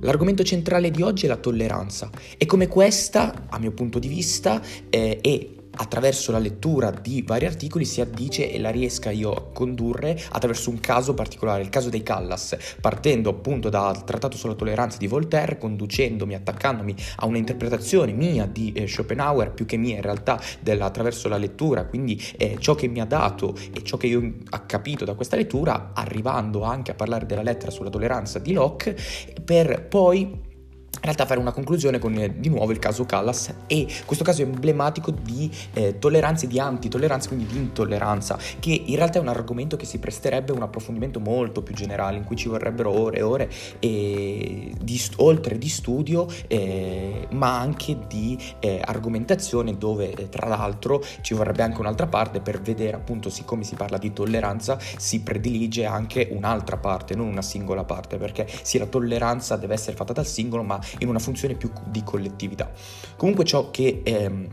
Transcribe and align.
L'argomento 0.00 0.42
centrale 0.42 0.90
di 0.90 1.02
oggi 1.02 1.26
è 1.26 1.28
la 1.28 1.36
tolleranza 1.36 2.10
e 2.36 2.46
come 2.46 2.68
questa, 2.68 3.46
a 3.48 3.58
mio 3.58 3.72
punto 3.72 3.98
di 3.98 4.08
vista, 4.08 4.60
eh, 4.88 5.18
è 5.20 5.59
attraverso 5.76 6.32
la 6.32 6.38
lettura 6.38 6.90
di 6.90 7.22
vari 7.22 7.46
articoli 7.46 7.84
si 7.84 8.00
addice 8.00 8.50
e 8.50 8.58
la 8.58 8.70
riesca 8.70 9.10
io 9.10 9.32
a 9.32 9.42
condurre 9.52 10.20
attraverso 10.30 10.70
un 10.70 10.80
caso 10.80 11.14
particolare, 11.14 11.62
il 11.62 11.68
caso 11.68 11.88
dei 11.88 12.02
Callas, 12.02 12.56
partendo 12.80 13.30
appunto 13.30 13.68
dal 13.68 14.04
Trattato 14.04 14.36
sulla 14.36 14.54
tolleranza 14.54 14.98
di 14.98 15.06
Voltaire, 15.06 15.58
conducendomi, 15.58 16.34
attaccandomi 16.34 16.94
a 17.16 17.26
una 17.26 17.38
interpretazione 17.38 18.12
mia 18.12 18.46
di 18.46 18.72
eh, 18.72 18.86
Schopenhauer, 18.86 19.52
più 19.52 19.66
che 19.66 19.76
mia 19.76 19.96
in 19.96 20.02
realtà 20.02 20.40
della, 20.60 20.86
attraverso 20.86 21.28
la 21.28 21.36
lettura, 21.36 21.84
quindi 21.84 22.20
eh, 22.36 22.56
ciò 22.58 22.74
che 22.74 22.88
mi 22.88 23.00
ha 23.00 23.06
dato 23.06 23.54
e 23.72 23.82
ciò 23.82 23.96
che 23.96 24.06
io 24.06 24.18
ho 24.18 24.62
capito 24.66 25.04
da 25.04 25.14
questa 25.14 25.36
lettura, 25.36 25.92
arrivando 25.94 26.62
anche 26.62 26.90
a 26.90 26.94
parlare 26.94 27.26
della 27.26 27.42
lettera 27.42 27.70
sulla 27.70 27.90
tolleranza 27.90 28.38
di 28.38 28.52
Locke, 28.52 28.96
per 29.44 29.86
poi 29.86 30.48
in 30.92 31.06
realtà 31.06 31.24
fare 31.24 31.40
una 31.40 31.52
conclusione 31.52 31.98
con 31.98 32.14
eh, 32.16 32.40
di 32.40 32.50
nuovo 32.50 32.72
il 32.72 32.78
caso 32.78 33.06
Callas 33.06 33.54
e 33.66 33.86
questo 34.04 34.24
caso 34.24 34.42
emblematico 34.42 35.10
di 35.10 35.50
eh, 35.72 35.98
tolleranza 35.98 36.44
e 36.44 36.48
di 36.48 36.58
antitolleranza, 36.58 37.28
quindi 37.28 37.46
di 37.46 37.56
intolleranza, 37.56 38.38
che 38.58 38.82
in 38.84 38.96
realtà 38.96 39.18
è 39.18 39.22
un 39.22 39.28
argomento 39.28 39.76
che 39.76 39.86
si 39.86 39.98
presterebbe 39.98 40.52
a 40.52 40.56
un 40.56 40.62
approfondimento 40.62 41.20
molto 41.20 41.62
più 41.62 41.74
generale, 41.74 42.18
in 42.18 42.24
cui 42.24 42.36
ci 42.36 42.48
vorrebbero 42.48 42.90
ore 42.90 43.18
e 43.18 43.22
ore, 43.22 43.50
e 43.78 44.72
di, 44.78 45.00
oltre 45.16 45.56
di 45.56 45.68
studio, 45.68 46.26
eh, 46.48 47.28
ma 47.30 47.58
anche 47.58 47.96
di 48.06 48.38
eh, 48.58 48.82
argomentazione, 48.84 49.78
dove 49.78 50.12
eh, 50.12 50.28
tra 50.28 50.48
l'altro 50.48 51.02
ci 51.22 51.32
vorrebbe 51.32 51.62
anche 51.62 51.80
un'altra 51.80 52.08
parte 52.08 52.40
per 52.40 52.60
vedere 52.60 52.96
appunto, 52.96 53.30
siccome 53.30 53.64
si 53.64 53.74
parla 53.74 53.96
di 53.96 54.12
tolleranza, 54.12 54.78
si 54.98 55.20
predilige 55.20 55.86
anche 55.86 56.28
un'altra 56.30 56.76
parte, 56.76 57.14
non 57.14 57.26
una 57.26 57.42
singola 57.42 57.84
parte, 57.84 58.18
perché 58.18 58.46
sì, 58.62 58.76
la 58.76 58.86
tolleranza 58.86 59.56
deve 59.56 59.74
essere 59.74 59.96
fatta 59.96 60.12
dal 60.12 60.26
singolo, 60.26 60.62
ma 60.62 60.79
in 60.98 61.08
una 61.08 61.18
funzione 61.18 61.54
più 61.54 61.70
di 61.86 62.02
collettività. 62.02 62.70
Comunque 63.16 63.44
ciò 63.44 63.70
che... 63.70 64.00
Ehm, 64.04 64.48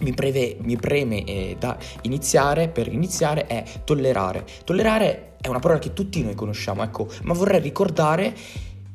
mi, 0.00 0.14
preve, 0.14 0.56
mi, 0.62 0.76
preme 0.76 1.22
eh, 1.22 1.56
da 1.58 1.76
iniziare, 2.00 2.68
per 2.68 2.92
iniziare, 2.92 3.46
è 3.46 3.62
tollerare. 3.84 4.44
Tollerare 4.64 5.36
è 5.40 5.46
una 5.46 5.60
parola 5.60 5.78
che 5.78 5.92
tutti 5.92 6.22
noi 6.24 6.34
conosciamo, 6.34 6.82
ecco, 6.82 7.08
ma 7.22 7.34
vorrei 7.34 7.60
ricordare 7.60 8.34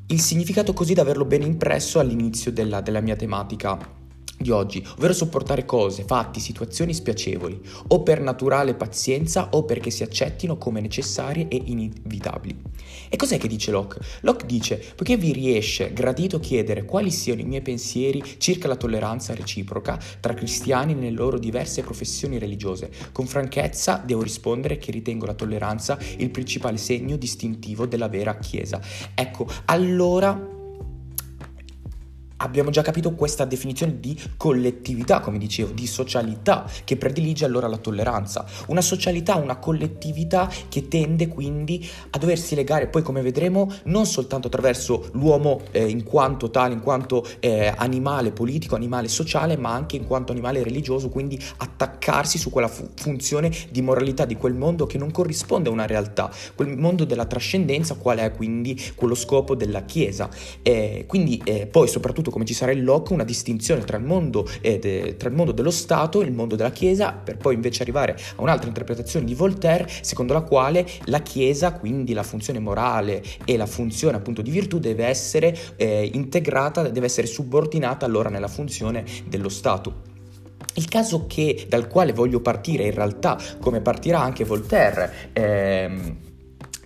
il 0.08 0.20
significato 0.20 0.74
così 0.74 0.94
da 0.94 1.04
averlo 1.04 1.24
ben 1.24 1.44
impresso 1.44 2.00
all'inizio 2.00 2.52
della, 2.52 2.82
della 2.82 3.00
mia 3.00 3.16
tematica 3.16 3.97
di 4.38 4.52
oggi, 4.52 4.86
ovvero 4.98 5.14
sopportare 5.14 5.66
cose, 5.66 6.04
fatti, 6.04 6.40
situazioni 6.40 6.94
spiacevoli, 6.94 7.60
o 7.88 8.04
per 8.04 8.22
naturale 8.22 8.76
pazienza 8.76 9.50
o 9.52 9.64
perché 9.64 9.90
si 9.90 10.04
accettino 10.04 10.58
come 10.58 10.80
necessarie 10.80 11.48
e 11.48 11.62
inevitabili. 11.66 12.62
E 13.10 13.16
cos'è 13.16 13.38
che 13.38 13.48
dice 13.48 13.72
Locke? 13.72 14.00
Locke 14.22 14.46
dice, 14.46 14.84
poiché 14.96 15.18
vi 15.18 15.32
riesce 15.32 15.92
gradito 15.94 16.40
chiedere 16.40 16.86
quali 16.86 17.10
siano 17.10 17.42
i 17.42 17.46
miei 17.46 17.62
pensieri 17.62 18.24
circa 18.38 18.68
la 18.68 18.76
tolleranza 18.76 19.34
reciproca 19.34 20.00
tra 20.20 20.34
cristiani 20.34 20.94
nelle 20.94 21.12
loro 21.12 21.40
diverse 21.40 21.82
professioni 21.82 22.38
religiose, 22.38 22.92
con 23.12 23.26
franchezza 23.26 24.02
devo 24.06 24.22
rispondere 24.22 24.78
che 24.78 24.92
ritengo 24.92 25.26
la 25.26 25.34
tolleranza 25.34 25.98
il 26.18 26.30
principale 26.30 26.78
segno 26.78 27.16
distintivo 27.16 27.86
della 27.86 28.08
vera 28.08 28.38
Chiesa. 28.38 28.80
Ecco, 29.16 29.48
allora 29.66 30.56
Abbiamo 32.40 32.70
già 32.70 32.84
capito 32.84 33.14
questa 33.14 33.46
definizione 33.46 34.00
di 34.00 34.16
collettività, 34.38 35.22
come 35.22 35.40
dicevo, 35.40 35.72
di 35.72 35.88
socialità, 35.88 36.70
che 36.84 36.96
predilige 36.96 37.46
allora 37.46 37.68
la 37.68 37.78
tolleranza. 37.78 38.46
Una 38.68 38.82
socialità, 38.82 39.36
una 39.36 39.58
collettività 39.58 40.48
che 40.70 40.88
tende 40.88 41.30
quindi 41.30 41.88
a 42.12 42.18
doversi 42.20 42.54
legare, 42.54 42.88
poi 42.88 43.02
come 43.02 43.24
vedremo, 43.24 43.72
non 43.86 44.06
soltanto 44.06 44.48
attraverso 44.48 45.10
l'uomo 45.14 45.62
eh, 45.72 45.88
in 45.88 46.04
quanto 46.04 46.52
tale, 46.52 46.76
in 46.76 46.82
quanto 46.82 47.26
eh, 47.40 47.74
animale 47.76 48.32
politico, 48.32 48.76
animale 48.76 49.08
sociale, 49.08 49.58
ma 49.58 49.74
anche 49.74 49.96
in 49.96 50.06
quanto 50.06 50.32
animale 50.32 50.62
religioso, 50.62 51.10
quindi 51.10 51.42
attaccarsi 51.58 52.38
su 52.38 52.52
quella 52.52 52.68
fu- 52.68 52.88
funzione 52.94 53.52
di 53.72 53.82
moralità 53.82 54.26
di 54.26 54.36
quel 54.36 54.54
mondo 54.54 54.86
che 54.86 55.00
non 55.00 55.10
corrisponde 55.10 55.70
a 55.70 55.72
una 55.72 55.88
realtà, 55.88 56.32
quel 56.54 56.78
mondo 56.78 57.04
della 57.04 57.26
trascendenza, 57.26 57.96
qual 57.96 58.20
è 58.20 58.32
quindi 58.32 58.80
quello 58.94 59.16
scopo 59.16 59.56
della 59.56 59.86
Chiesa. 59.86 60.30
Eh, 60.62 61.06
quindi 61.08 61.42
eh, 61.44 61.66
poi 61.66 61.88
soprattutto 61.88 62.26
appunto 62.28 62.32
come 62.32 62.46
ci 62.46 62.54
sarà 62.54 62.72
il 62.72 62.84
Locke 62.84 63.14
una 63.14 63.24
distinzione 63.24 63.84
tra 63.84 63.98
il, 63.98 64.04
mondo, 64.04 64.48
de, 64.62 65.16
tra 65.18 65.30
il 65.30 65.36
mondo 65.36 65.52
dello 65.52 65.72
Stato 65.72 66.22
e 66.22 66.26
il 66.26 66.34
mondo 66.34 66.56
della 66.56 66.72
Chiesa, 66.72 67.14
per 67.14 67.38
poi 67.38 67.56
invece 67.56 67.82
arrivare 67.82 68.18
a 68.36 68.42
un'altra 68.42 68.68
interpretazione 68.68 69.26
di 69.26 69.34
Voltaire, 69.34 69.88
secondo 70.02 70.34
la 70.34 70.42
quale 70.42 70.86
la 71.06 71.22
Chiesa, 71.22 71.74
quindi 71.74 72.14
la 72.14 72.24
funzione 72.24 72.60
morale 72.60 73.24
e 73.46 73.58
la 73.58 73.66
funzione 73.66 74.18
appunto 74.18 74.42
di 74.42 74.52
virtù, 74.52 74.80
deve 74.80 75.06
essere 75.06 75.58
eh, 75.76 76.10
integrata, 76.14 76.90
deve 76.90 77.06
essere 77.06 77.28
subordinata 77.28 78.06
allora 78.06 78.30
nella 78.30 78.48
funzione 78.48 79.04
dello 79.28 79.50
Stato. 79.50 80.16
Il 80.76 80.88
caso 80.88 81.26
che, 81.26 81.66
dal 81.68 81.88
quale 81.88 82.14
voglio 82.14 82.40
partire, 82.40 82.86
in 82.86 82.94
realtà 82.94 83.40
come 83.60 83.82
partirà 83.82 84.20
anche 84.20 84.44
Voltaire, 84.44 85.32
ehm, 85.34 86.18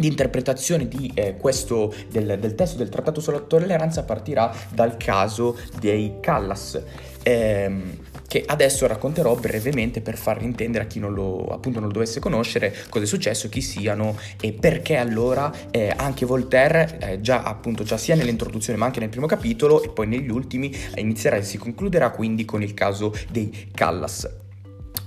L'interpretazione 0.02 0.88
di, 0.88 1.12
eh, 1.14 1.38
questo, 1.38 1.94
del, 2.10 2.40
del, 2.40 2.56
testo 2.56 2.78
del 2.78 2.90
Trattato 2.90 3.22
sulla 3.22 3.40
tolleranza 3.40 4.04
partirà 4.04 4.52
dal 4.74 4.98
caso 4.98 5.58
dei 5.80 6.16
Callas, 6.20 6.82
ehm, 7.22 7.98
che 8.28 8.44
adesso 8.48 8.88
racconterò 8.88 9.36
brevemente 9.36 10.02
per 10.02 10.18
far 10.18 10.42
intendere 10.42 10.86
a 10.86 10.88
chi 10.88 10.98
non 10.98 11.14
lo, 11.14 11.46
appunto 11.52 11.78
non 11.80 11.90
lo 11.90 11.94
dovesse 11.94 12.20
conoscere 12.20 12.74
cosa 12.90 13.06
è 13.06 13.08
successo, 13.08 13.48
chi 13.48 13.62
siano 13.62 14.18
e 14.40 14.54
perché 14.54 14.96
allora 14.96 15.54
eh, 15.70 15.94
anche 15.96 16.26
Voltaire, 16.26 16.98
eh, 17.00 17.22
già, 17.22 17.44
appunto, 17.44 17.84
già 17.84 17.98
sia 17.98 18.16
nell'introduzione 18.16 18.80
ma 18.80 18.86
anche 18.86 19.00
nel 19.00 19.10
primo 19.10 19.28
capitolo 19.28 19.84
e 19.84 19.90
poi 19.90 20.08
negli 20.08 20.32
ultimi, 20.32 20.76
inizierà 20.96 21.36
e 21.36 21.44
si 21.44 21.60
concluderà 21.60 22.10
quindi 22.10 22.44
con 22.44 22.64
il 22.64 22.74
caso 22.74 23.14
dei 23.30 23.70
Callas. 23.72 24.41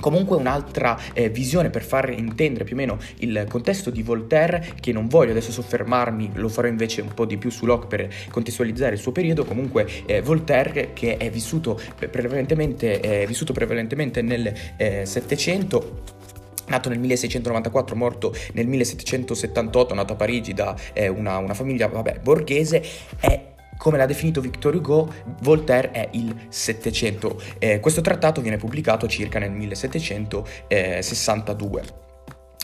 Comunque 0.05 0.37
un'altra 0.37 0.99
eh, 1.15 1.31
visione 1.31 1.71
per 1.71 1.83
far 1.83 2.11
intendere 2.11 2.65
più 2.65 2.75
o 2.75 2.77
meno 2.77 2.99
il 3.21 3.47
contesto 3.49 3.89
di 3.89 4.03
Voltaire, 4.03 4.75
che 4.79 4.93
non 4.93 5.09
voglio 5.09 5.31
adesso 5.31 5.51
soffermarmi, 5.51 6.33
lo 6.35 6.51
farò 6.51 6.69
invece 6.69 7.01
un 7.01 7.15
po' 7.15 7.25
di 7.25 7.39
più 7.39 7.49
su 7.49 7.65
Locke 7.65 7.87
per 7.87 8.15
contestualizzare 8.31 8.97
il 8.97 9.01
suo 9.01 9.13
periodo, 9.13 9.47
comunque 9.47 9.89
eh, 10.05 10.21
Voltaire 10.21 10.93
che 10.93 11.17
è 11.17 11.31
vissuto 11.31 11.81
prevalentemente, 12.11 13.01
è 13.01 13.25
vissuto 13.27 13.55
prevalentemente 13.55 14.21
nel 14.21 14.53
eh, 14.77 15.07
Settecento, 15.07 16.03
Nato 16.67 16.91
nel 16.91 16.99
1694, 16.99 17.97
morto 17.97 18.35
nel 18.53 18.67
1778, 18.67 19.95
nato 19.95 20.13
a 20.13 20.17
Parigi 20.17 20.53
da 20.53 20.77
eh, 20.93 21.09
una, 21.09 21.39
una, 21.39 21.55
famiglia 21.55 21.89
vabbè, 21.89 22.21
borghese, 22.23 22.83
è 23.21 23.54
come 23.77 23.99
l'ha 23.99 24.07
definito 24.07 24.41
Victor 24.41 24.75
Hugo, 24.75 25.13
Voltaire 25.41 25.91
è 25.91 26.09
il 26.13 26.35
Settecento. 26.49 27.39
Eh, 27.59 27.81
questo 27.81 28.01
trattato 28.01 28.41
viene 28.41 28.57
pubblicato 28.57 29.07
circa 29.07 29.39
nel 29.39 29.53
1762. 29.53 32.05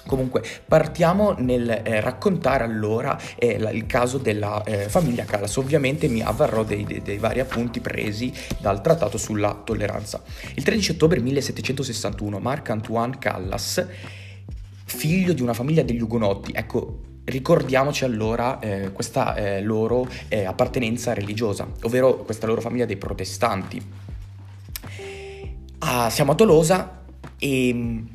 Comunque, 0.06 0.42
partiamo 0.66 1.34
nel 1.38 1.68
eh, 1.68 2.00
raccontare 2.00 2.64
allora 2.64 3.20
eh, 3.36 3.58
la, 3.58 3.70
il 3.70 3.84
caso 3.86 4.18
della 4.18 4.62
eh, 4.64 4.88
famiglia 4.88 5.24
Callas. 5.24 5.56
Ovviamente 5.56 6.08
mi 6.08 6.22
avvarrò 6.22 6.64
dei, 6.64 6.84
dei, 6.84 7.02
dei, 7.02 7.18
vari 7.18 7.40
appunti 7.40 7.80
presi 7.80 8.32
dal 8.58 8.80
trattato 8.80 9.18
sulla 9.18 9.60
tolleranza. 9.62 10.22
Il 10.54 10.64
13 10.64 10.92
ottobre 10.92 11.20
1761 11.20 12.40
Marc-Antoine 12.40 13.18
Callas, 13.18 13.86
figlio 14.84 15.34
di 15.34 15.42
una 15.42 15.54
famiglia 15.54 15.82
degli 15.82 16.00
Ugonotti, 16.00 16.52
ecco, 16.54 17.09
ricordiamoci 17.24 18.04
allora 18.04 18.58
eh, 18.58 18.92
questa 18.92 19.34
eh, 19.34 19.62
loro 19.62 20.08
eh, 20.28 20.44
appartenenza 20.44 21.14
religiosa, 21.14 21.66
ovvero 21.82 22.18
questa 22.18 22.46
loro 22.46 22.60
famiglia 22.60 22.86
dei 22.86 22.96
protestanti. 22.96 23.82
Ah, 25.78 26.10
siamo 26.10 26.32
a 26.32 26.34
Tolosa 26.34 27.02
e 27.38 27.72
mm, 27.72 28.06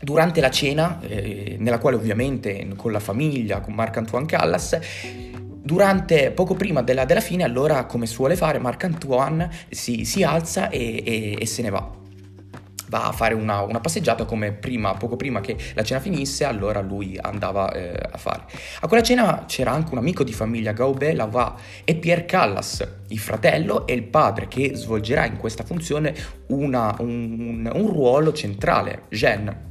durante 0.00 0.40
la 0.40 0.50
cena, 0.50 1.00
eh, 1.00 1.56
nella 1.58 1.78
quale 1.78 1.96
ovviamente 1.96 2.68
con 2.76 2.92
la 2.92 3.00
famiglia, 3.00 3.60
con 3.60 3.74
Marc-Antoine 3.74 4.26
Callas, 4.26 4.78
durante, 5.62 6.30
poco 6.30 6.54
prima 6.54 6.82
della, 6.82 7.04
della, 7.04 7.20
fine, 7.20 7.44
allora 7.44 7.84
come 7.84 8.06
suole 8.06 8.36
fare, 8.36 8.58
Marc-Antoine 8.58 9.50
si, 9.68 10.04
si 10.04 10.22
alza 10.22 10.68
e, 10.68 11.02
e, 11.04 11.36
e 11.40 11.46
se 11.46 11.62
ne 11.62 11.70
va 11.70 11.98
va 12.90 13.06
a 13.06 13.12
fare 13.12 13.34
una, 13.34 13.62
una, 13.62 13.80
passeggiata 13.80 14.24
come 14.24 14.52
prima, 14.52 14.94
poco 14.94 15.14
prima 15.16 15.40
che 15.40 15.56
la 15.74 15.84
cena 15.84 16.00
finisse, 16.00 16.44
allora 16.44 16.80
lui 16.80 17.16
andava 17.18 17.72
eh, 17.72 17.96
a 18.10 18.18
fare. 18.18 18.42
A 18.80 18.88
quella 18.88 19.02
cena 19.02 19.44
c'era 19.46 19.70
anche 19.70 19.92
un 19.92 19.98
amico 19.98 20.24
di 20.24 20.32
famiglia 20.32 20.72
Gaubé 20.72 21.14
Lava 21.14 21.54
e 21.84 21.94
Pierre 21.94 22.26
Callas, 22.26 22.86
il 23.08 23.18
fratello 23.18 23.86
e 23.86 23.94
il 23.94 24.02
padre 24.02 24.48
che 24.48 24.72
svolgerà 24.74 25.24
in 25.24 25.36
questa 25.36 25.62
funzione 25.62 26.14
una, 26.48 26.94
un, 26.98 27.70
un, 27.72 27.86
ruolo 27.86 28.32
centrale, 28.32 29.04
Jeanne. 29.08 29.68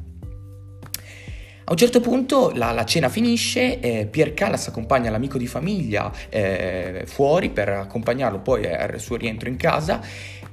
A 1.65 1.72
un 1.72 1.77
certo 1.77 2.00
punto 2.00 2.51
la, 2.56 2.72
la 2.72 2.86
cena 2.86 3.10
finisce, 3.10 3.80
eh, 3.80 4.07
Pierre 4.07 4.33
Callas 4.33 4.68
accompagna 4.68 5.12
l'amico 5.12 5.38
di 5.38 5.45
famiglia 5.45 6.12
eh, 6.30 7.04
fuori 7.06 7.50
per 7.50 7.69
accompagnarlo 7.69 8.39
poi 8.39 8.65
al 8.65 9.00
suo 9.00 9.18
rientro 9.18 9.50
in 9.50 9.57
casa 9.57 10.01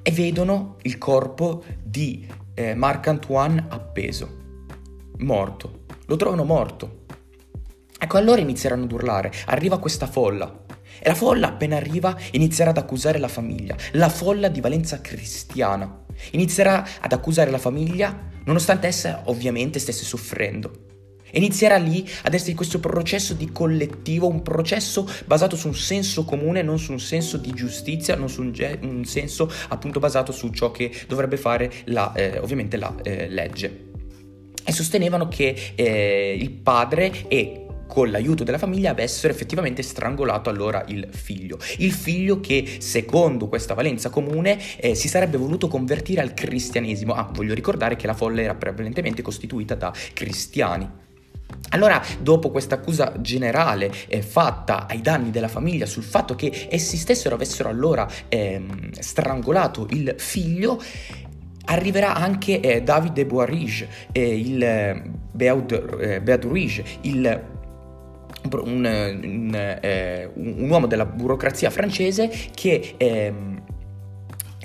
e 0.03 0.11
vedono 0.11 0.77
il 0.83 0.99
corpo 0.99 1.65
di 1.83 2.27
eh, 2.57 2.75
Marc-Antoine 2.75 3.67
appeso, 3.69 4.37
morto. 5.19 5.85
Lo 6.07 6.17
trovano 6.17 6.45
morto. 6.45 7.05
Ecco, 7.99 8.17
allora 8.17 8.41
inizieranno 8.41 8.85
ad 8.85 8.93
urlare. 8.93 9.31
Arriva 9.47 9.79
questa 9.79 10.07
folla. 10.07 10.65
E 10.99 11.09
la 11.09 11.15
folla 11.15 11.49
appena 11.49 11.77
arriva 11.77 12.17
inizierà 12.33 12.71
ad 12.71 12.79
accusare 12.79 13.19
la 13.19 13.29
famiglia, 13.29 13.77
la 13.93 14.09
folla 14.09 14.49
di 14.49 14.63
valenza 14.63 15.03
cristiana. 15.03 16.05
Inizierà 16.31 16.87
ad 17.01 17.13
accusare 17.13 17.51
la 17.51 17.59
famiglia 17.59 18.31
nonostante 18.45 18.87
essa 18.87 19.23
ovviamente 19.27 19.79
stesse 19.79 20.05
soffrendo. 20.05 20.85
Inizierà 21.37 21.77
lì 21.77 22.09
ad 22.23 22.35
essere 22.35 22.55
questo 22.55 22.81
processo 22.81 23.35
di 23.35 23.53
collettivo, 23.53 24.27
un 24.27 24.43
processo 24.43 25.09
basato 25.27 25.55
su 25.57 25.69
un 25.69 25.75
senso 25.75 26.25
comune, 26.25 26.63
non 26.63 26.79
su 26.79 26.93
un 26.93 27.01
senso 27.01 27.37
di 27.37 27.53
giustizia, 27.53 28.17
non 28.17 28.29
su 28.29 28.41
un, 28.41 28.53
ge- 28.53 28.79
un 28.83 29.05
senso 29.05 29.51
appunto 29.69 30.01
basato 30.01 30.33
su 30.33 30.49
ciò 30.51 30.71
che 30.71 30.91
dovrebbe 31.07 31.37
fare 31.37 31.71
la, 31.85 32.13
eh, 32.15 32.39
ovviamente 32.39 32.77
la 32.77 32.95
eh, 33.03 33.29
legge. 33.29 33.85
E 34.65 34.73
sostenevano 34.73 35.29
che 35.29 35.73
eh, 35.75 36.37
il 36.41 36.51
padre 36.51 37.29
e 37.29 37.67
con 37.87 38.11
l'aiuto 38.11 38.43
della 38.43 38.59
famiglia 38.59 38.91
avessero 38.91 39.33
effettivamente 39.33 39.83
strangolato 39.83 40.51
allora 40.51 40.85
il 40.89 41.09
figlio. 41.13 41.59
Il 41.79 41.93
figlio 41.93 42.41
che, 42.41 42.79
secondo 42.81 43.47
questa 43.49 43.75
valenza 43.75 44.11
comune, 44.11 44.59
eh, 44.79 44.95
si 44.95 45.07
sarebbe 45.07 45.37
voluto 45.37 45.69
convertire 45.69 46.21
al 46.21 46.35
cristianesimo. 46.35 47.15
Ah, 47.15 47.31
voglio 47.33 47.55
ricordare 47.55 47.95
che 47.95 48.07
la 48.07 48.15
folla 48.15 48.41
era 48.41 48.55
prevalentemente 48.55 49.23
costituita 49.23 49.75
da 49.75 49.93
cristiani. 50.13 51.05
Allora, 51.71 52.03
dopo 52.21 52.51
questa 52.51 52.77
accusa 52.77 53.13
generale 53.21 53.93
eh, 54.09 54.23
fatta 54.23 54.87
ai 54.89 55.01
danni 55.01 55.31
della 55.31 55.49
famiglia 55.49 55.85
sul 55.85 56.05
fatto 56.05 56.35
che 56.35 56.69
essi 56.71 56.97
stessero 56.97 57.35
avessero 57.35 57.69
allora 57.69 58.09
ehm, 58.29 58.93
strangolato 58.93 59.87
il 59.91 60.15
figlio, 60.17 60.81
arriverà 61.67 62.15
anche 62.15 62.61
eh, 62.61 62.83
David 62.83 63.13
de 63.13 63.27
Boisrige, 63.27 63.89
eh, 64.13 64.39
il 64.39 64.63
eh, 64.63 65.03
Beaud, 65.33 65.99
eh, 66.01 66.21
Beaudrige, 66.21 66.85
il 67.03 67.55
un, 68.53 68.63
un, 68.63 69.79
eh, 69.81 70.31
un, 70.35 70.71
uomo 70.71 70.87
della 70.87 71.05
burocrazia 71.05 71.69
francese 71.69 72.31
che 72.55 72.95
ehm, 72.97 73.63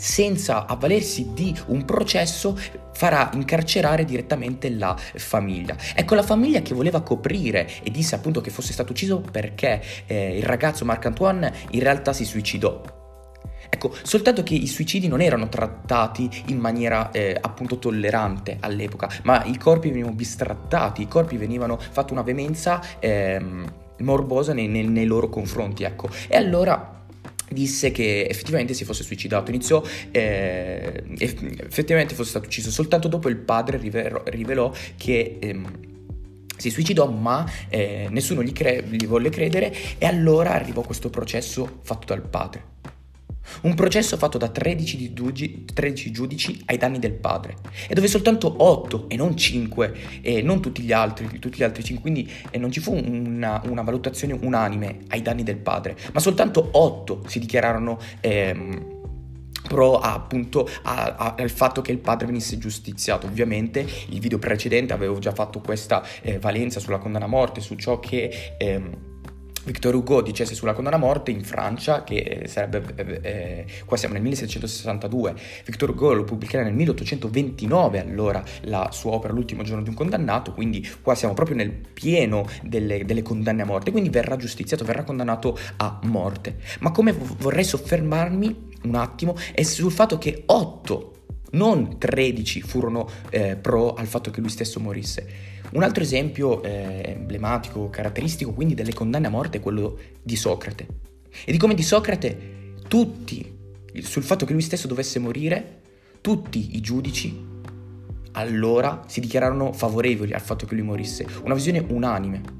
senza 0.01 0.65
avvalersi 0.65 1.29
di 1.31 1.55
un 1.67 1.85
processo 1.85 2.57
farà 2.91 3.29
incarcerare 3.33 4.03
direttamente 4.03 4.71
la 4.71 4.97
famiglia. 4.97 5.75
Ecco 5.93 6.15
la 6.15 6.23
famiglia 6.23 6.61
che 6.61 6.73
voleva 6.73 7.01
coprire 7.01 7.69
e 7.83 7.91
disse 7.91 8.15
appunto 8.15 8.41
che 8.41 8.49
fosse 8.49 8.73
stato 8.73 8.93
ucciso 8.93 9.21
perché 9.21 9.79
eh, 10.07 10.37
il 10.37 10.43
ragazzo 10.43 10.85
Marc-Antoine 10.85 11.53
in 11.71 11.81
realtà 11.81 12.13
si 12.13 12.25
suicidò. 12.25 12.81
Ecco, 13.69 13.95
soltanto 14.01 14.41
che 14.41 14.55
i 14.55 14.67
suicidi 14.67 15.07
non 15.07 15.21
erano 15.21 15.47
trattati 15.49 16.29
in 16.47 16.57
maniera 16.57 17.11
eh, 17.11 17.37
appunto 17.39 17.77
tollerante 17.77 18.57
all'epoca, 18.59 19.07
ma 19.23 19.45
i 19.45 19.57
corpi 19.57 19.89
venivano 19.89 20.15
bistrattati, 20.15 21.03
i 21.03 21.07
corpi 21.07 21.37
venivano 21.37 21.79
fatta 21.79 22.11
una 22.11 22.23
veemenza 22.23 22.81
ehm, 22.99 23.71
morbosa 23.99 24.53
nei, 24.53 24.67
nei, 24.67 24.87
nei 24.87 25.05
loro 25.05 25.29
confronti, 25.29 25.83
ecco. 25.83 26.09
E 26.27 26.35
allora 26.35 27.00
disse 27.53 27.91
che 27.91 28.27
effettivamente 28.29 28.73
si 28.73 28.85
fosse 28.85 29.03
suicidato. 29.03 29.51
Iniziò, 29.51 29.83
eh, 30.11 31.03
effettivamente 31.17 32.15
fosse 32.15 32.29
stato 32.31 32.45
ucciso. 32.45 32.71
Soltanto 32.71 33.07
dopo 33.07 33.29
il 33.29 33.37
padre 33.37 33.77
rivelò, 33.77 34.21
rivelò 34.25 34.71
che... 34.97 35.37
Ehm, 35.39 35.89
si 36.61 36.69
suicidò 36.69 37.09
ma 37.09 37.43
eh, 37.69 38.05
nessuno 38.11 38.43
gli, 38.43 38.51
cre- 38.51 38.83
gli 38.87 39.07
volle 39.07 39.29
credere 39.29 39.73
e 39.97 40.05
allora 40.05 40.53
arrivò 40.53 40.81
questo 40.81 41.09
processo 41.09 41.79
fatto 41.81 42.13
dal 42.13 42.21
padre. 42.21 43.00
Un 43.61 43.73
processo 43.75 44.17
fatto 44.17 44.37
da 44.37 44.47
13, 44.47 45.13
giudici, 45.13 45.65
13 45.65 46.11
giudici 46.11 46.61
ai 46.65 46.77
danni 46.77 46.99
del 46.99 47.13
padre, 47.13 47.57
e 47.87 47.93
dove 47.93 48.07
soltanto 48.07 48.53
8 48.57 49.09
e 49.09 49.15
non 49.15 49.35
5, 49.35 49.93
e 50.21 50.41
non 50.41 50.61
tutti 50.61 50.81
gli 50.81 50.91
altri, 50.91 51.39
tutti 51.39 51.57
gli 51.57 51.63
altri 51.63 51.83
5, 51.83 52.01
quindi 52.01 52.29
non 52.57 52.71
ci 52.71 52.79
fu 52.79 52.93
una, 52.93 53.61
una, 53.65 53.81
valutazione 53.81 54.33
unanime 54.33 54.99
ai 55.09 55.21
danni 55.21 55.43
del 55.43 55.57
padre, 55.57 55.97
ma 56.13 56.19
soltanto 56.19 56.69
8 56.71 57.23
si 57.27 57.39
dichiararono 57.39 57.99
ehm, 58.19 58.99
pro 59.67 59.99
appunto 59.99 60.67
a, 60.83 61.15
a, 61.17 61.35
al 61.37 61.49
fatto 61.49 61.81
che 61.81 61.91
il 61.91 61.99
padre 61.99 62.27
venisse 62.27 62.57
giustiziato. 62.57 63.27
Ovviamente 63.27 63.85
il 64.09 64.19
video 64.19 64.39
precedente 64.39 64.93
avevo 64.93 65.19
già 65.19 65.31
fatto 65.31 65.59
questa 65.59 66.03
eh, 66.21 66.39
valenza 66.39 66.79
sulla 66.79 66.97
condanna 66.97 67.25
a 67.25 67.29
morte, 67.29 67.61
su 67.61 67.75
ciò 67.75 67.99
che... 67.99 68.55
Ehm, 68.57 69.09
Victor 69.63 69.93
Hugo 69.93 70.21
dicesse 70.21 70.55
sulla 70.55 70.73
condanna 70.73 70.95
a 70.95 70.99
morte 70.99 71.31
in 71.31 71.43
Francia, 71.43 72.03
che 72.03 72.43
sarebbe, 72.47 72.83
eh, 72.95 73.19
eh 73.21 73.65
qua 73.85 73.97
siamo 73.97 74.13
nel 74.13 74.23
1762, 74.23 75.35
Victor 75.65 75.89
Hugo 75.89 76.13
lo 76.13 76.23
pubblicherà 76.23 76.63
nel 76.63 76.73
1829, 76.73 77.99
allora 77.99 78.43
la 78.61 78.89
sua 78.91 79.11
opera 79.11 79.33
L'ultimo 79.33 79.63
giorno 79.63 79.81
di 79.81 79.89
un 79.89 79.95
condannato, 79.95 80.53
quindi 80.53 80.87
qua 81.01 81.15
siamo 81.15 81.33
proprio 81.33 81.55
nel 81.55 81.71
pieno 81.71 82.45
delle, 82.61 83.05
delle 83.05 83.21
condanne 83.21 83.61
a 83.61 83.65
morte, 83.65 83.91
quindi 83.91 84.09
verrà 84.09 84.35
giustiziato, 84.35 84.83
verrà 84.83 85.03
condannato 85.03 85.57
a 85.77 85.99
morte. 86.03 86.57
Ma 86.79 86.91
come 86.91 87.13
vorrei 87.13 87.63
soffermarmi 87.63 88.69
un 88.83 88.95
attimo 88.95 89.35
è 89.53 89.63
sul 89.63 89.91
fatto 89.91 90.17
che 90.17 90.43
8, 90.45 91.13
non 91.51 91.97
13, 91.97 92.61
furono 92.61 93.09
eh, 93.29 93.55
pro 93.55 93.93
al 93.93 94.07
fatto 94.07 94.31
che 94.31 94.41
lui 94.41 94.49
stesso 94.49 94.79
morisse. 94.79 95.50
Un 95.71 95.83
altro 95.83 96.03
esempio 96.03 96.61
eh, 96.63 97.15
emblematico, 97.17 97.89
caratteristico 97.89 98.51
quindi 98.53 98.73
delle 98.73 98.93
condanne 98.93 99.27
a 99.27 99.29
morte 99.29 99.57
è 99.57 99.61
quello 99.61 99.97
di 100.21 100.35
Socrate. 100.35 100.87
E 101.45 101.51
di 101.51 101.57
come 101.57 101.75
di 101.75 101.83
Socrate 101.83 102.73
tutti, 102.87 103.57
sul 104.01 104.23
fatto 104.23 104.45
che 104.45 104.51
lui 104.51 104.61
stesso 104.61 104.87
dovesse 104.87 105.17
morire, 105.19 105.79
tutti 106.19 106.75
i 106.75 106.81
giudici 106.81 107.49
allora 108.33 109.03
si 109.07 109.19
dichiararono 109.19 109.73
favorevoli 109.73 110.33
al 110.33 110.41
fatto 110.41 110.65
che 110.65 110.75
lui 110.75 110.83
morisse. 110.83 111.25
Una 111.43 111.53
visione 111.53 111.83
unanime. 111.87 112.59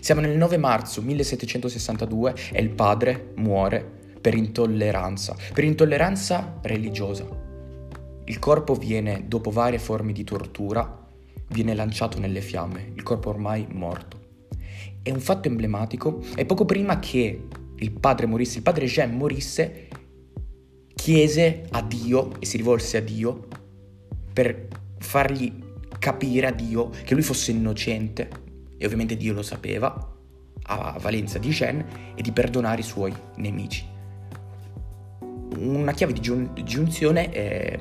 Siamo 0.00 0.20
nel 0.20 0.36
9 0.36 0.56
marzo 0.58 1.02
1762 1.02 2.34
e 2.52 2.62
il 2.62 2.70
padre 2.70 3.32
muore 3.36 3.96
per 4.20 4.34
intolleranza, 4.34 5.36
per 5.52 5.64
intolleranza 5.64 6.58
religiosa. 6.62 7.26
Il 8.24 8.38
corpo 8.38 8.74
viene, 8.74 9.24
dopo 9.26 9.50
varie 9.50 9.78
forme 9.78 10.12
di 10.12 10.24
tortura, 10.24 10.97
viene 11.48 11.74
lanciato 11.74 12.18
nelle 12.18 12.40
fiamme, 12.40 12.92
il 12.94 13.02
corpo 13.02 13.30
ormai 13.30 13.66
morto. 13.70 14.16
È 15.02 15.10
un 15.10 15.20
fatto 15.20 15.48
emblematico 15.48 16.22
e 16.36 16.44
poco 16.44 16.64
prima 16.64 16.98
che 16.98 17.46
il 17.76 17.90
padre 17.92 18.26
morisse, 18.26 18.58
il 18.58 18.62
padre 18.62 18.86
Jean 18.86 19.16
morisse, 19.16 19.88
chiese 20.94 21.66
a 21.70 21.82
Dio 21.82 22.32
e 22.40 22.46
si 22.46 22.56
rivolse 22.56 22.98
a 22.98 23.00
Dio 23.00 23.46
per 24.32 24.68
fargli 24.98 25.66
capire 25.98 26.48
a 26.48 26.52
Dio 26.52 26.90
che 26.90 27.14
lui 27.14 27.22
fosse 27.22 27.50
innocente 27.50 28.28
e 28.76 28.84
ovviamente 28.84 29.16
Dio 29.16 29.32
lo 29.32 29.42
sapeva 29.42 30.16
a 30.70 30.98
valenza 31.00 31.38
di 31.38 31.48
Jean 31.48 31.84
e 32.14 32.22
di 32.22 32.32
perdonare 32.32 32.80
i 32.80 32.84
suoi 32.84 33.12
nemici. 33.36 33.86
Una 35.56 35.92
chiave 35.92 36.12
di 36.12 36.20
giunzione 36.64 37.30
è 37.30 37.78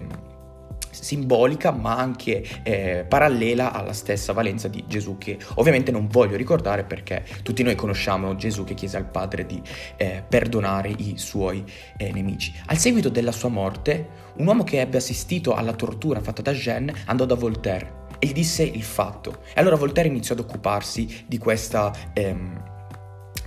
simbolica 1.04 1.72
ma 1.72 1.96
anche 1.98 2.44
eh, 2.64 3.06
parallela 3.08 3.72
alla 3.72 3.94
stessa 3.94 4.34
valenza 4.34 4.68
di 4.68 4.84
Gesù 4.88 5.18
che 5.18 5.38
ovviamente 5.56 5.92
non 5.92 6.08
voglio 6.08 6.36
ricordare 6.36 6.84
perché 6.84 7.26
tutti 7.44 7.64
noi 7.64 7.76
conosciamo 7.76 8.36
Gesù 8.36 8.64
che 8.64 8.74
chiese 8.74 8.98
al 8.98 9.10
Padre 9.10 9.46
di 9.46 9.62
eh, 9.96 10.24
perdonare 10.28 10.90
i 10.90 11.18
suoi 11.18 11.64
eh, 11.98 12.12
nemici. 12.12 12.54
Al 12.68 12.78
seguito 12.78 13.10
della 13.10 13.32
sua 13.32 13.50
morte, 13.50 14.26
un 14.38 14.48
uomo 14.48 14.64
che 14.64 14.80
ebbe 14.80 14.98
assistito 14.98 15.54
alla 15.54 15.74
tortura 15.74 16.22
fatta 16.22 16.42
da 16.42 16.54
Jeanne 16.54 16.94
andò 17.06 17.26
da 17.26 17.36
Voltaire 17.36 18.06
e 18.20 18.28
gli 18.28 18.34
disse 18.34 18.64
il 18.64 18.84
fatto. 18.84 19.42
E 19.54 19.60
allora 19.62 19.76
Voltaire 19.76 20.10
iniziò 20.10 20.34
ad 20.34 20.42
occuparsi 20.42 21.26
di 21.28 21.38
questa... 21.38 21.92
Ehm, 22.14 22.67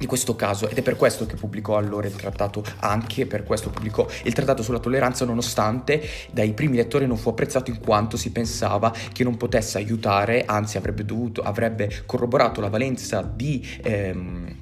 di 0.00 0.06
questo 0.06 0.34
caso 0.34 0.66
ed 0.66 0.78
è 0.78 0.82
per 0.82 0.96
questo 0.96 1.26
che 1.26 1.36
pubblicò 1.36 1.76
allora 1.76 2.06
il 2.06 2.16
trattato, 2.16 2.64
anche 2.78 3.26
per 3.26 3.44
questo 3.44 3.68
pubblicò 3.68 4.06
il 4.24 4.32
trattato 4.32 4.62
sulla 4.62 4.78
tolleranza 4.78 5.26
nonostante 5.26 6.02
dai 6.32 6.54
primi 6.54 6.76
lettori 6.76 7.06
non 7.06 7.18
fu 7.18 7.28
apprezzato 7.28 7.70
in 7.70 7.80
quanto 7.80 8.16
si 8.16 8.32
pensava 8.32 8.94
che 9.12 9.24
non 9.24 9.36
potesse 9.36 9.76
aiutare, 9.76 10.46
anzi 10.46 10.78
avrebbe 10.78 11.04
dovuto, 11.04 11.42
avrebbe 11.42 12.04
corroborato 12.06 12.62
la 12.62 12.70
valenza 12.70 13.20
di, 13.20 13.62
ehm, 13.82 14.56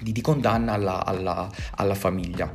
di, 0.00 0.10
di 0.10 0.20
condanna 0.20 0.72
alla, 0.72 1.06
alla, 1.06 1.48
alla 1.76 1.94
famiglia. 1.94 2.52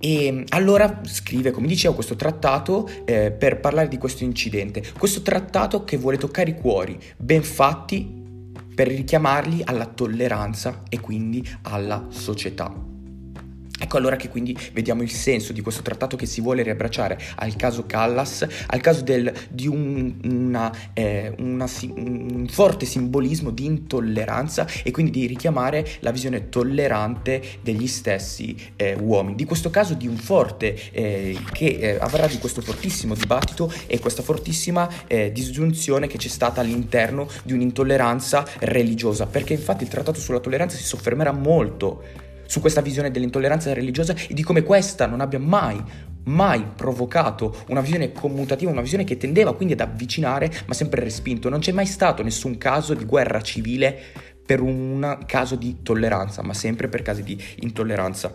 E 0.00 0.44
allora 0.48 1.02
scrive, 1.02 1.50
come 1.50 1.66
dicevo, 1.66 1.92
questo 1.92 2.16
trattato 2.16 2.88
eh, 3.04 3.30
per 3.32 3.60
parlare 3.60 3.88
di 3.88 3.98
questo 3.98 4.24
incidente. 4.24 4.82
Questo 4.98 5.20
trattato 5.20 5.84
che 5.84 5.98
vuole 5.98 6.16
toccare 6.16 6.50
i 6.50 6.54
cuori, 6.54 6.98
ben 7.18 7.42
fatti 7.42 8.21
per 8.74 8.88
richiamarli 8.88 9.62
alla 9.64 9.86
tolleranza 9.86 10.82
e 10.88 11.00
quindi 11.00 11.46
alla 11.62 12.06
società. 12.10 12.91
Ecco 13.82 13.96
allora 13.96 14.14
che 14.14 14.28
quindi 14.28 14.56
vediamo 14.72 15.02
il 15.02 15.10
senso 15.10 15.52
di 15.52 15.60
questo 15.60 15.82
trattato 15.82 16.16
che 16.16 16.24
si 16.24 16.40
vuole 16.40 16.62
riabbracciare 16.62 17.18
al 17.34 17.56
caso 17.56 17.84
Callas, 17.84 18.46
al 18.66 18.80
caso 18.80 19.02
del, 19.02 19.32
di 19.50 19.66
un, 19.66 20.14
una, 20.22 20.72
eh, 20.92 21.34
una, 21.38 21.68
un, 21.96 22.46
forte 22.48 22.86
simbolismo 22.86 23.50
di 23.50 23.64
intolleranza 23.64 24.68
e 24.84 24.92
quindi 24.92 25.10
di 25.10 25.26
richiamare 25.26 25.84
la 25.98 26.12
visione 26.12 26.48
tollerante 26.48 27.42
degli 27.60 27.88
stessi 27.88 28.56
eh, 28.76 28.94
uomini. 28.94 29.34
Di 29.34 29.44
questo 29.44 29.68
caso 29.68 29.94
di 29.94 30.06
un 30.06 30.16
forte 30.16 30.78
eh, 30.92 31.36
che 31.52 31.66
eh, 31.66 31.98
avrà 31.98 32.28
di 32.28 32.38
questo 32.38 32.60
fortissimo 32.60 33.16
dibattito 33.16 33.72
e 33.88 33.98
questa 33.98 34.22
fortissima 34.22 34.88
eh, 35.08 35.32
disgiunzione 35.32 36.06
che 36.06 36.18
c'è 36.18 36.28
stata 36.28 36.60
all'interno 36.60 37.26
di 37.42 37.52
un'intolleranza 37.52 38.46
religiosa, 38.60 39.26
perché 39.26 39.54
infatti 39.54 39.82
il 39.82 39.90
trattato 39.90 40.20
sulla 40.20 40.38
tolleranza 40.38 40.76
si 40.76 40.84
soffermerà 40.84 41.32
molto 41.32 42.21
su 42.52 42.60
questa 42.60 42.82
visione 42.82 43.10
dell'intolleranza 43.10 43.72
religiosa 43.72 44.14
e 44.14 44.34
di 44.34 44.42
come 44.42 44.62
questa 44.62 45.06
non 45.06 45.22
abbia 45.22 45.38
mai 45.38 45.82
mai 46.24 46.62
provocato 46.76 47.64
una 47.68 47.80
visione 47.80 48.12
commutativa, 48.12 48.70
una 48.70 48.82
visione 48.82 49.04
che 49.04 49.16
tendeva 49.16 49.56
quindi 49.56 49.72
ad 49.72 49.80
avvicinare 49.80 50.52
ma 50.66 50.74
sempre 50.74 51.02
respinto. 51.02 51.48
Non 51.48 51.60
c'è 51.60 51.72
mai 51.72 51.86
stato 51.86 52.22
nessun 52.22 52.58
caso 52.58 52.92
di 52.92 53.06
guerra 53.06 53.40
civile 53.40 53.98
per 54.44 54.60
un 54.60 55.20
caso 55.24 55.56
di 55.56 55.78
tolleranza, 55.82 56.42
ma 56.42 56.52
sempre 56.52 56.88
per 56.88 57.00
casi 57.00 57.22
di 57.22 57.42
intolleranza. 57.60 58.30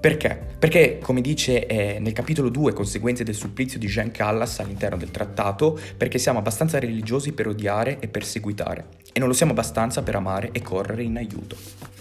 Perché? 0.00 0.40
Perché, 0.58 0.98
come 1.00 1.20
dice 1.20 1.66
eh, 1.66 2.00
nel 2.00 2.12
capitolo 2.12 2.48
2, 2.48 2.72
conseguenze 2.72 3.22
del 3.22 3.36
supplizio 3.36 3.78
di 3.78 3.86
Jean 3.86 4.10
Callas 4.10 4.58
all'interno 4.58 4.96
del 4.96 5.12
trattato, 5.12 5.78
perché 5.96 6.18
siamo 6.18 6.40
abbastanza 6.40 6.80
religiosi 6.80 7.32
per 7.32 7.46
odiare 7.46 7.98
e 8.00 8.08
perseguitare, 8.08 8.86
e 9.12 9.20
non 9.20 9.28
lo 9.28 9.34
siamo 9.34 9.52
abbastanza 9.52 10.02
per 10.02 10.16
amare 10.16 10.50
e 10.50 10.62
correre 10.62 11.04
in 11.04 11.16
aiuto. 11.16 11.97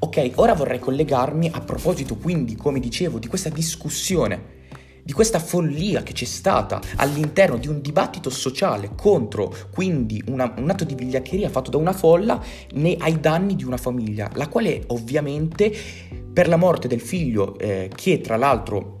Ok, 0.00 0.32
ora 0.36 0.54
vorrei 0.54 0.78
collegarmi 0.78 1.50
a 1.52 1.60
proposito 1.60 2.16
quindi, 2.16 2.54
come 2.54 2.78
dicevo, 2.78 3.18
di 3.18 3.26
questa 3.26 3.48
discussione, 3.48 4.56
di 5.02 5.12
questa 5.12 5.40
follia 5.40 6.04
che 6.04 6.12
c'è 6.12 6.24
stata 6.24 6.80
all'interno 6.96 7.56
di 7.56 7.66
un 7.66 7.80
dibattito 7.80 8.30
sociale 8.30 8.90
contro 8.94 9.52
quindi 9.72 10.22
una, 10.28 10.54
un 10.56 10.70
atto 10.70 10.84
di 10.84 10.94
vigliaccheria 10.94 11.48
fatto 11.48 11.70
da 11.70 11.78
una 11.78 11.92
folla 11.92 12.40
nei, 12.74 12.96
ai 13.00 13.18
danni 13.18 13.56
di 13.56 13.64
una 13.64 13.76
famiglia, 13.76 14.30
la 14.34 14.46
quale 14.46 14.84
ovviamente 14.88 15.74
per 16.32 16.46
la 16.46 16.56
morte 16.56 16.86
del 16.86 17.00
figlio, 17.00 17.58
eh, 17.58 17.90
che 17.92 18.20
tra 18.20 18.36
l'altro 18.36 18.97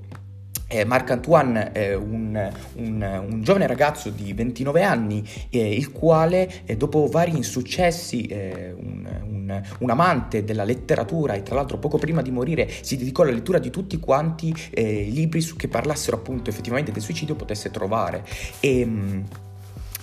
eh, 0.68 0.84
Marc-Antoine, 0.84 1.72
eh, 1.72 1.94
un, 1.94 2.52
un, 2.74 3.24
un, 3.30 3.42
giovane 3.42 3.66
ragazzo 3.66 4.10
di 4.10 4.32
29 4.34 4.82
anni, 4.82 5.26
eh, 5.48 5.74
il 5.74 5.90
quale 5.90 6.62
eh, 6.66 6.76
dopo 6.76 7.08
vari 7.08 7.34
insuccessi, 7.34 8.26
eh, 8.26 8.74
un, 8.76 9.62
un, 9.78 9.90
amante 9.90 10.44
della 10.44 10.64
letteratura 10.64 11.32
e 11.32 11.42
tra 11.42 11.54
l'altro 11.54 11.78
poco 11.78 11.96
prima 11.96 12.20
di 12.20 12.30
morire 12.30 12.68
si 12.82 12.98
dedicò 12.98 13.22
alla 13.22 13.32
lettura 13.32 13.58
di 13.58 13.70
tutti 13.70 13.98
quanti 13.98 14.54
eh, 14.70 15.06
i 15.06 15.12
libri 15.12 15.40
su, 15.40 15.56
che 15.56 15.68
parlassero 15.68 16.18
appunto 16.18 16.50
effettivamente 16.50 16.92
del 16.92 17.02
suicidio 17.02 17.34
potesse 17.34 17.70
trovare. 17.70 18.24
E, 18.60 18.84
mm, 18.84 19.20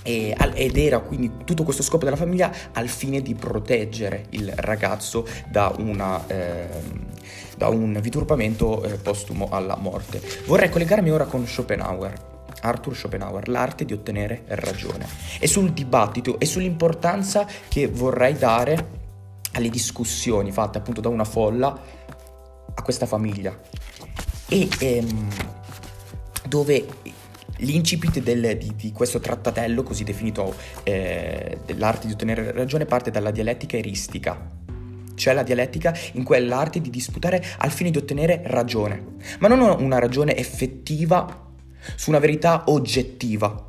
ed 0.08 0.78
era 0.78 1.00
quindi 1.00 1.32
tutto 1.46 1.64
questo 1.64 1.82
scopo 1.82 2.06
della 2.06 2.16
famiglia 2.16 2.52
al 2.74 2.88
fine 2.88 3.22
di 3.22 3.34
proteggere 3.34 4.26
il 4.32 4.52
ragazzo 4.56 5.28
da 5.50 5.74
una... 5.78 6.26
Eh, 6.28 7.14
da 7.56 7.68
un 7.70 7.98
viturbamento 8.02 8.84
eh, 8.84 8.98
postumo 8.98 9.50
alla 9.50 9.76
morte. 9.76 10.22
Vorrei 10.46 10.70
collegarmi 10.70 11.12
ora 11.12 11.26
con 11.26 11.46
Schopenhauer. 11.46 12.34
Arthur 12.62 12.96
Schopenhauer, 12.96 13.48
l'arte 13.48 13.86
di 13.86 13.94
ottenere 13.94 14.44
ragione, 14.48 15.08
e 15.40 15.46
sul 15.46 15.72
dibattito 15.72 16.40
e 16.40 16.46
sull'importanza 16.46 17.46
che 17.68 17.88
vorrei 17.88 18.36
dare 18.38 19.04
alle 19.52 19.70
discussioni 19.70 20.52
fatte 20.52 20.80
appunto 20.80 21.00
da 21.00 21.10
una 21.10 21.26
folla 21.26 21.80
a 22.74 22.82
questa 22.82 23.06
famiglia. 23.06 23.58
E 24.48 24.68
ehm, 24.80 25.28
dove 26.48 26.86
l'incipit 27.58 28.20
del, 28.20 28.58
di, 28.58 28.74
di, 28.76 28.92
questo 28.92 29.20
trattatello, 29.20 29.84
così 29.84 30.04
definito 30.04 30.56
eh, 30.84 31.60
dell'arte 31.66 32.08
di 32.08 32.14
ottenere 32.14 32.52
ragione, 32.52 32.86
parte 32.86 33.12
dalla 33.12 33.32
dialettica 33.32 33.78
eristica, 33.78 34.55
cioè 35.16 35.34
la 35.34 35.44
dialettica 35.44 35.96
in 36.14 36.24
quell'arte 36.24 36.80
di 36.80 36.90
disputare 36.90 37.44
al 37.58 37.72
fine 37.72 37.92
di 37.92 37.98
ottenere 37.98 38.42
ragione, 38.46 39.16
ma 39.40 39.48
non 39.48 39.62
una 39.82 40.00
ragione 40.00 40.36
effettiva 40.38 41.44
su 41.96 42.10
una 42.10 42.20
verità 42.20 42.64
oggettiva, 42.68 43.66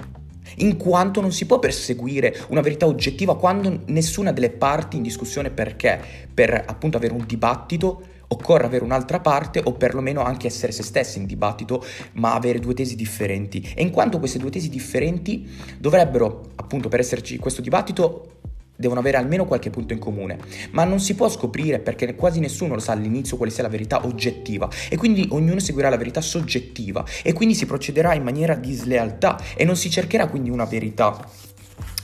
in 0.56 0.76
quanto 0.76 1.20
non 1.20 1.32
si 1.32 1.46
può 1.46 1.58
perseguire 1.58 2.36
una 2.48 2.60
verità 2.60 2.86
oggettiva 2.86 3.36
quando 3.36 3.82
nessuna 3.86 4.32
delle 4.32 4.50
parti 4.50 4.96
in 4.96 5.02
discussione 5.02 5.50
perché 5.50 6.00
per 6.32 6.64
appunto 6.66 6.96
avere 6.96 7.12
un 7.12 7.24
dibattito 7.26 8.02
occorre 8.28 8.64
avere 8.64 8.84
un'altra 8.84 9.20
parte 9.20 9.60
o 9.62 9.72
perlomeno 9.72 10.22
anche 10.22 10.46
essere 10.46 10.72
se 10.72 10.82
stessi 10.82 11.18
in 11.18 11.26
dibattito, 11.26 11.84
ma 12.14 12.34
avere 12.34 12.58
due 12.58 12.74
tesi 12.74 12.96
differenti. 12.96 13.72
E 13.74 13.82
in 13.82 13.90
quanto 13.90 14.18
queste 14.18 14.38
due 14.38 14.50
tesi 14.50 14.68
differenti 14.68 15.48
dovrebbero, 15.78 16.50
appunto, 16.56 16.88
per 16.88 17.00
esserci 17.00 17.36
questo 17.38 17.60
dibattito, 17.60 18.35
devono 18.76 19.00
avere 19.00 19.16
almeno 19.16 19.47
qualche 19.47 19.71
punto 19.71 19.92
in 19.92 19.99
comune, 19.99 20.38
ma 20.71 20.85
non 20.85 21.00
si 21.00 21.14
può 21.14 21.28
scoprire 21.28 21.78
perché 21.78 22.14
quasi 22.14 22.40
nessuno 22.40 22.75
lo 22.75 22.80
sa 22.80 22.92
all'inizio 22.92 23.37
quale 23.37 23.50
sia 23.50 23.62
la 23.62 23.68
verità 23.68 24.06
oggettiva. 24.06 24.68
E 24.88 24.97
quindi 24.97 25.26
ognuno 25.30 25.59
seguirà 25.59 25.88
la 25.88 25.97
verità 25.97 26.21
soggettiva 26.21 27.04
e 27.23 27.33
quindi 27.33 27.54
si 27.54 27.66
procederà 27.66 28.14
in 28.14 28.23
maniera 28.23 28.54
di 28.54 28.73
slealtà 28.73 29.40
e 29.56 29.64
non 29.64 29.76
si 29.76 29.90
cercherà 29.90 30.26
quindi 30.28 30.50
una 30.50 30.64
verità, 30.64 31.18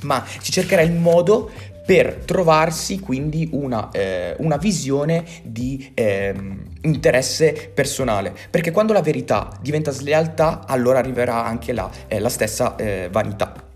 ma 0.02 0.24
si 0.40 0.50
cercherà 0.50 0.82
il 0.82 0.92
modo 0.92 1.50
per 1.84 2.22
trovarsi 2.24 3.00
quindi 3.00 3.48
una, 3.52 3.90
eh, 3.90 4.36
una 4.38 4.56
visione 4.56 5.24
di 5.42 5.90
eh, 5.94 6.34
interesse 6.82 7.70
personale, 7.74 8.32
perché 8.50 8.70
quando 8.70 8.92
la 8.92 9.02
verità 9.02 9.58
diventa 9.60 9.90
slealtà 9.90 10.64
allora 10.66 11.00
arriverà 11.00 11.44
anche 11.44 11.72
la, 11.72 11.90
eh, 12.06 12.20
la 12.20 12.28
stessa 12.28 12.76
eh, 12.76 13.08
vanità 13.10 13.70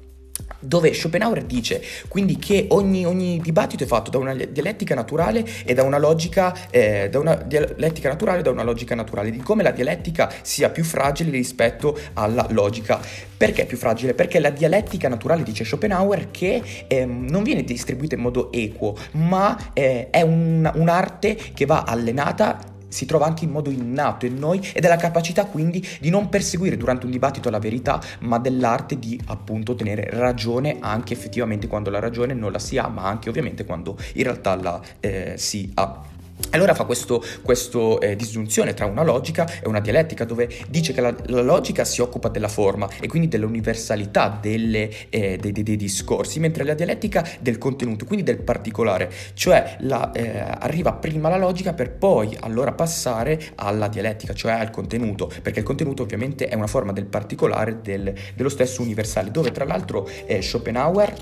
dove 0.66 0.92
Schopenhauer 0.92 1.44
dice 1.44 1.82
quindi 2.08 2.36
che 2.38 2.66
ogni, 2.70 3.06
ogni, 3.06 3.40
dibattito 3.40 3.84
è 3.84 3.86
fatto 3.86 4.10
da 4.10 4.18
una 4.18 4.34
dialettica 4.34 4.94
naturale 4.94 5.44
e 5.64 5.74
da 5.74 5.82
una 5.82 5.98
logica, 5.98 6.54
eh, 6.70 7.08
da 7.10 7.18
una 7.18 7.34
dialettica 7.34 8.08
naturale 8.08 8.40
e 8.40 8.42
da 8.42 8.50
una 8.50 8.62
logica 8.62 8.94
naturale, 8.94 9.30
di 9.30 9.38
come 9.38 9.62
la 9.62 9.70
dialettica 9.70 10.32
sia 10.42 10.70
più 10.70 10.84
fragile 10.84 11.30
rispetto 11.30 11.98
alla 12.14 12.46
logica. 12.50 13.00
Perché 13.36 13.62
è 13.62 13.66
più 13.66 13.76
fragile? 13.76 14.14
Perché 14.14 14.40
la 14.40 14.50
dialettica 14.50 15.08
naturale, 15.08 15.42
dice 15.42 15.64
Schopenhauer, 15.64 16.30
che 16.30 16.62
eh, 16.86 17.04
non 17.04 17.42
viene 17.42 17.64
distribuita 17.64 18.14
in 18.14 18.22
modo 18.22 18.50
equo, 18.50 18.96
ma 19.12 19.72
eh, 19.74 20.08
è 20.10 20.22
un, 20.22 20.70
un'arte 20.74 21.36
che 21.52 21.66
va 21.66 21.84
allenata 21.86 22.74
si 22.96 23.04
trova 23.04 23.26
anche 23.26 23.44
in 23.44 23.50
modo 23.50 23.68
innato 23.68 24.24
in 24.24 24.38
noi 24.38 24.66
ed 24.72 24.82
è 24.82 24.88
la 24.88 24.96
capacità 24.96 25.44
quindi 25.44 25.86
di 26.00 26.08
non 26.08 26.30
perseguire 26.30 26.78
durante 26.78 27.04
un 27.04 27.12
dibattito 27.12 27.50
la 27.50 27.58
verità, 27.58 28.00
ma 28.20 28.38
dell'arte 28.38 28.98
di 28.98 29.20
appunto 29.26 29.74
tenere 29.74 30.08
ragione 30.10 30.78
anche 30.80 31.12
effettivamente 31.12 31.66
quando 31.66 31.90
la 31.90 31.98
ragione 31.98 32.32
non 32.32 32.52
la 32.52 32.58
si 32.58 32.78
ha, 32.78 32.88
ma 32.88 33.04
anche 33.04 33.28
ovviamente 33.28 33.66
quando 33.66 33.98
in 34.14 34.22
realtà 34.22 34.54
la 34.56 34.80
eh, 35.00 35.34
si 35.36 35.70
ha. 35.74 36.14
Allora 36.50 36.74
fa 36.74 36.84
questa 36.84 37.98
eh, 38.00 38.14
disgiunzione 38.14 38.74
tra 38.74 38.86
una 38.86 39.02
logica 39.02 39.46
e 39.60 39.68
una 39.68 39.80
dialettica 39.80 40.24
dove 40.24 40.48
dice 40.68 40.92
che 40.92 41.00
la, 41.00 41.14
la 41.26 41.42
logica 41.42 41.84
si 41.84 42.00
occupa 42.00 42.28
della 42.28 42.48
forma 42.48 42.88
e 43.00 43.08
quindi 43.08 43.28
dell'universalità 43.28 44.38
delle, 44.40 44.90
eh, 45.08 45.38
dei, 45.38 45.52
dei, 45.52 45.62
dei, 45.62 45.76
discorsi, 45.76 46.38
mentre 46.38 46.64
la 46.64 46.74
dialettica 46.74 47.26
del 47.40 47.58
contenuto, 47.58 48.04
quindi 48.04 48.24
del 48.24 48.42
particolare, 48.42 49.10
cioè 49.34 49.76
la, 49.80 50.12
eh, 50.12 50.38
arriva 50.38 50.92
prima 50.92 51.28
la 51.28 51.38
logica 51.38 51.72
per 51.72 51.92
poi 51.92 52.36
allora 52.40 52.72
passare 52.72 53.40
alla 53.56 53.88
dialettica, 53.88 54.32
cioè 54.32 54.52
al 54.52 54.70
contenuto, 54.70 55.30
perché 55.42 55.60
il 55.60 55.64
contenuto 55.64 56.02
ovviamente 56.02 56.48
è 56.48 56.54
una 56.54 56.66
forma 56.66 56.92
del 56.92 57.06
particolare 57.06 57.80
del, 57.82 58.14
dello 58.34 58.48
stesso 58.48 58.82
universale, 58.82 59.30
dove 59.30 59.52
tra 59.52 59.64
l'altro 59.64 60.08
eh, 60.26 60.42
Schopenhauer 60.42 61.14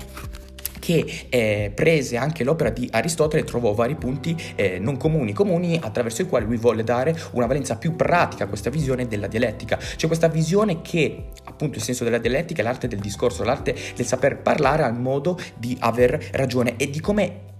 che 0.85 1.25
eh, 1.29 1.71
prese 1.73 2.15
anche 2.15 2.43
l'opera 2.43 2.69
di 2.69 2.87
Aristotele 2.91 3.41
e 3.41 3.45
trovò 3.45 3.73
vari 3.73 3.95
punti 3.95 4.37
eh, 4.53 4.77
non 4.77 4.97
comuni, 4.97 5.33
comuni 5.33 5.79
attraverso 5.81 6.21
i 6.21 6.27
quali 6.27 6.45
lui 6.45 6.57
volle 6.57 6.83
dare 6.83 7.17
una 7.31 7.47
valenza 7.47 7.75
più 7.77 7.95
pratica 7.95 8.43
a 8.43 8.47
questa 8.47 8.69
visione 8.69 9.07
della 9.07 9.25
dialettica, 9.25 9.79
cioè 9.79 10.05
questa 10.05 10.27
visione 10.27 10.83
che 10.83 11.29
appunto 11.45 11.79
il 11.79 11.83
senso 11.83 12.03
della 12.03 12.19
dialettica 12.19 12.61
è 12.61 12.63
l'arte 12.63 12.87
del 12.87 12.99
discorso, 12.99 13.43
l'arte 13.43 13.75
del 13.95 14.05
saper 14.05 14.43
parlare 14.43 14.83
al 14.83 14.95
modo 14.95 15.39
di 15.57 15.75
aver 15.79 16.23
ragione 16.33 16.75
e 16.77 16.91
di 16.91 16.99
come 16.99 17.53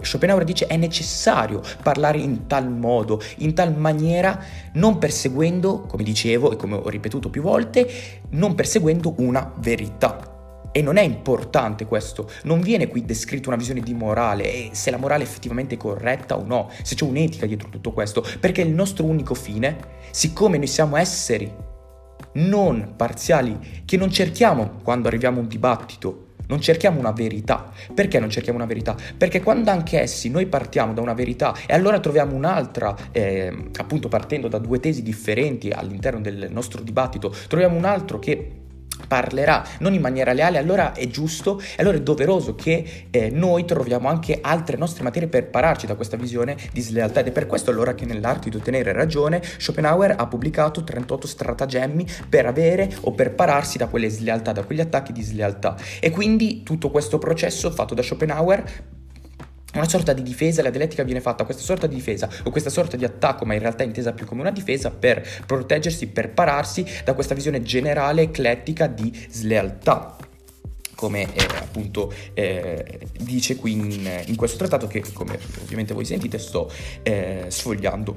Schopenhauer 0.00 0.44
dice 0.44 0.68
è 0.68 0.76
necessario 0.76 1.60
parlare 1.82 2.18
in 2.18 2.46
tal 2.46 2.70
modo, 2.70 3.20
in 3.38 3.54
tal 3.54 3.76
maniera, 3.76 4.40
non 4.74 4.98
perseguendo, 4.98 5.80
come 5.80 6.04
dicevo 6.04 6.52
e 6.52 6.56
come 6.56 6.76
ho 6.76 6.88
ripetuto 6.88 7.28
più 7.28 7.42
volte, 7.42 7.90
non 8.30 8.54
perseguendo 8.54 9.14
una 9.16 9.52
verità. 9.58 10.34
E 10.76 10.82
non 10.82 10.98
è 10.98 11.02
importante 11.02 11.86
questo, 11.86 12.30
non 12.42 12.60
viene 12.60 12.88
qui 12.88 13.02
descritta 13.02 13.48
una 13.48 13.56
visione 13.56 13.80
di 13.80 13.94
morale 13.94 14.44
e 14.44 14.68
se 14.72 14.90
la 14.90 14.98
morale 14.98 15.24
è 15.24 15.26
effettivamente 15.26 15.78
corretta 15.78 16.36
o 16.36 16.44
no, 16.44 16.70
se 16.82 16.94
c'è 16.94 17.04
un'etica 17.04 17.46
dietro 17.46 17.70
tutto 17.70 17.92
questo, 17.92 18.22
perché 18.38 18.60
il 18.60 18.74
nostro 18.74 19.06
unico 19.06 19.32
fine, 19.32 19.78
siccome 20.10 20.58
noi 20.58 20.66
siamo 20.66 20.98
esseri 20.98 21.50
non 22.32 22.92
parziali, 22.94 23.82
che 23.86 23.96
non 23.96 24.10
cerchiamo 24.10 24.72
quando 24.82 25.08
arriviamo 25.08 25.38
a 25.38 25.40
un 25.40 25.48
dibattito 25.48 26.24
non 26.48 26.60
cerchiamo 26.60 27.00
una 27.00 27.10
verità. 27.10 27.72
Perché 27.92 28.20
non 28.20 28.28
cerchiamo 28.28 28.58
una 28.58 28.68
verità? 28.68 28.94
Perché 29.16 29.42
quando 29.42 29.70
anche 29.70 29.98
essi 29.98 30.30
noi 30.30 30.46
partiamo 30.46 30.92
da 30.92 31.00
una 31.00 31.14
verità 31.14 31.54
e 31.66 31.72
allora 31.72 31.98
troviamo 31.98 32.36
un'altra, 32.36 32.94
eh, 33.10 33.70
appunto 33.78 34.06
partendo 34.06 34.46
da 34.46 34.58
due 34.58 34.78
tesi 34.78 35.02
differenti 35.02 35.70
all'interno 35.70 36.20
del 36.20 36.48
nostro 36.50 36.82
dibattito, 36.82 37.34
troviamo 37.48 37.76
un 37.76 37.84
altro 37.84 38.20
che 38.20 38.65
parlerà 39.06 39.64
non 39.78 39.94
in 39.94 40.00
maniera 40.00 40.32
leale, 40.32 40.58
allora 40.58 40.92
è 40.92 41.06
giusto 41.08 41.60
e 41.60 41.82
allora 41.82 41.96
è 41.96 42.02
doveroso 42.02 42.54
che 42.54 43.06
eh, 43.10 43.30
noi 43.30 43.64
troviamo 43.64 44.08
anche 44.08 44.38
altre 44.40 44.76
nostre 44.76 45.02
materie 45.02 45.28
per 45.28 45.48
pararci 45.48 45.86
da 45.86 45.94
questa 45.94 46.16
visione 46.16 46.56
di 46.72 46.80
slealtà 46.80 47.20
ed 47.20 47.28
è 47.28 47.32
per 47.32 47.46
questo 47.46 47.70
allora 47.70 47.94
che 47.94 48.04
nell'arte 48.04 48.50
di 48.50 48.56
ottenere 48.56 48.92
ragione 48.92 49.42
Schopenhauer 49.42 50.14
ha 50.16 50.26
pubblicato 50.26 50.84
38 50.84 51.26
stratagemmi 51.26 52.06
per 52.28 52.46
avere 52.46 52.94
o 53.02 53.12
per 53.12 53.34
pararsi 53.34 53.78
da 53.78 53.86
quelle 53.86 54.08
slealtà, 54.08 54.52
da 54.52 54.64
quegli 54.64 54.80
attacchi 54.80 55.12
di 55.12 55.22
slealtà. 55.22 55.76
E 56.00 56.10
quindi 56.10 56.62
tutto 56.62 56.90
questo 56.90 57.18
processo 57.18 57.70
fatto 57.70 57.94
da 57.94 58.02
Schopenhauer 58.02 58.94
una 59.78 59.88
sorta 59.88 60.12
di 60.12 60.22
difesa, 60.22 60.62
la 60.62 60.70
dialettica 60.70 61.02
viene 61.02 61.20
fatta, 61.20 61.44
questa 61.44 61.62
sorta 61.62 61.86
di 61.86 61.94
difesa 61.94 62.28
o 62.44 62.50
questa 62.50 62.70
sorta 62.70 62.96
di 62.96 63.04
attacco, 63.04 63.44
ma 63.44 63.54
in 63.54 63.60
realtà 63.60 63.82
intesa 63.82 64.12
più 64.12 64.26
come 64.26 64.40
una 64.40 64.50
difesa 64.50 64.90
per 64.90 65.26
proteggersi, 65.46 66.08
per 66.08 66.30
pararsi 66.30 66.84
da 67.04 67.14
questa 67.14 67.34
visione 67.34 67.62
generale 67.62 68.22
eclettica 68.22 68.86
di 68.86 69.12
slealtà 69.30 70.16
come 70.96 71.32
eh, 71.34 71.46
appunto 71.58 72.10
eh, 72.32 73.00
dice 73.20 73.56
qui 73.56 73.72
in, 73.72 74.22
in, 74.24 74.34
questo 74.34 74.56
trattato 74.56 74.86
che 74.86 75.04
come 75.12 75.38
ovviamente 75.60 75.92
voi 75.92 76.06
sentite 76.06 76.38
sto 76.38 76.72
eh, 77.02 77.44
sfogliando. 77.48 78.16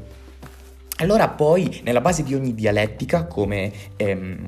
Allora 0.97 1.27
poi 1.27 1.81
nella 1.83 2.01
base 2.01 2.23
di 2.23 2.33
ogni 2.33 2.55
dialettica 2.55 3.25
come 3.25 3.71
ehm, 3.97 4.47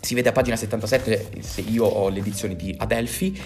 si 0.00 0.14
vede 0.14 0.30
a 0.30 0.32
pagina 0.32 0.56
77 0.56 1.30
se 1.40 1.60
io 1.60 1.84
ho 1.84 2.08
le 2.08 2.20
edizioni 2.20 2.56
di 2.56 2.74
Adelphi 2.76 3.38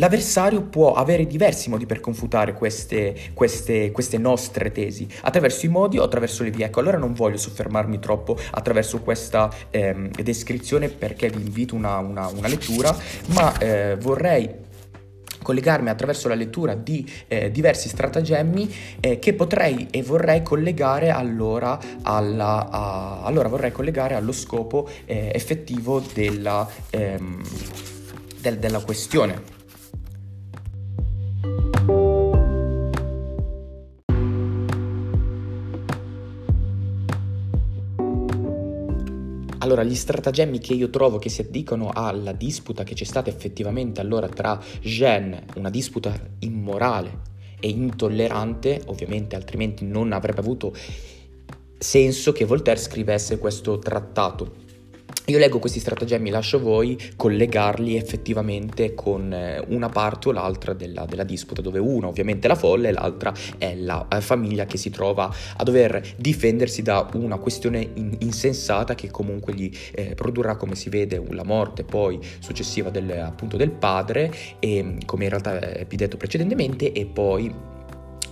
L'avversario 0.00 0.62
può 0.62 0.94
avere 0.94 1.26
diversi 1.26 1.68
modi 1.68 1.84
per 1.84 2.00
confutare 2.00 2.54
queste, 2.54 3.14
queste, 3.34 3.90
queste, 3.90 4.16
nostre 4.16 4.72
tesi, 4.72 5.06
attraverso 5.20 5.66
i 5.66 5.68
modi 5.68 5.98
o 5.98 6.02
attraverso 6.02 6.42
le 6.42 6.50
vie. 6.50 6.64
Ecco, 6.64 6.80
allora 6.80 6.96
non 6.96 7.12
voglio 7.12 7.36
soffermarmi 7.36 7.98
troppo 7.98 8.34
attraverso 8.52 9.02
questa 9.02 9.52
ehm, 9.68 10.10
descrizione 10.12 10.88
perché 10.88 11.28
vi 11.28 11.42
invito 11.42 11.74
una, 11.74 11.98
una, 11.98 12.28
una 12.28 12.48
lettura, 12.48 12.96
ma 13.34 13.56
eh, 13.58 13.96
vorrei 14.00 14.68
collegarmi 15.42 15.90
attraverso 15.90 16.28
la 16.28 16.34
lettura 16.34 16.74
di 16.74 17.06
eh, 17.28 17.50
diversi 17.50 17.90
stratagemmi 17.90 18.74
eh, 19.00 19.18
che 19.18 19.34
potrei 19.34 19.88
e 19.90 20.02
vorrei 20.02 20.42
collegare 20.42 21.10
allora, 21.10 21.78
alla, 22.02 22.70
a, 22.70 23.22
allora 23.22 23.48
vorrei 23.48 23.70
collegare 23.70 24.14
allo 24.14 24.32
scopo 24.32 24.88
eh, 25.04 25.30
effettivo 25.34 26.02
della, 26.14 26.66
ehm, 26.88 27.42
del, 28.40 28.58
della 28.58 28.80
questione. 28.80 29.58
Allora, 39.62 39.84
gli 39.84 39.94
stratagemmi 39.94 40.58
che 40.58 40.74
io 40.74 40.90
trovo 40.90 41.18
che 41.18 41.28
si 41.28 41.42
addicono 41.42 41.90
alla 41.92 42.32
disputa 42.32 42.82
che 42.82 42.94
c'è 42.94 43.04
stata 43.04 43.30
effettivamente 43.30 44.00
allora 44.00 44.28
tra 44.28 44.60
Jeanne, 44.80 45.44
una 45.54 45.70
disputa 45.70 46.12
immorale 46.40 47.20
e 47.60 47.68
intollerante, 47.68 48.82
ovviamente 48.86 49.36
altrimenti 49.36 49.84
non 49.84 50.12
avrebbe 50.12 50.40
avuto 50.40 50.74
senso 51.78 52.32
che 52.32 52.44
Voltaire 52.44 52.80
scrivesse 52.80 53.38
questo 53.38 53.78
trattato. 53.78 54.59
Io 55.30 55.38
leggo 55.38 55.60
questi 55.60 55.78
stratagemmi, 55.78 56.28
lascio 56.28 56.58
voi 56.58 56.98
collegarli 57.14 57.96
effettivamente 57.96 58.94
con 58.94 59.32
eh, 59.32 59.64
una 59.68 59.88
parte 59.88 60.30
o 60.30 60.32
l'altra 60.32 60.72
della, 60.72 61.04
della 61.04 61.22
disputa, 61.22 61.62
dove 61.62 61.78
una 61.78 62.08
ovviamente 62.08 62.48
è 62.48 62.50
la 62.50 62.56
folla 62.56 62.88
e 62.88 62.92
l'altra 62.92 63.32
è 63.56 63.76
la 63.76 64.08
eh, 64.10 64.20
famiglia 64.20 64.66
che 64.66 64.76
si 64.76 64.90
trova 64.90 65.32
a 65.56 65.62
dover 65.62 66.02
difendersi 66.16 66.82
da 66.82 67.08
una 67.14 67.38
questione 67.38 67.90
in, 67.94 68.16
insensata 68.18 68.96
che 68.96 69.08
comunque 69.12 69.54
gli 69.54 69.70
eh, 69.92 70.16
produrrà, 70.16 70.56
come 70.56 70.74
si 70.74 70.88
vede, 70.88 71.22
la 71.30 71.44
morte 71.44 71.84
poi 71.84 72.18
successiva 72.40 72.90
del, 72.90 73.08
appunto 73.12 73.56
del 73.56 73.70
padre, 73.70 74.34
e, 74.58 74.96
come 75.06 75.24
in 75.24 75.30
realtà 75.30 75.60
vi 75.86 75.94
detto 75.94 76.16
precedentemente, 76.16 76.90
e 76.90 77.06
poi 77.06 77.54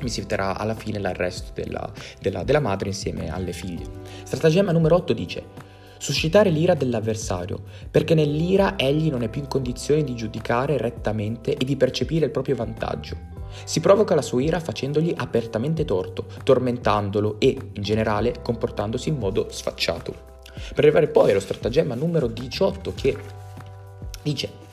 mi 0.00 0.08
si 0.08 0.20
vedrà 0.20 0.58
alla 0.58 0.74
fine 0.74 0.98
l'arresto 0.98 1.52
della, 1.54 1.92
della, 2.20 2.42
della 2.42 2.60
madre 2.60 2.88
insieme 2.88 3.30
alle 3.30 3.52
figlie. 3.52 3.84
Stratagemma 4.24 4.72
numero 4.72 4.96
8 4.96 5.12
dice 5.12 5.67
suscitare 5.98 6.50
l'ira 6.50 6.74
dell'avversario, 6.74 7.62
perché 7.90 8.14
nell'ira 8.14 8.76
egli 8.76 9.10
non 9.10 9.22
è 9.22 9.28
più 9.28 9.40
in 9.40 9.48
condizione 9.48 10.04
di 10.04 10.14
giudicare 10.14 10.76
rettamente 10.78 11.56
e 11.56 11.64
di 11.64 11.76
percepire 11.76 12.26
il 12.26 12.30
proprio 12.30 12.56
vantaggio. 12.56 13.16
Si 13.64 13.80
provoca 13.80 14.14
la 14.14 14.22
sua 14.22 14.42
ira 14.42 14.60
facendogli 14.60 15.12
apertamente 15.16 15.84
torto, 15.84 16.26
tormentandolo 16.44 17.36
e, 17.38 17.56
in 17.72 17.82
generale, 17.82 18.34
comportandosi 18.42 19.08
in 19.08 19.18
modo 19.18 19.48
sfacciato. 19.50 20.26
Per 20.74 20.84
arrivare 20.84 21.08
poi 21.08 21.30
allo 21.30 21.40
stratagemma 21.40 21.94
numero 21.94 22.26
18 22.26 22.92
che 22.94 23.16
dice 24.22 24.66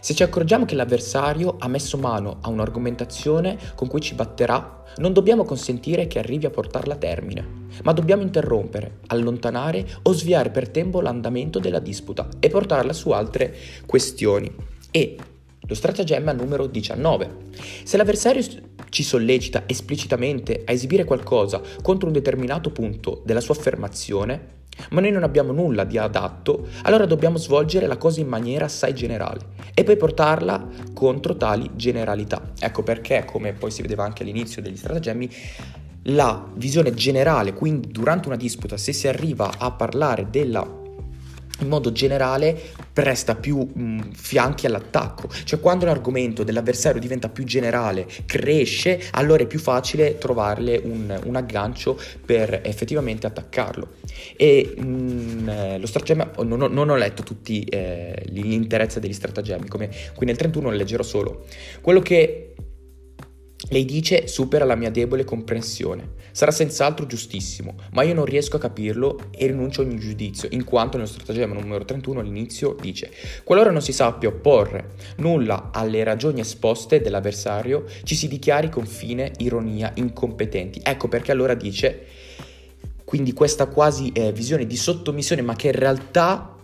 se 0.00 0.14
ci 0.14 0.22
accorgiamo 0.22 0.64
che 0.64 0.74
l'avversario 0.74 1.56
ha 1.58 1.68
messo 1.68 1.98
mano 1.98 2.38
a 2.40 2.48
un'argomentazione 2.48 3.58
con 3.74 3.88
cui 3.88 4.00
ci 4.00 4.14
batterà, 4.14 4.82
non 4.96 5.12
dobbiamo 5.12 5.44
consentire 5.44 6.06
che 6.06 6.18
arrivi 6.18 6.46
a 6.46 6.50
portarla 6.50 6.94
a 6.94 6.98
termine, 6.98 7.46
ma 7.82 7.92
dobbiamo 7.92 8.22
interrompere, 8.22 8.98
allontanare 9.06 9.86
o 10.02 10.12
sviare 10.12 10.50
per 10.50 10.68
tempo 10.68 11.00
l'andamento 11.00 11.58
della 11.58 11.78
disputa 11.78 12.28
e 12.40 12.48
portarla 12.48 12.92
su 12.92 13.10
altre 13.10 13.54
questioni. 13.86 14.52
E 14.90 15.16
lo 15.60 15.74
stratagemma 15.74 16.32
numero 16.32 16.66
19. 16.66 17.30
Se 17.84 17.96
l'avversario 17.96 18.42
ci 18.88 19.02
sollecita 19.04 19.64
esplicitamente 19.66 20.62
a 20.64 20.72
esibire 20.72 21.04
qualcosa 21.04 21.60
contro 21.82 22.08
un 22.08 22.12
determinato 22.12 22.70
punto 22.70 23.22
della 23.24 23.40
sua 23.40 23.54
affermazione, 23.54 24.58
ma 24.90 25.00
noi 25.00 25.10
non 25.10 25.22
abbiamo 25.22 25.52
nulla 25.52 25.84
di 25.84 25.98
adatto, 25.98 26.66
allora 26.82 27.06
dobbiamo 27.06 27.36
svolgere 27.36 27.86
la 27.86 27.96
cosa 27.96 28.20
in 28.20 28.28
maniera 28.28 28.64
assai 28.64 28.94
generale 28.94 29.40
e 29.74 29.84
poi 29.84 29.96
portarla 29.96 30.66
contro 30.94 31.36
tali 31.36 31.70
generalità. 31.74 32.52
Ecco 32.58 32.82
perché, 32.82 33.24
come 33.24 33.52
poi 33.52 33.70
si 33.70 33.82
vedeva 33.82 34.04
anche 34.04 34.22
all'inizio 34.22 34.62
degli 34.62 34.76
stratagemmi, 34.76 35.30
la 36.04 36.48
visione 36.54 36.94
generale, 36.94 37.52
quindi 37.52 37.88
durante 37.88 38.28
una 38.28 38.36
disputa, 38.36 38.76
se 38.76 38.92
si 38.92 39.06
arriva 39.06 39.52
a 39.58 39.70
parlare 39.70 40.28
della 40.30 40.78
in 41.60 41.68
modo 41.68 41.92
generale 41.92 42.58
presta 42.92 43.34
più 43.34 43.58
mh, 43.58 44.12
fianchi 44.12 44.66
all'attacco. 44.66 45.28
Cioè 45.44 45.60
quando 45.60 45.84
l'argomento 45.84 46.42
dell'avversario 46.42 47.00
diventa 47.00 47.28
più 47.28 47.44
generale, 47.44 48.06
cresce, 48.26 49.00
allora 49.12 49.42
è 49.42 49.46
più 49.46 49.58
facile 49.58 50.18
trovarle 50.18 50.80
un, 50.82 51.18
un 51.24 51.36
aggancio 51.36 51.98
per 52.24 52.60
effettivamente 52.64 53.26
attaccarlo. 53.26 53.88
E 54.36 54.74
mh, 54.76 55.78
lo 55.80 55.86
stratagemma, 55.86 56.32
non, 56.44 56.72
non, 56.72 56.88
ho 56.88 56.96
letto 56.96 57.22
tutti 57.22 57.64
eh, 57.64 58.22
l'interezza 58.26 59.00
degli 59.00 59.12
stratagemmi, 59.12 59.68
come 59.68 59.90
qui 60.14 60.26
nel 60.26 60.36
31 60.36 60.70
ne 60.70 60.76
leggerò 60.76 61.02
solo. 61.02 61.44
Quello 61.80 62.00
che 62.00 62.54
lei 63.68 63.84
dice 63.84 64.26
supera 64.26 64.64
la 64.64 64.74
mia 64.74 64.90
debole 64.90 65.24
comprensione. 65.24 66.18
Sarà 66.32 66.50
senz'altro 66.50 67.06
giustissimo, 67.06 67.74
ma 67.92 68.02
io 68.02 68.14
non 68.14 68.24
riesco 68.24 68.56
a 68.56 68.60
capirlo 68.60 69.30
e 69.30 69.46
rinuncio 69.46 69.82
a 69.82 69.84
ogni 69.84 69.98
giudizio, 69.98 70.48
in 70.52 70.64
quanto 70.64 70.96
nel 70.96 71.06
stratagemma 71.06 71.54
numero 71.54 71.84
31 71.84 72.20
all'inizio 72.20 72.76
dice 72.80 73.10
qualora 73.44 73.70
non 73.70 73.82
si 73.82 73.92
sappia 73.92 74.28
opporre 74.28 74.92
nulla 75.16 75.70
alle 75.72 76.02
ragioni 76.04 76.40
esposte 76.40 77.00
dell'avversario, 77.00 77.84
ci 78.04 78.14
si 78.14 78.28
dichiari 78.28 78.70
con 78.70 78.86
fine 78.86 79.32
ironia 79.38 79.92
incompetenti. 79.94 80.80
Ecco 80.82 81.08
perché 81.08 81.30
allora 81.30 81.54
dice 81.54 82.06
quindi 83.04 83.32
questa 83.32 83.66
quasi 83.66 84.10
eh, 84.12 84.32
visione 84.32 84.66
di 84.66 84.76
sottomissione, 84.76 85.42
ma 85.42 85.56
che 85.56 85.66
in 85.66 85.74
realtà 85.74 86.56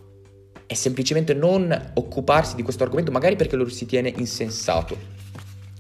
è 0.65 0.75
semplicemente 0.75 1.35
non 1.35 1.93
occuparsi 1.95 2.55
di 2.55 2.63
questo 2.63 2.85
argomento, 2.85 3.11
magari 3.11 3.37
perché 3.37 3.57
lo 3.57 3.69
si 3.69 3.85
tiene 3.85 4.13
insensato 4.17 5.16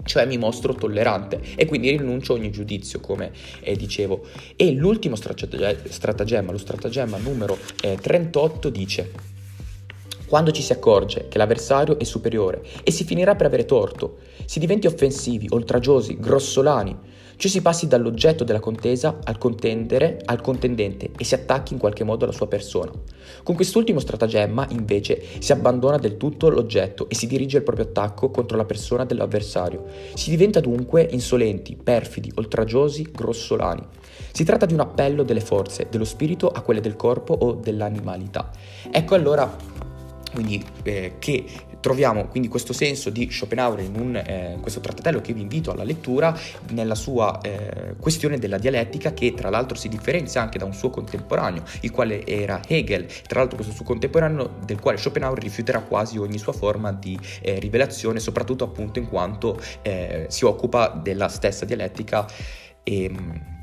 cioè 0.06 0.24
mi 0.24 0.38
mostro 0.38 0.74
tollerante 0.74 1.40
e 1.54 1.66
quindi 1.66 1.90
rinuncio 1.90 2.32
a 2.32 2.36
ogni 2.36 2.50
giudizio, 2.50 3.00
come 3.00 3.32
eh, 3.60 3.76
dicevo. 3.76 4.26
E 4.56 4.72
l'ultimo 4.72 5.16
stratagemma, 5.16 6.52
lo 6.52 6.58
stratagemma 6.58 7.18
numero 7.18 7.58
eh, 7.82 7.98
38 8.00 8.70
dice 8.70 9.34
quando 10.26 10.50
ci 10.50 10.60
si 10.60 10.72
accorge 10.72 11.28
che 11.28 11.38
l'avversario 11.38 12.00
è 12.00 12.04
superiore 12.04 12.60
e 12.82 12.90
si 12.90 13.04
finirà 13.04 13.36
per 13.36 13.46
avere 13.46 13.64
torto, 13.64 14.18
si 14.44 14.58
diventi 14.58 14.88
offensivi, 14.88 15.46
oltraggiosi, 15.48 16.18
grossolani, 16.18 16.96
cioè 17.36 17.50
si 17.50 17.60
passi 17.60 17.86
dall'oggetto 17.86 18.44
della 18.44 18.60
contesa 18.60 19.18
al 19.22 19.38
contendere, 19.38 20.20
al 20.24 20.40
contendente 20.40 21.10
e 21.16 21.24
si 21.24 21.34
attacchi 21.34 21.74
in 21.74 21.78
qualche 21.78 22.02
modo 22.02 22.24
alla 22.24 22.32
sua 22.32 22.48
persona. 22.48 22.90
Con 23.42 23.54
quest'ultimo 23.54 24.00
stratagemma, 24.00 24.68
invece, 24.70 25.22
si 25.38 25.52
abbandona 25.52 25.98
del 25.98 26.16
tutto 26.16 26.48
l'oggetto 26.48 27.08
e 27.08 27.14
si 27.14 27.26
dirige 27.26 27.58
il 27.58 27.62
proprio 27.62 27.86
attacco 27.86 28.30
contro 28.30 28.56
la 28.56 28.64
persona 28.64 29.04
dell'avversario. 29.04 29.84
Si 30.14 30.30
diventa 30.30 30.60
dunque 30.60 31.06
insolenti, 31.10 31.76
perfidi, 31.76 32.32
oltraggiosi, 32.34 33.08
grossolani. 33.12 33.82
Si 34.32 34.44
tratta 34.44 34.66
di 34.66 34.74
un 34.74 34.80
appello 34.80 35.22
delle 35.22 35.40
forze, 35.40 35.88
dello 35.90 36.04
spirito 36.04 36.48
a 36.50 36.62
quelle 36.62 36.80
del 36.80 36.96
corpo 36.96 37.34
o 37.34 37.52
dell'animalità. 37.52 38.50
Ecco 38.90 39.14
allora 39.14 39.74
quindi 40.32 40.62
eh, 40.82 41.14
che 41.18 41.46
troviamo 41.80 42.26
quindi 42.26 42.48
questo 42.48 42.72
senso 42.72 43.10
di 43.10 43.30
Schopenhauer 43.30 43.80
in 43.80 43.94
un, 43.98 44.16
eh, 44.16 44.58
questo 44.60 44.80
trattatello 44.80 45.20
che 45.20 45.32
vi 45.32 45.40
invito 45.40 45.70
alla 45.70 45.84
lettura 45.84 46.36
nella 46.70 46.94
sua 46.94 47.40
eh, 47.40 47.94
questione 47.98 48.38
della 48.38 48.58
dialettica 48.58 49.12
che 49.12 49.34
tra 49.34 49.50
l'altro 49.50 49.76
si 49.76 49.88
differenzia 49.88 50.40
anche 50.40 50.58
da 50.58 50.64
un 50.64 50.74
suo 50.74 50.90
contemporaneo 50.90 51.62
il 51.80 51.90
quale 51.90 52.26
era 52.26 52.60
Hegel 52.66 53.06
tra 53.26 53.40
l'altro 53.40 53.56
questo 53.56 53.74
suo 53.74 53.84
contemporaneo 53.84 54.56
del 54.64 54.80
quale 54.80 54.98
Schopenhauer 54.98 55.38
rifiuterà 55.38 55.80
quasi 55.80 56.18
ogni 56.18 56.38
sua 56.38 56.52
forma 56.52 56.92
di 56.92 57.18
eh, 57.42 57.58
rivelazione 57.58 58.20
soprattutto 58.20 58.64
appunto 58.64 58.98
in 58.98 59.08
quanto 59.08 59.60
eh, 59.82 60.26
si 60.28 60.44
occupa 60.44 60.88
della 60.88 61.28
stessa 61.28 61.64
dialettica 61.64 62.26
ehm, 62.82 63.54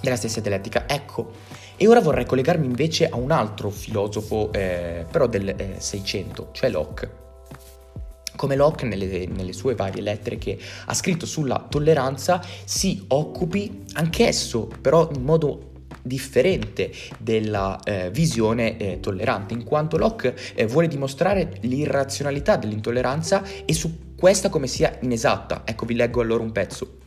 della 0.00 0.16
stessa 0.16 0.40
dialettica 0.40 0.88
ecco 0.88 1.60
e 1.82 1.88
ora 1.88 2.00
vorrei 2.00 2.24
collegarmi 2.24 2.64
invece 2.64 3.08
a 3.08 3.16
un 3.16 3.32
altro 3.32 3.68
filosofo, 3.68 4.52
eh, 4.52 5.04
però 5.10 5.26
del 5.26 5.48
eh, 5.48 5.74
600, 5.78 6.50
cioè 6.52 6.70
Locke. 6.70 7.21
Come 8.36 8.56
Locke 8.56 8.86
nelle, 8.86 9.26
nelle, 9.26 9.52
sue 9.52 9.74
varie 9.74 10.02
lettere 10.02 10.38
che 10.38 10.58
ha 10.86 10.94
scritto 10.94 11.26
sulla 11.26 11.66
tolleranza 11.68 12.42
si 12.64 13.04
occupi 13.08 13.84
anch'esso, 13.92 14.68
però 14.80 15.10
in 15.14 15.22
modo 15.22 15.70
differente 16.02 16.90
della 17.18 17.80
eh, 17.84 18.10
visione 18.10 18.76
eh, 18.76 19.00
tollerante, 19.00 19.54
in 19.54 19.64
quanto 19.64 19.96
Locke 19.96 20.36
eh, 20.54 20.66
vuole 20.66 20.88
dimostrare 20.88 21.58
l'irrazionalità 21.60 22.56
dell'intolleranza 22.56 23.42
e 23.64 23.72
su 23.72 24.14
questa 24.16 24.48
come 24.48 24.66
sia 24.66 24.98
inesatta. 25.00 25.62
Ecco, 25.64 25.84
vi 25.86 25.94
leggo 25.94 26.20
allora 26.20 26.42
un 26.42 26.52
pezzo. 26.52 27.01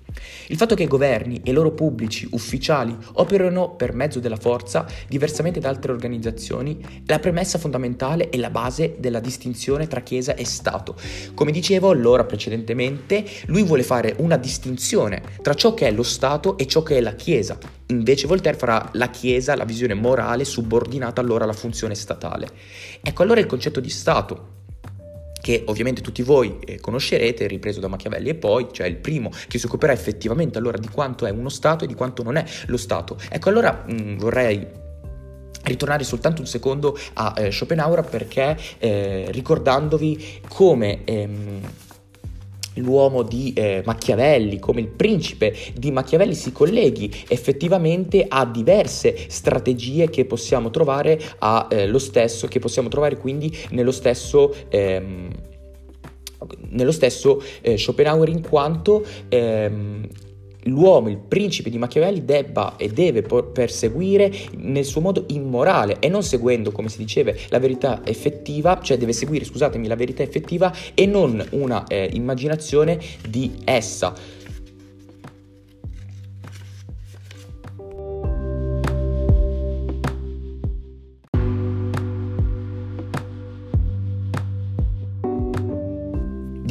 Il 0.48 0.58
fatto 0.58 0.76
che 0.76 0.84
i 0.84 0.88
governi 0.88 1.42
e 1.44 1.52
i 1.52 1.54
loro 1.54 1.72
pubblici 1.72 2.28
ufficiali 2.32 2.96
operano 3.14 3.76
per 3.76 3.94
mezzo 3.94 4.20
della 4.20 4.36
forza, 4.36 4.86
diversamente 5.08 5.60
da 5.60 5.70
altre 5.70 5.92
organizzazioni, 5.92 6.80
è 6.80 7.02
la 7.06 7.20
premessa 7.20 7.58
fondamentale 7.58 8.30
e 8.30 8.38
la 8.38 8.50
base 8.50 8.96
della 9.00 9.20
distinzione 9.20 9.88
tra 9.88 10.02
Chiesa 10.02 10.36
e 10.36 10.46
Stato. 10.46 10.96
Come 11.34 11.52
dicevo 11.52 11.90
allora 11.90 12.26
precedentemente, 12.26 13.26
lui 13.48 13.64
vuole 13.64 13.84
fare 13.84 14.16
una 14.20 14.38
distinzione 14.38 15.22
tra 15.42 15.54
ciò 15.54 15.74
che 15.74 15.88
è 15.88 15.92
lo 15.92 16.04
Stato 16.04 16.58
e 16.58 16.68
ciò 16.68 16.84
che 16.84 16.98
è 16.98 17.02
la 17.02 17.16
Chiesa. 17.16 17.58
Invece 17.88 18.28
Voltaire 18.28 18.58
farà 18.58 18.90
la 18.94 19.10
Chiesa, 19.10 19.56
la 19.56 19.66
visione 19.66 19.94
morale, 19.94 20.44
subordinata 20.44 21.22
allora 21.22 21.44
alla 21.44 21.54
funzione 21.54 21.96
statale. 21.96 22.50
Ecco 23.02 23.24
allora 23.24 23.40
il 23.40 23.46
concetto 23.46 23.80
di 23.80 23.90
Stato 23.90 24.55
che 25.46 25.62
ovviamente 25.68 26.02
tutti 26.02 26.24
voi 26.24 26.58
eh, 26.66 26.80
conoscerete, 26.80 27.46
ripreso 27.46 27.80
da 27.80 27.88
Machiavelli 27.88 28.30
e 28.30 28.34
poi, 28.34 28.70
cioè 28.72 28.88
il 28.88 28.96
primo 28.96 29.30
che 29.48 29.60
si 29.60 29.68
occuperà 29.68 29.94
effettivamente 29.94 30.58
allora 30.58 30.80
di 30.80 30.88
quanto 30.88 31.28
è 31.28 31.30
uno 31.30 31.50
Stato 31.50 31.84
e 31.84 31.88
di 31.88 31.94
quanto 31.94 32.24
non 32.24 32.38
è 32.38 32.44
lo 32.66 32.78
Stato. 32.78 33.16
Ecco, 33.30 33.50
allora 33.50 33.84
mh, 33.86 33.94
mm, 33.94 34.18
vorrei 34.18 34.68
ritornare 35.62 36.04
soltanto 36.04 36.42
un 36.42 36.48
secondo 36.48 36.98
a 37.14 37.36
eh, 37.38 37.52
Schopenhauer 37.52 38.04
perché 38.06 38.58
eh, 38.80 39.28
ricordandovi 39.30 40.42
come 40.48 41.04
ehm, 41.04 41.62
l'uomo 42.76 43.24
di 43.24 43.54
eh, 43.54 43.82
Machiavelli, 43.86 44.60
come 44.60 44.82
il 44.82 44.88
principe 44.88 45.56
di 45.76 45.92
Machiavelli 45.92 46.34
si 46.34 46.52
colleghi 46.52 47.12
effettivamente 47.28 48.26
a 48.28 48.46
diverse 48.46 49.26
strategie 49.28 50.10
che 50.10 50.26
possiamo 50.26 50.70
trovare 50.70 51.20
a, 51.40 51.68
eh, 51.70 51.88
lo 51.88 52.00
stesso, 52.00 52.48
che 52.48 52.60
possiamo 52.60 52.90
trovare 52.90 53.18
quindi 53.18 53.56
nello 53.72 53.92
stesso 53.92 54.54
ehm, 54.70 55.30
nello 56.70 56.92
stesso 56.92 57.42
eh, 57.62 57.78
Schopenhauer 57.78 58.30
in 58.30 58.42
quanto 58.42 59.04
ehm, 59.30 60.08
l'uomo, 60.66 61.10
il 61.10 61.18
principe 61.18 61.70
di 61.70 61.78
Machiavelli, 61.78 62.24
debba 62.24 62.76
e 62.78 62.90
deve 62.90 63.22
perseguire 63.22 64.32
nel 64.58 64.86
suo 64.86 65.02
modo 65.02 65.26
immorale 65.30 65.98
e 66.00 66.10
non 66.10 66.24
seguendo, 66.24 66.72
come 66.72 66.90
si 66.90 66.98
diceva, 66.98 67.34
la 67.50 67.60
verità 67.60 68.02
effettiva, 68.06 68.80
cioè 68.82 68.98
deve 68.98 69.14
seguire, 69.14 69.46
scusatemi, 69.46 69.88
la 69.88 69.96
verità 69.96 70.24
effettiva 70.24 70.74
e 70.94 71.06
non 71.06 71.46
una 71.52 71.86
eh, 71.88 72.10
immaginazione 72.14 73.00
di 73.28 73.52
essa. 73.64 74.14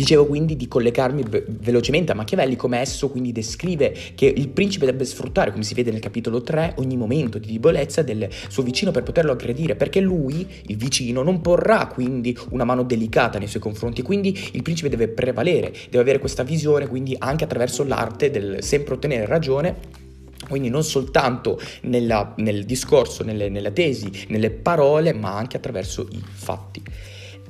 Dicevo 0.04 0.26
quindi 0.26 0.54
di 0.54 0.68
collegarmi 0.68 1.22
be- 1.22 1.46
velocemente 1.48 2.12
a 2.12 2.14
Machiavelli 2.14 2.56
come 2.56 2.78
esso 2.78 3.08
quindi 3.08 3.32
descrive 3.32 3.96
che 4.14 4.26
il 4.26 4.48
principe 4.48 4.84
debba 4.84 5.02
sfruttare, 5.02 5.50
come 5.50 5.64
si 5.64 5.72
vede 5.72 5.90
nel 5.90 6.00
capitolo 6.00 6.42
3, 6.42 6.74
ogni 6.76 6.98
momento 6.98 7.38
di 7.38 7.52
debolezza 7.52 8.02
del 8.02 8.28
suo 8.48 8.62
vicino 8.62 8.90
per 8.90 9.02
poterlo 9.02 9.32
aggredire, 9.32 9.76
perché 9.76 10.00
lui, 10.00 10.46
il 10.66 10.76
vicino, 10.76 11.22
non 11.22 11.40
porrà 11.40 11.86
quindi 11.86 12.36
una 12.50 12.64
mano 12.64 12.82
delicata 12.82 13.38
nei 13.38 13.48
suoi 13.48 13.62
confronti, 13.62 14.02
quindi 14.02 14.38
il 14.52 14.62
principe 14.62 14.90
deve 14.90 15.08
prevalere, 15.08 15.72
deve 15.84 16.00
avere 16.00 16.18
questa 16.18 16.42
visione 16.42 16.86
quindi 16.86 17.16
anche 17.18 17.44
attraverso 17.44 17.82
l'arte 17.82 18.30
del 18.30 18.62
sempre 18.62 18.92
ottenere 18.96 19.24
ragione 19.24 20.02
quindi 20.46 20.68
non 20.68 20.84
soltanto 20.84 21.58
nella, 21.84 22.34
nel 22.36 22.66
discorso, 22.66 23.24
nelle, 23.24 23.48
nella 23.48 23.70
tesi, 23.70 24.26
nelle 24.28 24.50
parole, 24.50 25.14
ma 25.14 25.34
anche 25.34 25.56
attraverso 25.56 26.06
i 26.10 26.22
fatti. 26.22 26.82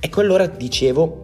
Ecco 0.05 0.21
allora 0.21 0.47
dicevo 0.47 1.24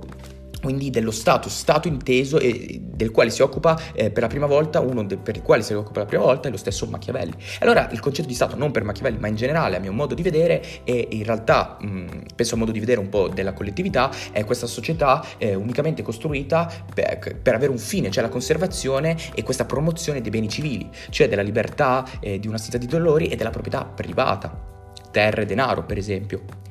quindi 0.60 0.90
dello 0.90 1.10
Stato, 1.10 1.48
Stato 1.48 1.88
inteso 1.88 2.38
e 2.38 2.80
del 2.82 3.10
quale 3.10 3.30
si 3.30 3.42
occupa 3.42 3.78
eh, 3.92 4.10
per 4.10 4.22
la 4.22 4.28
prima 4.28 4.46
volta, 4.46 4.80
uno 4.80 5.04
de- 5.04 5.16
per 5.16 5.36
il 5.36 5.42
quale 5.42 5.62
si 5.62 5.72
occupa 5.72 5.92
per 5.92 6.02
la 6.02 6.08
prima 6.08 6.24
volta 6.24 6.48
è 6.48 6.50
lo 6.50 6.56
stesso 6.56 6.86
Machiavelli. 6.86 7.34
Allora 7.60 7.88
il 7.90 8.00
concetto 8.00 8.28
di 8.28 8.34
Stato, 8.34 8.56
non 8.56 8.70
per 8.70 8.84
Machiavelli, 8.84 9.18
ma 9.18 9.28
in 9.28 9.36
generale, 9.36 9.76
a 9.76 9.80
mio 9.80 9.92
modo 9.92 10.14
di 10.14 10.22
vedere, 10.22 10.62
e 10.84 11.08
in 11.10 11.24
realtà 11.24 11.76
mh, 11.80 12.06
penso 12.34 12.54
al 12.54 12.60
modo 12.60 12.72
di 12.72 12.80
vedere 12.80 13.00
un 13.00 13.08
po' 13.08 13.28
della 13.28 13.52
collettività, 13.52 14.10
è 14.32 14.44
questa 14.44 14.66
società 14.66 15.24
eh, 15.38 15.54
unicamente 15.54 16.02
costruita 16.02 16.70
per, 16.92 17.40
per, 17.42 17.54
avere 17.54 17.70
un 17.70 17.78
fine, 17.78 18.10
cioè 18.10 18.22
la 18.22 18.28
conservazione 18.28 19.16
e 19.34 19.42
questa 19.42 19.64
promozione 19.64 20.20
dei 20.20 20.30
beni 20.30 20.48
civili, 20.48 20.88
cioè 21.10 21.28
della 21.28 21.42
libertà, 21.42 22.06
eh, 22.20 22.38
di 22.38 22.48
un'assenza 22.48 22.78
di 22.78 22.86
dolori 22.86 23.28
e 23.28 23.36
della 23.36 23.50
proprietà 23.50 23.84
privata, 23.84 24.68
terra 25.10 25.42
e 25.42 25.46
denaro 25.46 25.84
per 25.84 25.98
esempio. 25.98 26.68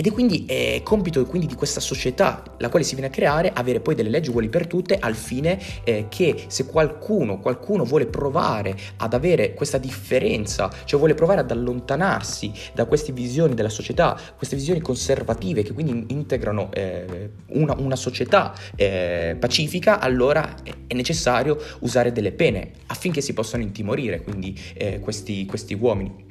Ed 0.00 0.06
è 0.06 0.12
quindi 0.12 0.46
è 0.46 0.80
compito 0.82 1.26
quindi 1.26 1.46
di 1.46 1.54
questa 1.54 1.78
società, 1.78 2.42
la 2.56 2.70
quale 2.70 2.86
si 2.86 2.94
viene 2.94 3.08
a 3.08 3.12
creare, 3.12 3.52
avere 3.52 3.80
poi 3.80 3.94
delle 3.94 4.08
leggi 4.08 4.30
uguali 4.30 4.48
per 4.48 4.66
tutte, 4.66 4.98
al 4.98 5.14
fine 5.14 5.60
eh, 5.84 6.06
che 6.08 6.44
se 6.46 6.64
qualcuno, 6.64 7.38
qualcuno 7.38 7.84
vuole 7.84 8.06
provare 8.06 8.74
ad 8.96 9.12
avere 9.12 9.52
questa 9.52 9.76
differenza, 9.76 10.70
cioè 10.86 10.98
vuole 10.98 11.12
provare 11.12 11.40
ad 11.40 11.50
allontanarsi 11.50 12.50
da 12.72 12.86
queste 12.86 13.12
visioni 13.12 13.52
della 13.52 13.68
società, 13.68 14.18
queste 14.38 14.56
visioni 14.56 14.80
conservative 14.80 15.62
che 15.62 15.74
quindi 15.74 16.06
integrano 16.14 16.72
eh, 16.72 17.32
una, 17.48 17.74
una, 17.76 17.96
società 17.96 18.54
eh, 18.76 19.36
pacifica, 19.38 20.00
allora 20.00 20.54
è 20.86 20.94
necessario 20.94 21.58
usare 21.80 22.10
delle 22.10 22.32
pene 22.32 22.70
affinché 22.86 23.20
si 23.20 23.34
possano 23.34 23.62
intimorire 23.62 24.22
quindi 24.22 24.58
eh, 24.72 24.98
questi, 24.98 25.44
questi 25.44 25.74
uomini. 25.74 26.29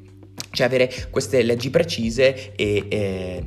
Cioè 0.51 0.65
avere 0.65 0.89
queste 1.09 1.41
leggi 1.43 1.69
precise 1.69 2.53
e... 2.55 2.85
Eh, 2.87 3.43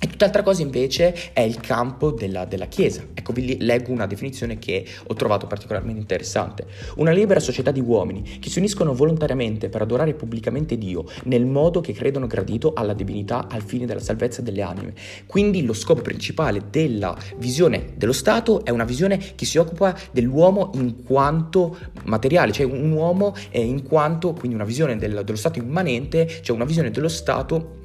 e 0.00 0.06
tutt'altra 0.06 0.42
cosa 0.42 0.62
invece 0.62 1.32
è 1.32 1.40
il 1.40 1.58
campo 1.60 2.12
della, 2.12 2.44
della, 2.44 2.66
Chiesa. 2.66 3.02
Ecco, 3.14 3.32
vi 3.32 3.56
leggo 3.60 3.90
una 3.90 4.06
definizione 4.06 4.58
che 4.58 4.84
ho 5.06 5.14
trovato 5.14 5.46
particolarmente 5.46 6.00
interessante. 6.00 6.66
Una 6.96 7.10
libera 7.10 7.40
società 7.40 7.72
di 7.72 7.80
uomini 7.80 8.38
che 8.38 8.48
si 8.48 8.58
uniscono 8.58 8.94
volontariamente 8.94 9.68
per 9.68 9.82
adorare 9.82 10.14
pubblicamente 10.14 10.78
Dio 10.78 11.04
nel 11.24 11.46
modo 11.46 11.80
che 11.80 11.92
credono 11.92 12.26
gradito 12.26 12.74
alla 12.74 12.92
divinità 12.92 13.48
al 13.48 13.62
fine 13.62 13.86
della 13.86 14.00
salvezza 14.00 14.40
delle 14.40 14.62
anime. 14.62 14.94
Quindi 15.26 15.64
lo 15.64 15.72
scopo 15.72 16.02
principale 16.02 16.64
della 16.70 17.16
visione 17.36 17.94
dello 17.96 18.12
Stato 18.12 18.64
è 18.64 18.70
una 18.70 18.84
visione 18.84 19.18
che 19.34 19.44
si 19.44 19.58
occupa 19.58 19.96
dell'uomo 20.12 20.70
in 20.74 21.02
quanto 21.02 21.76
materiale, 22.04 22.52
cioè 22.52 22.66
un 22.66 22.92
uomo 22.92 23.34
in 23.50 23.82
quanto, 23.82 24.32
quindi 24.32 24.54
una 24.54 24.64
visione 24.64 24.96
del, 24.96 25.22
dello 25.24 25.36
Stato 25.36 25.58
immanente, 25.58 26.28
cioè 26.42 26.54
una 26.54 26.64
visione 26.64 26.90
dello 26.90 27.08
Stato 27.08 27.77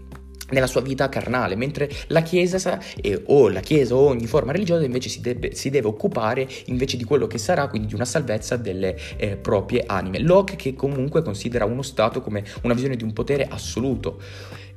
nella 0.54 0.68
sua 0.68 0.82
vita 0.82 1.10
carnale, 1.10 1.56
mentre 1.56 1.90
la 2.08 2.22
Chiesa 2.22 2.80
eh, 3.02 3.24
o 3.26 3.50
la 3.50 3.60
Chiesa 3.60 3.96
o 3.96 4.08
ogni 4.08 4.28
forma 4.28 4.52
religiosa 4.52 4.86
invece 4.86 5.10
si 5.10 5.22
deve, 5.22 5.54
si 5.56 5.70
deve, 5.70 5.88
occupare 5.88 6.48
invece 6.66 6.96
di 6.98 7.04
quello 7.04 7.28
che 7.28 7.38
sarà, 7.38 7.68
quindi 7.68 7.88
di 7.88 7.96
una 7.96 8.06
salvezza 8.06 8.56
delle 8.56 8.98
eh, 9.18 9.36
proprie 9.36 9.84
anime. 9.86 10.20
Locke 10.20 10.56
che 10.56 10.74
comunque 10.76 11.22
considera 11.22 11.66
uno 11.66 11.82
Stato 11.82 12.22
come 12.22 12.44
una 12.62 12.74
visione 12.74 12.96
di 12.96 13.04
un 13.04 13.14
potere 13.14 13.48
assoluto. 13.50 14.22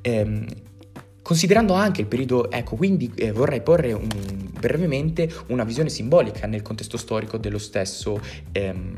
Ehm, 0.01 0.45
Considerando 1.27 1.73
anche 1.73 1.99
il 1.99 2.07
periodo, 2.07 2.49
ecco, 2.49 2.77
quindi 2.77 3.11
eh, 3.15 3.33
vorrei 3.33 3.61
porre 3.61 3.91
un, 3.91 4.07
brevemente 4.57 5.29
una 5.47 5.65
visione 5.65 5.89
simbolica 5.89 6.47
nel 6.47 6.61
contesto 6.61 6.95
storico 6.95 7.37
dello 7.37 7.57
stesso, 7.57 8.17
ehm, 8.53 8.95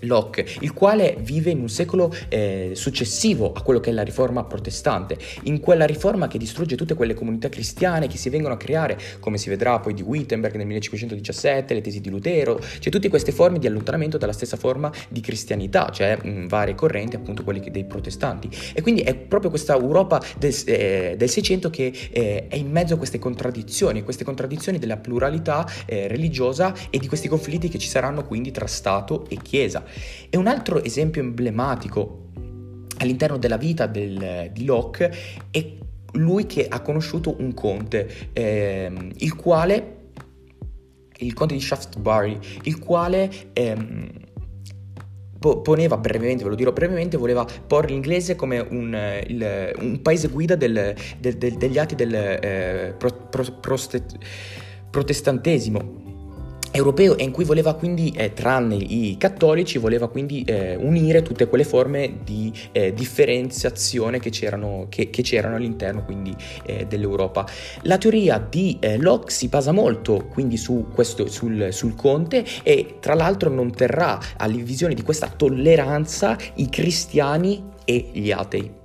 Locke, 0.00 0.46
il 0.60 0.72
quale 0.72 1.16
vive 1.20 1.50
in 1.50 1.60
un 1.60 1.68
secolo 1.68 2.14
eh, 2.28 2.72
successivo 2.74 3.52
a 3.52 3.62
quello 3.62 3.80
che 3.80 3.90
è 3.90 3.92
la 3.92 4.02
riforma 4.02 4.44
protestante, 4.44 5.16
in 5.44 5.60
quella 5.60 5.86
riforma 5.86 6.28
che 6.28 6.38
distrugge 6.38 6.76
tutte 6.76 6.94
quelle 6.94 7.14
comunità 7.14 7.48
cristiane 7.48 8.06
che 8.06 8.16
si 8.16 8.28
vengono 8.28 8.54
a 8.54 8.56
creare, 8.56 8.98
come 9.20 9.38
si 9.38 9.48
vedrà 9.48 9.78
poi 9.80 9.94
di 9.94 10.02
Wittenberg 10.02 10.54
nel 10.56 10.66
1517, 10.66 11.74
le 11.74 11.80
tesi 11.80 12.00
di 12.00 12.10
Lutero, 12.10 12.60
cioè 12.60 12.92
tutte 12.92 13.08
queste 13.08 13.32
forme 13.32 13.58
di 13.58 13.66
allontanamento 13.66 14.18
dalla 14.18 14.32
stessa 14.32 14.56
forma 14.56 14.92
di 15.08 15.20
cristianità, 15.20 15.90
cioè 15.90 16.16
mh, 16.20 16.46
varie 16.48 16.74
correnti, 16.74 17.16
appunto 17.16 17.44
quelli 17.44 17.60
dei 17.70 17.84
protestanti. 17.84 18.48
E 18.72 18.82
quindi 18.82 19.02
è 19.02 19.14
proprio 19.14 19.50
questa 19.50 19.74
Europa 19.74 20.22
del, 20.38 20.54
eh, 20.66 21.14
del 21.16 21.28
600 21.28 21.70
che 21.70 21.92
eh, 22.10 22.46
è 22.48 22.56
in 22.56 22.70
mezzo 22.70 22.94
a 22.94 22.96
queste 22.96 23.18
contraddizioni, 23.18 24.02
queste 24.02 24.24
contraddizioni 24.24 24.78
della 24.78 24.96
pluralità 24.96 25.66
eh, 25.86 26.08
religiosa 26.08 26.74
e 26.90 26.98
di 26.98 27.08
questi 27.08 27.28
conflitti 27.28 27.68
che 27.68 27.78
ci 27.78 27.88
saranno 27.88 28.24
quindi 28.24 28.50
tra 28.50 28.66
Stato 28.66 29.26
e 29.28 29.38
Chiesa. 29.42 29.84
E 30.30 30.36
un 30.36 30.46
altro 30.46 30.82
esempio 30.82 31.22
emblematico 31.22 32.26
all'interno 32.98 33.38
della 33.38 33.56
vita 33.56 33.86
del, 33.86 34.50
di 34.52 34.64
Locke 34.64 35.12
è 35.50 35.76
lui 36.12 36.46
che 36.46 36.66
ha 36.68 36.80
conosciuto 36.80 37.36
un 37.38 37.54
conte, 37.54 38.30
ehm, 38.32 39.12
il 39.18 39.34
quale, 39.34 39.96
il 41.18 41.34
conte 41.34 41.54
di 41.54 41.60
Shaftesbury, 41.60 42.38
il 42.62 42.78
quale 42.78 43.30
ehm, 43.52 44.08
poneva 45.38 45.96
brevemente, 45.98 46.42
ve 46.42 46.50
lo 46.50 46.56
dirò 46.56 46.72
brevemente, 46.72 47.16
voleva 47.16 47.46
porre 47.66 47.88
l'inglese 47.88 48.34
come 48.34 48.58
un, 48.58 49.22
il, 49.26 49.72
un 49.78 50.02
paese 50.02 50.28
guida 50.28 50.56
del, 50.56 50.94
del, 51.18 51.36
del, 51.36 51.56
degli 51.56 51.78
atti 51.78 51.94
del 51.94 52.14
eh, 52.14 52.94
pro, 52.98 53.12
pro, 53.30 53.44
proste, 53.60 54.04
protestantesimo 54.90 56.07
europeo 56.72 57.16
e 57.16 57.24
in 57.24 57.30
cui 57.30 57.44
voleva 57.44 57.74
quindi, 57.74 58.12
eh, 58.16 58.32
tranne 58.32 58.76
i 58.76 59.16
cattolici, 59.18 59.78
voleva 59.78 60.08
quindi 60.08 60.42
eh, 60.42 60.76
unire 60.76 61.22
tutte 61.22 61.48
quelle 61.48 61.64
forme 61.64 62.18
di 62.24 62.52
eh, 62.72 62.92
differenziazione 62.92 64.18
che 64.20 64.30
c'erano, 64.30 64.86
che, 64.88 65.10
che 65.10 65.22
c'erano, 65.22 65.56
all'interno 65.56 66.04
quindi 66.04 66.34
eh, 66.64 66.86
dell'Europa. 66.86 67.46
La 67.82 67.98
teoria 67.98 68.38
di 68.38 68.76
eh, 68.80 68.96
Locke 68.96 69.30
si 69.30 69.48
basa 69.48 69.72
molto 69.72 70.26
quindi 70.30 70.56
su 70.56 70.86
questo, 70.92 71.28
sul, 71.28 71.68
sul 71.70 71.94
conte 71.94 72.44
e 72.62 72.96
tra 73.00 73.14
l'altro 73.14 73.50
non 73.50 73.72
terrà 73.72 74.18
alle 74.36 74.62
visioni 74.62 74.94
di 74.94 75.02
questa 75.02 75.28
tolleranza 75.28 76.36
i 76.54 76.68
cristiani 76.68 77.62
e 77.84 78.10
gli 78.12 78.30
atei 78.30 78.77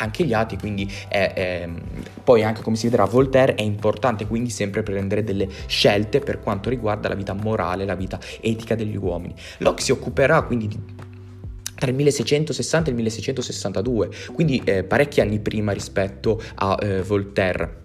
anche 0.00 0.24
gli 0.24 0.32
atti, 0.32 0.56
quindi 0.56 0.90
è, 1.08 1.32
è, 1.32 1.68
poi 2.24 2.42
anche 2.42 2.62
come 2.62 2.76
si 2.76 2.88
vedrà 2.88 3.04
Voltaire 3.04 3.54
è 3.54 3.62
importante 3.62 4.26
quindi 4.26 4.50
sempre 4.50 4.82
prendere 4.82 5.24
delle 5.24 5.48
scelte 5.66 6.20
per 6.20 6.40
quanto 6.40 6.68
riguarda 6.68 7.08
la 7.08 7.14
vita 7.14 7.32
morale, 7.32 7.84
la 7.84 7.94
vita 7.94 8.18
etica 8.40 8.74
degli 8.74 8.96
uomini. 8.96 9.34
Locke 9.58 9.82
si 9.82 9.92
occuperà 9.92 10.42
quindi 10.42 10.68
di 10.68 11.08
tra 11.80 11.88
il 11.88 11.96
1660 11.96 12.88
e 12.88 12.90
il 12.90 12.96
1662, 12.96 14.10
quindi 14.34 14.60
eh, 14.64 14.84
parecchi 14.84 15.22
anni 15.22 15.38
prima 15.38 15.72
rispetto 15.72 16.38
a 16.56 16.78
eh, 16.78 17.02
Voltaire. 17.02 17.78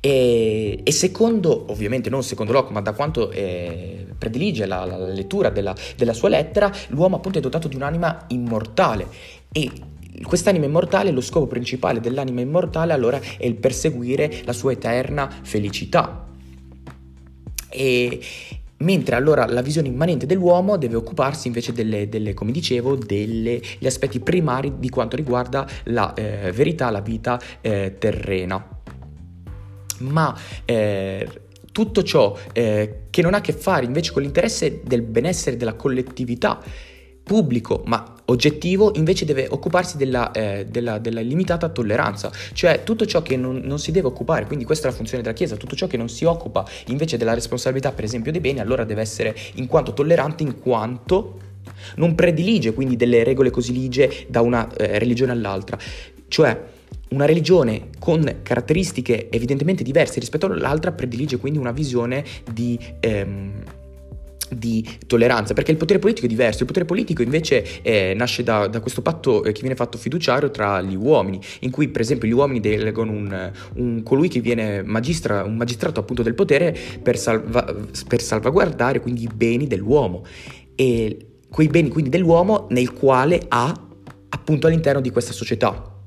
E, 0.00 0.80
e, 0.82 0.92
secondo, 0.92 1.66
ovviamente 1.68 2.08
non 2.08 2.22
secondo 2.22 2.52
Locke, 2.52 2.72
ma 2.72 2.80
da 2.80 2.92
quanto 2.92 3.30
eh, 3.30 4.06
predilige 4.16 4.64
la, 4.64 4.86
la 4.86 4.96
lettura 4.96 5.50
della, 5.50 5.74
della, 5.94 6.14
sua 6.14 6.30
lettera, 6.30 6.72
l'uomo 6.88 7.16
appunto 7.16 7.36
è 7.36 7.42
dotato 7.42 7.68
di 7.68 7.76
un'anima 7.76 8.24
immortale 8.28 9.06
e 9.52 9.70
quest'anima 10.22 10.66
immortale, 10.66 11.10
lo 11.10 11.20
scopo 11.20 11.46
principale 11.46 12.00
dell'anima 12.00 12.40
immortale 12.40 12.92
allora 12.92 13.20
è 13.20 13.46
il 13.46 13.56
perseguire 13.56 14.42
la 14.44 14.52
sua 14.52 14.72
eterna 14.72 15.28
felicità. 15.42 16.26
E, 17.70 18.20
Mentre 18.80 19.16
allora 19.16 19.44
la 19.46 19.60
visione 19.60 19.88
immanente 19.88 20.24
dell'uomo 20.24 20.76
deve 20.76 20.94
occuparsi 20.94 21.48
invece 21.48 21.72
delle, 21.72 22.08
delle 22.08 22.32
come 22.32 22.52
dicevo, 22.52 22.94
degli 22.94 23.60
aspetti 23.82 24.20
primari 24.20 24.74
di 24.78 24.88
quanto 24.88 25.16
riguarda 25.16 25.66
la 25.84 26.14
eh, 26.14 26.52
verità, 26.52 26.88
la 26.90 27.00
vita 27.00 27.40
eh, 27.60 27.96
terrena. 27.98 28.64
Ma 29.98 30.38
eh, 30.64 31.28
tutto 31.72 32.04
ciò 32.04 32.38
eh, 32.52 33.06
che 33.10 33.22
non 33.22 33.34
ha 33.34 33.38
a 33.38 33.40
che 33.40 33.52
fare 33.52 33.84
invece 33.84 34.12
con 34.12 34.22
l'interesse 34.22 34.82
del 34.84 35.02
benessere 35.02 35.56
della 35.56 35.74
collettività, 35.74 36.62
pubblico 37.24 37.82
ma 37.86 38.14
oggettivo 38.30 38.92
invece 38.94 39.24
deve 39.24 39.46
occuparsi 39.48 39.96
della, 39.96 40.30
eh, 40.32 40.66
della, 40.68 40.98
della, 40.98 41.20
limitata 41.20 41.68
tolleranza, 41.68 42.30
cioè 42.52 42.82
tutto 42.84 43.06
ciò 43.06 43.22
che 43.22 43.36
non, 43.36 43.60
non, 43.64 43.78
si 43.78 43.90
deve 43.90 44.08
occupare, 44.08 44.46
quindi 44.46 44.64
questa 44.64 44.88
è 44.88 44.90
la 44.90 44.96
funzione 44.96 45.22
della 45.22 45.34
Chiesa, 45.34 45.56
tutto 45.56 45.76
ciò 45.76 45.86
che 45.86 45.96
non 45.96 46.08
si 46.08 46.24
occupa 46.24 46.66
invece 46.86 47.16
della 47.16 47.34
responsabilità 47.34 47.92
per 47.92 48.04
esempio 48.04 48.32
dei 48.32 48.40
beni, 48.40 48.60
allora 48.60 48.84
deve 48.84 49.00
essere 49.00 49.36
in 49.54 49.66
quanto 49.66 49.92
tollerante, 49.92 50.42
in 50.42 50.58
quanto 50.58 51.46
non 51.96 52.14
predilige 52.14 52.72
quindi 52.72 52.96
delle 52.96 53.24
regole 53.24 53.50
così 53.50 53.72
ligie 53.72 54.26
da 54.28 54.40
una 54.40 54.68
eh, 54.76 54.98
religione 54.98 55.32
all'altra, 55.32 55.78
cioè 56.28 56.76
una 57.10 57.24
religione 57.24 57.88
con 57.98 58.40
caratteristiche 58.42 59.30
evidentemente 59.30 59.82
diverse 59.82 60.20
rispetto 60.20 60.46
all'altra 60.46 60.92
predilige 60.92 61.38
quindi 61.38 61.58
una 61.58 61.72
visione 61.72 62.24
di... 62.52 62.78
Ehm, 63.00 63.62
di 64.50 64.86
tolleranza, 65.06 65.54
perché 65.54 65.70
il 65.70 65.76
potere 65.76 65.98
politico 65.98 66.26
è 66.26 66.28
diverso, 66.28 66.60
il 66.60 66.66
potere 66.66 66.84
politico 66.84 67.22
invece 67.22 67.82
eh, 67.82 68.14
nasce 68.14 68.42
da, 68.42 68.66
da, 68.66 68.80
questo 68.80 69.02
patto 69.02 69.44
eh, 69.44 69.52
che 69.52 69.60
viene 69.60 69.76
fatto 69.76 69.98
fiduciario 69.98 70.50
tra 70.50 70.80
gli 70.80 70.96
uomini, 70.96 71.40
in 71.60 71.70
cui 71.70 71.88
per 71.88 72.00
esempio 72.00 72.28
gli 72.28 72.32
uomini 72.32 72.60
delegano 72.60 73.12
un, 73.12 73.52
un 73.74 74.02
colui 74.02 74.28
che 74.28 74.40
viene 74.40 74.82
magistra, 74.82 75.44
un 75.44 75.56
magistrato 75.56 76.00
appunto 76.00 76.22
del 76.22 76.34
potere 76.34 76.76
per, 77.02 77.18
salva, 77.18 77.74
per 78.06 78.20
salvaguardare 78.20 79.00
quindi 79.00 79.22
i 79.22 79.30
beni 79.32 79.66
dell'uomo 79.66 80.24
e 80.74 81.16
quei 81.50 81.68
beni 81.68 81.88
quindi 81.88 82.10
dell'uomo 82.10 82.66
nel 82.70 82.92
quale 82.92 83.40
ha 83.48 83.86
appunto 84.30 84.66
all'interno 84.66 85.00
di 85.00 85.10
questa 85.10 85.32
società. 85.32 85.97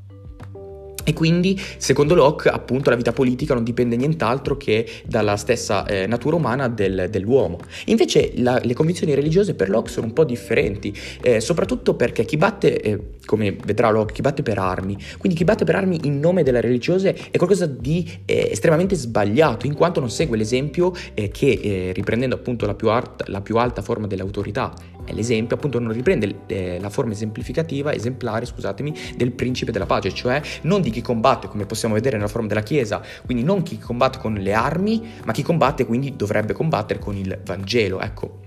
E 1.04 1.14
quindi, 1.14 1.60
secondo 1.78 2.14
Locke, 2.16 2.50
appunto, 2.50 2.90
la 2.90 2.96
vita 2.96 3.12
politica 3.12 3.54
non 3.54 3.64
dipende 3.64 3.96
nient'altro 3.96 4.58
che 4.58 4.88
dalla 5.06 5.36
stessa 5.36 5.86
eh, 5.86 6.06
natura 6.08 6.36
umana 6.36 6.68
del, 6.68 7.08
dell'uomo. 7.10 7.60
Invece 7.86 8.34
la, 8.36 8.60
le 8.62 8.74
convinzioni 8.74 9.14
religiose 9.14 9.56
per 9.56 9.70
Locke 9.70 9.90
sono 9.90 10.08
un 10.08 10.14
po' 10.14 10.24
differenti, 10.24 10.96
eh, 11.22 11.40
soprattutto 11.40 11.96
perché 11.96 12.26
chi 12.26 12.38
batte, 12.38 12.80
eh, 12.82 13.00
come 13.26 13.56
vedrà 13.66 13.90
Locke, 13.90 14.14
chi 14.14 14.22
batte 14.22 14.44
per 14.44 14.58
armi, 14.58 14.98
quindi 15.18 15.38
chi 15.38 15.44
batte 15.44 15.66
per 15.66 15.76
armi 15.76 16.00
in 16.04 16.20
nome 16.20 16.44
della 16.44 16.62
religiose 16.62 17.16
è 17.32 17.38
qualcosa 17.38 17.66
di 17.66 18.10
eh, 18.26 18.50
estremamente 18.52 18.96
sbagliato, 18.96 19.66
in 19.66 19.74
quanto 19.74 20.00
non 20.00 20.10
segue 20.10 20.38
l'esempio 20.38 20.94
eh, 21.14 21.30
che, 21.30 21.60
eh, 21.62 21.92
riprendendo 21.94 22.36
appunto 22.36 22.66
la 22.66 22.76
più, 22.76 22.90
art- 22.90 23.28
la 23.28 23.42
più 23.42 23.58
alta 23.58 23.82
forma 23.82 24.08
dell'autorità, 24.08 24.74
l'esempio, 25.08 25.56
appunto 25.56 25.80
non 25.80 25.92
riprende 25.92 26.78
la 26.80 26.90
forma 26.90 27.12
esemplificativa, 27.12 27.94
esemplare, 27.94 28.46
scusatemi, 28.46 28.94
del 29.16 29.32
principe 29.32 29.72
della 29.72 29.86
pace, 29.86 30.14
cioè 30.14 30.42
non 30.64 30.82
di 30.82 30.90
chi 30.90 31.02
combatte, 31.02 31.48
come 31.48 31.66
possiamo 31.66 31.94
vedere 31.94 32.18
nella 32.18 32.30
forma 32.30 32.48
della 32.48 32.64
Chiesa, 32.64 33.02
quindi 33.26 33.44
non 33.44 33.64
chi 33.64 33.78
combatte 33.78 34.18
con 34.20 34.34
le 34.34 34.54
armi, 34.54 35.02
ma 35.24 35.32
chi 35.32 35.44
combatte 35.44 35.86
quindi 35.86 36.16
dovrebbe 36.16 36.54
combattere 36.54 37.00
con 37.00 37.16
il 37.16 37.40
Vangelo, 37.44 38.00
ecco. 38.00 38.41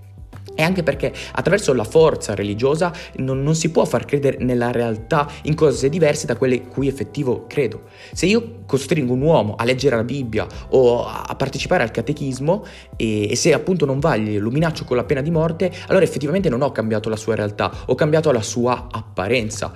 E 0.54 0.62
anche 0.62 0.82
perché 0.82 1.12
attraverso 1.32 1.72
la 1.74 1.84
forza 1.84 2.34
religiosa 2.34 2.92
non, 3.16 3.42
non, 3.42 3.54
si 3.54 3.70
può 3.70 3.84
far 3.84 4.04
credere 4.04 4.38
nella 4.40 4.70
realtà 4.70 5.28
in 5.42 5.54
cose 5.54 5.88
diverse 5.88 6.26
da 6.26 6.36
quelle 6.36 6.62
cui 6.62 6.86
effettivo 6.86 7.46
credo. 7.46 7.82
Se 8.12 8.26
io 8.26 8.62
costringo 8.66 9.12
un 9.12 9.22
uomo 9.22 9.54
a 9.56 9.64
leggere 9.64 9.96
la 9.96 10.04
Bibbia 10.04 10.46
o 10.70 11.04
a 11.04 11.34
partecipare 11.36 11.82
al 11.82 11.90
catechismo 11.90 12.64
e, 12.96 13.30
e 13.30 13.36
se 13.36 13.52
appunto 13.52 13.84
non 13.84 13.98
va, 13.98 14.16
lo 14.16 14.50
minaccio 14.50 14.84
con 14.84 14.96
la 14.96 15.04
pena 15.04 15.20
di 15.20 15.30
morte, 15.30 15.72
allora 15.88 16.04
effettivamente 16.04 16.48
non 16.48 16.62
ho 16.62 16.72
cambiato 16.72 17.08
la 17.08 17.16
sua 17.16 17.34
realtà, 17.34 17.72
ho 17.86 17.94
cambiato 17.94 18.30
la 18.30 18.42
sua 18.42 18.86
apparenza 18.90 19.72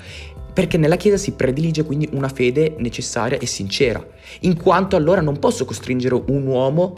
perché 0.58 0.76
nella 0.76 0.96
Chiesa 0.96 1.16
si 1.16 1.34
predilige 1.34 1.84
quindi 1.84 2.08
una 2.14 2.28
fede 2.28 2.74
necessaria 2.78 3.38
e 3.38 3.46
sincera, 3.46 4.04
in 4.40 4.60
quanto 4.60 4.96
allora 4.96 5.20
non 5.20 5.38
posso 5.38 5.64
costringere 5.64 6.20
un 6.26 6.46
uomo 6.48 6.96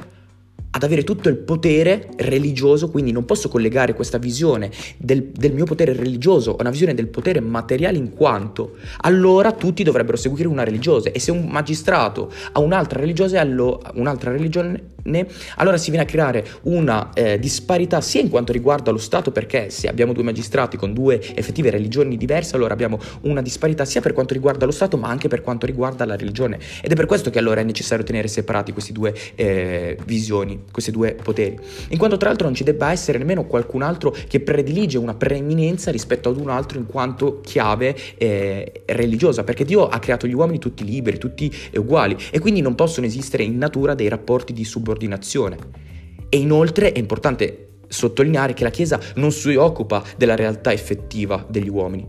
ad 0.72 0.82
avere 0.82 1.02
tutto 1.02 1.28
il 1.28 1.36
potere 1.36 2.08
religioso, 2.16 2.90
quindi 2.90 3.10
non 3.10 3.24
posso 3.24 3.48
collegare 3.48 3.94
questa 3.94 4.18
visione 4.18 4.70
del, 4.96 5.24
del, 5.24 5.52
mio 5.52 5.64
potere 5.64 5.92
religioso 5.92 6.52
a 6.52 6.56
una 6.60 6.70
visione 6.70 6.94
del 6.94 7.08
potere 7.08 7.40
materiale 7.40 7.98
in 7.98 8.14
quanto 8.14 8.76
allora 8.98 9.52
tutti 9.52 9.82
dovrebbero 9.82 10.16
seguire 10.16 10.48
una 10.48 10.62
religiosa 10.62 11.10
e 11.10 11.18
se 11.18 11.32
un 11.32 11.46
magistrato 11.46 12.32
ha 12.52 12.60
un'altra 12.60 13.00
religiosa, 13.00 13.40
allo, 13.40 13.80
un'altra 13.94 14.30
religione, 14.30 14.90
allora 15.56 15.76
si 15.76 15.90
viene 15.90 16.04
a 16.04 16.08
creare 16.08 16.46
una 16.62 17.10
eh, 17.12 17.38
disparità 17.38 18.00
sia 18.00 18.20
in 18.20 18.28
quanto 18.28 18.52
riguarda 18.52 18.90
lo 18.90 18.98
Stato 18.98 19.30
perché 19.30 19.70
se 19.70 19.88
abbiamo 19.88 20.12
due 20.12 20.22
magistrati 20.22 20.76
con 20.76 20.92
due 20.92 21.20
effettive 21.34 21.70
religioni 21.70 22.16
diverse 22.16 22.56
allora 22.56 22.72
abbiamo 22.72 22.98
una 23.22 23.42
disparità 23.42 23.84
sia 23.84 24.00
per 24.00 24.12
quanto 24.12 24.34
riguarda 24.34 24.66
lo 24.66 24.72
Stato 24.72 24.96
ma 24.96 25.08
anche 25.08 25.28
per 25.28 25.42
quanto 25.42 25.66
riguarda 25.66 26.04
la 26.04 26.16
religione 26.16 26.58
ed 26.82 26.90
è 26.90 26.94
per 26.94 27.06
questo 27.06 27.30
che 27.30 27.38
allora 27.38 27.60
è 27.60 27.64
necessario 27.64 28.04
tenere 28.04 28.28
separati 28.28 28.72
questi 28.72 28.92
due 28.92 29.14
eh, 29.34 29.96
visioni 30.04 30.64
questi 30.70 30.90
due 30.90 31.16
poteri, 31.22 31.58
in 31.88 31.98
quanto 31.98 32.16
tra 32.16 32.28
l'altro 32.28 32.46
non 32.46 32.54
ci 32.54 32.64
debba 32.64 32.90
essere 32.90 33.18
nemmeno 33.18 33.44
qualcun 33.44 33.82
altro 33.82 34.14
che 34.28 34.40
predilige 34.40 34.98
una 34.98 35.14
preeminenza 35.14 35.90
rispetto 35.90 36.28
ad 36.28 36.38
un 36.38 36.50
altro 36.50 36.78
in 36.78 36.86
quanto 36.86 37.40
chiave 37.40 37.96
eh, 38.16 38.82
religiosa, 38.86 39.44
perché 39.44 39.64
Dio 39.64 39.88
ha 39.88 39.98
creato 39.98 40.26
gli 40.26 40.34
uomini 40.34 40.58
tutti 40.58 40.84
liberi, 40.84 41.18
tutti 41.18 41.52
uguali 41.74 42.16
e 42.30 42.38
quindi 42.38 42.60
non 42.60 42.74
possono 42.74 43.06
esistere 43.06 43.42
in 43.42 43.58
natura 43.58 43.94
dei 43.94 44.08
rapporti 44.08 44.52
di 44.52 44.64
subordinazione. 44.64 44.89
E 46.28 46.38
inoltre 46.38 46.92
è 46.92 46.98
importante 46.98 47.70
sottolineare 47.88 48.54
che 48.54 48.62
la 48.62 48.70
Chiesa 48.70 49.00
non 49.16 49.32
si 49.32 49.54
occupa 49.56 50.02
della 50.16 50.36
realtà 50.36 50.72
effettiva 50.72 51.44
degli 51.48 51.68
uomini, 51.68 52.08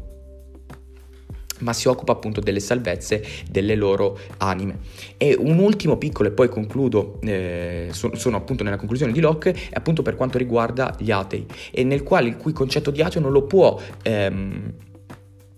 ma 1.62 1.74
si 1.74 1.88
occupa 1.88 2.12
appunto 2.12 2.40
delle 2.40 2.60
salvezze 2.60 3.24
delle 3.50 3.76
loro 3.76 4.18
anime. 4.38 4.80
E 5.18 5.36
un 5.38 5.58
ultimo 5.58 5.98
piccolo, 5.98 6.30
e 6.30 6.32
poi 6.32 6.50
concludo, 6.50 7.20
eh, 7.22 7.90
sono, 7.92 8.16
sono, 8.16 8.38
appunto 8.38 8.64
nella 8.64 8.78
conclusione 8.78 9.12
di 9.12 9.20
Locke, 9.20 9.52
è 9.52 9.74
appunto 9.74 10.02
per 10.02 10.16
quanto 10.16 10.38
riguarda 10.38 10.96
gli 11.00 11.12
atei, 11.12 11.46
e 11.72 11.84
nel 11.84 12.04
quale 12.04 12.30
il 12.30 12.38
cui 12.38 12.54
concetto 12.54 12.92
di 12.92 13.02
ateo 13.02 13.22
non 13.22 13.32
lo 13.32 13.44
può... 13.44 13.80
Ehm, 14.04 14.74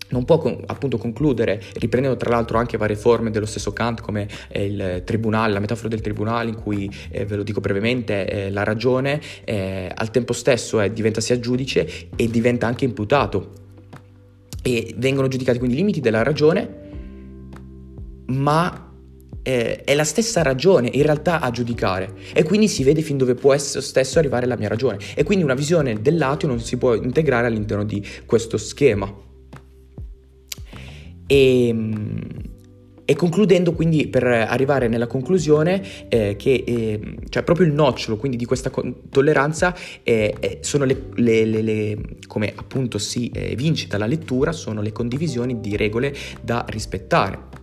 non 0.08 0.24
può 0.24 0.40
appunto 0.66 0.98
concludere, 0.98 1.60
riprendendo 1.74 2.16
tra 2.16 2.30
l'altro 2.30 2.58
anche 2.58 2.76
varie 2.76 2.96
forme 2.96 3.30
dello 3.30 3.46
stesso 3.46 3.72
Kant 3.72 4.00
come 4.00 4.28
eh, 4.48 4.64
il 4.64 5.02
tribunale, 5.04 5.52
la 5.52 5.60
metafora 5.60 5.88
del 5.88 6.00
tribunale 6.00 6.50
in 6.50 6.56
cui, 6.56 6.90
eh, 7.10 7.24
ve 7.24 7.36
lo 7.36 7.42
dico 7.42 7.60
brevemente, 7.60 8.28
eh, 8.28 8.50
la 8.50 8.64
ragione 8.64 9.20
eh, 9.44 9.90
al 9.94 10.10
tempo 10.10 10.32
stesso 10.32 10.80
eh, 10.80 10.92
diventa 10.92 11.20
sia 11.20 11.38
giudice 11.38 12.08
e 12.14 12.28
diventa 12.28 12.66
anche 12.66 12.84
imputato. 12.84 13.62
E 14.62 14.94
vengono 14.96 15.28
giudicati 15.28 15.58
quindi 15.58 15.76
i 15.76 15.78
limiti 15.78 16.00
della 16.00 16.22
ragione, 16.22 16.82
ma 18.26 18.92
eh, 19.42 19.84
è 19.84 19.94
la 19.94 20.04
stessa 20.04 20.42
ragione 20.42 20.88
in 20.92 21.02
realtà 21.02 21.40
a 21.40 21.50
giudicare. 21.50 22.14
E 22.32 22.44
quindi 22.44 22.68
si 22.68 22.82
vede 22.82 23.02
fin 23.02 23.18
dove 23.18 23.34
può 23.34 23.52
esso 23.52 23.80
stesso 23.80 24.18
arrivare 24.18 24.46
la 24.46 24.56
mia 24.56 24.68
ragione. 24.68 24.98
E 25.14 25.22
quindi 25.22 25.44
una 25.44 25.54
visione 25.54 26.00
dell'ateo 26.00 26.48
non 26.48 26.60
si 26.60 26.78
può 26.78 26.94
integrare 26.94 27.46
all'interno 27.46 27.84
di 27.84 28.04
questo 28.24 28.56
schema. 28.56 29.23
E, 31.26 31.68
ehm, 31.68 32.52
e 33.06 33.14
concludendo 33.16 33.72
quindi 33.72 34.06
per 34.08 34.24
arrivare 34.24 34.88
nella 34.88 35.06
conclusione 35.06 35.82
eh, 36.08 36.36
che 36.36 36.64
eh, 36.66 37.16
cioè 37.28 37.42
proprio 37.42 37.66
il 37.66 37.72
nocciolo 37.72 38.16
quindi 38.16 38.38
di 38.38 38.46
questa 38.46 38.70
tolleranza 39.10 39.74
eh, 40.02 40.34
eh, 40.40 40.58
sono 40.62 40.84
le, 40.84 41.08
le, 41.16 41.44
le, 41.44 41.62
le, 41.62 41.98
come 42.26 42.52
appunto 42.54 42.96
si 42.96 43.30
eh, 43.34 43.52
evince 43.52 43.88
dalla 43.88 44.06
lettura 44.06 44.52
sono 44.52 44.80
le 44.80 44.92
condivisioni 44.92 45.60
di 45.60 45.76
regole 45.76 46.14
da 46.40 46.64
rispettare 46.68 47.53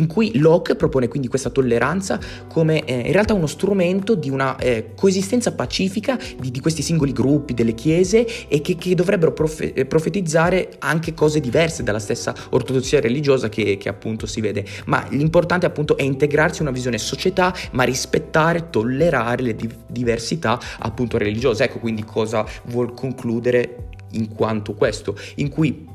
in 0.00 0.06
cui 0.06 0.38
Locke 0.38 0.74
propone 0.74 1.08
quindi 1.08 1.28
questa 1.28 1.50
tolleranza 1.50 2.18
come 2.48 2.84
eh, 2.84 3.00
in 3.00 3.12
realtà 3.12 3.34
uno 3.34 3.46
strumento 3.46 4.14
di 4.14 4.30
una 4.30 4.56
eh, 4.56 4.92
coesistenza 4.96 5.52
pacifica 5.52 6.18
di, 6.38 6.50
di, 6.50 6.60
questi 6.60 6.82
singoli 6.82 7.12
gruppi, 7.12 7.54
delle 7.54 7.74
chiese 7.74 8.26
e 8.48 8.60
che, 8.60 8.76
che 8.76 8.94
dovrebbero 8.94 9.32
profe- 9.32 9.72
eh, 9.72 9.84
profetizzare 9.84 10.76
anche 10.78 11.14
cose 11.14 11.40
diverse 11.40 11.82
dalla 11.82 11.98
stessa 11.98 12.34
ortodossia 12.50 13.00
religiosa 13.00 13.48
che, 13.48 13.76
che, 13.76 13.88
appunto 13.88 14.26
si 14.26 14.40
vede. 14.40 14.64
Ma 14.86 15.06
l'importante 15.10 15.66
appunto 15.66 15.96
è 15.96 16.02
integrarsi 16.02 16.60
in 16.60 16.66
una 16.66 16.74
visione 16.74 16.98
società, 16.98 17.54
ma 17.72 17.84
rispettare, 17.84 18.70
tollerare 18.70 19.42
le 19.42 19.54
di- 19.54 19.68
diversità 19.86 20.58
appunto 20.78 21.18
religiose. 21.18 21.64
Ecco 21.64 21.78
quindi 21.78 22.04
cosa 22.04 22.44
vuol 22.64 22.94
concludere 22.94 23.88
in 24.12 24.34
quanto 24.34 24.74
questo, 24.74 25.16
in 25.36 25.48
cui 25.48 25.88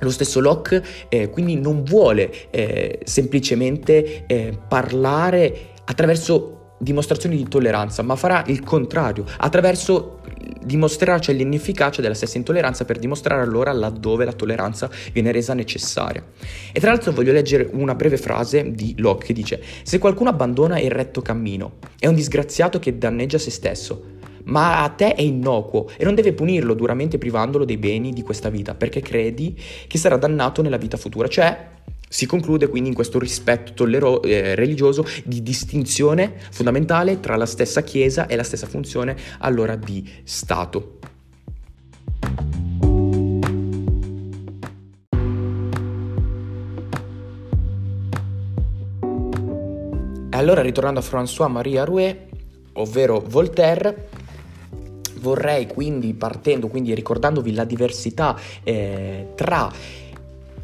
lo 0.00 0.10
stesso 0.10 0.40
Locke 0.40 0.82
eh, 1.08 1.30
quindi 1.30 1.56
non 1.56 1.82
vuole 1.82 2.50
eh, 2.50 3.00
semplicemente 3.04 4.26
eh, 4.26 4.58
parlare 4.68 5.72
attraverso 5.84 6.54
dimostrazioni 6.78 7.36
di 7.36 7.48
tolleranza, 7.48 8.02
ma 8.02 8.16
farà 8.16 8.44
il 8.46 8.62
contrario, 8.62 9.24
attraverso 9.38 10.20
dimostrarci 10.64 11.34
l'inefficacia 11.34 12.00
della 12.00 12.14
stessa 12.14 12.36
intolleranza 12.38 12.84
per 12.84 12.98
dimostrare 12.98 13.42
allora 13.42 13.72
laddove 13.72 14.24
la 14.24 14.32
tolleranza 14.32 14.90
viene 15.12 15.32
resa 15.32 15.54
necessaria. 15.54 16.24
E 16.72 16.80
tra 16.80 16.90
l'altro 16.90 17.12
voglio 17.12 17.32
leggere 17.32 17.68
una 17.72 17.94
breve 17.94 18.16
frase 18.16 18.72
di 18.72 18.94
Locke 18.98 19.26
che 19.26 19.32
dice: 19.32 19.62
Se 19.82 19.98
qualcuno 19.98 20.30
abbandona 20.30 20.78
il 20.78 20.90
retto 20.90 21.22
cammino, 21.22 21.78
è 21.98 22.06
un 22.06 22.14
disgraziato 22.14 22.78
che 22.78 22.98
danneggia 22.98 23.38
se 23.38 23.50
stesso 23.50 24.12
ma 24.44 24.82
a 24.82 24.88
te 24.88 25.14
è 25.14 25.22
innocuo 25.22 25.88
e 25.96 26.04
non 26.04 26.14
deve 26.14 26.32
punirlo 26.32 26.74
duramente 26.74 27.18
privandolo 27.18 27.64
dei 27.64 27.76
beni 27.76 28.12
di 28.12 28.22
questa 28.22 28.50
vita, 28.50 28.74
perché 28.74 29.00
credi 29.00 29.58
che 29.86 29.98
sarà 29.98 30.16
dannato 30.16 30.62
nella 30.62 30.76
vita 30.76 30.96
futura. 30.96 31.28
Cioè, 31.28 31.72
si 32.08 32.26
conclude 32.26 32.68
quindi 32.68 32.90
in 32.90 32.94
questo 32.94 33.18
rispetto 33.18 33.72
tollero- 33.72 34.22
eh, 34.22 34.54
religioso 34.54 35.04
di 35.24 35.42
distinzione 35.42 36.34
fondamentale 36.50 37.18
tra 37.18 37.36
la 37.36 37.46
stessa 37.46 37.82
Chiesa 37.82 38.26
e 38.26 38.36
la 38.36 38.44
stessa 38.44 38.66
funzione 38.66 39.16
allora 39.38 39.74
di 39.74 40.08
Stato. 40.22 40.98
Allora, 50.30 50.62
ritornando 50.62 50.98
a 50.98 51.02
François-Marie 51.02 51.78
Arouet, 51.78 52.26
ovvero 52.74 53.22
Voltaire, 53.26 54.08
vorrei 55.20 55.66
quindi, 55.66 56.14
partendo, 56.14 56.68
quindi 56.68 56.94
ricordandovi 56.94 57.52
la 57.54 57.64
diversità 57.64 58.38
eh, 58.62 59.28
tra 59.34 59.70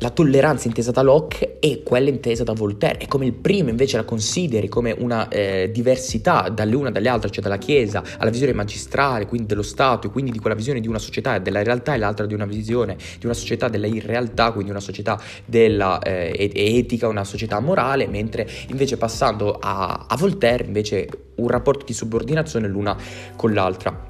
la 0.00 0.10
tolleranza 0.10 0.66
intesa 0.66 0.90
da 0.90 1.02
Locke 1.02 1.58
e 1.60 1.82
quella 1.82 2.08
intesa 2.08 2.42
da 2.42 2.52
Voltaire 2.52 2.98
e 2.98 3.06
come 3.06 3.26
il 3.26 3.32
primo 3.32 3.68
invece 3.68 3.96
la 3.96 4.04
consideri 4.04 4.68
come 4.68 4.94
una 4.98 5.28
eh, 5.28 5.70
diversità 5.72 6.48
dalle 6.48 6.74
una 6.74 6.90
dalle 6.90 7.08
altre, 7.08 7.30
cioè 7.30 7.42
dalla 7.42 7.58
Chiesa 7.58 8.02
alla 8.18 8.30
visione 8.30 8.52
magistrale, 8.52 9.26
quindi 9.26 9.46
dello 9.46 9.62
Stato 9.62 10.06
e 10.06 10.10
quindi 10.10 10.30
di 10.30 10.38
quella 10.38 10.56
visione 10.56 10.80
di 10.80 10.88
una 10.88 10.98
società 10.98 11.38
della 11.38 11.62
realtà 11.62 11.94
e 11.94 11.98
l'altra 11.98 12.26
di 12.26 12.34
una 12.34 12.46
visione 12.46 12.96
di 13.18 13.26
una 13.26 13.34
società 13.34 13.68
della 13.68 13.86
irrealtà, 13.86 14.52
quindi 14.52 14.70
una 14.70 14.80
società 14.80 15.20
della 15.44 15.98
eh, 16.00 16.50
etica, 16.54 17.08
una 17.08 17.24
società 17.24 17.60
morale, 17.60 18.06
mentre 18.06 18.48
invece 18.68 18.96
passando 18.96 19.58
a, 19.60 20.06
a 20.08 20.16
Voltaire 20.16 20.64
invece 20.64 21.08
un 21.36 21.48
rapporto 21.48 21.84
di 21.84 21.92
subordinazione 21.92 22.68
l'una 22.68 22.96
con 23.36 23.52
l'altra. 23.52 24.09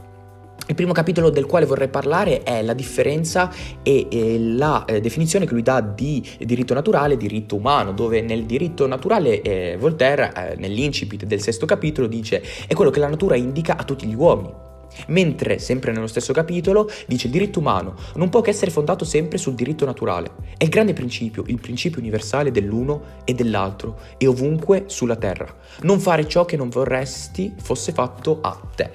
Il 0.70 0.76
primo 0.76 0.92
capitolo 0.92 1.30
del 1.30 1.46
quale 1.46 1.66
vorrei 1.66 1.88
parlare 1.88 2.44
è 2.44 2.62
la 2.62 2.74
differenza 2.74 3.50
e, 3.82 4.06
e 4.08 4.38
la 4.38 4.84
eh, 4.84 5.00
definizione 5.00 5.44
che 5.44 5.52
lui 5.52 5.62
dà 5.62 5.80
di 5.80 6.24
diritto 6.38 6.74
naturale 6.74 7.14
e 7.14 7.16
diritto 7.16 7.56
umano, 7.56 7.90
dove 7.92 8.20
nel 8.20 8.44
diritto 8.44 8.86
naturale 8.86 9.42
eh, 9.42 9.76
Voltaire, 9.76 10.32
eh, 10.32 10.54
nell'incipit 10.58 11.24
del 11.24 11.40
sesto 11.40 11.66
capitolo, 11.66 12.06
dice 12.06 12.40
è 12.68 12.74
quello 12.74 12.92
che 12.92 13.00
la 13.00 13.08
natura 13.08 13.34
indica 13.34 13.76
a 13.76 13.82
tutti 13.82 14.06
gli 14.06 14.14
uomini. 14.14 14.68
Mentre, 15.08 15.58
sempre 15.58 15.92
nello 15.92 16.06
stesso 16.06 16.32
capitolo, 16.32 16.88
dice 17.06 17.26
il 17.26 17.32
diritto 17.32 17.60
umano 17.60 17.94
non 18.14 18.28
può 18.28 18.40
che 18.40 18.50
essere 18.50 18.70
fondato 18.70 19.04
sempre 19.04 19.38
sul 19.38 19.54
diritto 19.54 19.84
naturale. 19.84 20.30
È 20.56 20.64
il 20.64 20.70
grande 20.70 20.92
principio, 20.92 21.44
il 21.46 21.60
principio 21.60 22.00
universale 22.00 22.50
dell'uno 22.50 23.18
e 23.24 23.34
dell'altro, 23.34 23.98
e 24.18 24.26
ovunque 24.26 24.84
sulla 24.86 25.16
terra. 25.16 25.52
Non 25.82 26.00
fare 26.00 26.26
ciò 26.28 26.44
che 26.44 26.56
non 26.56 26.68
vorresti 26.68 27.54
fosse 27.60 27.92
fatto 27.92 28.38
a 28.40 28.60
te. 28.74 28.90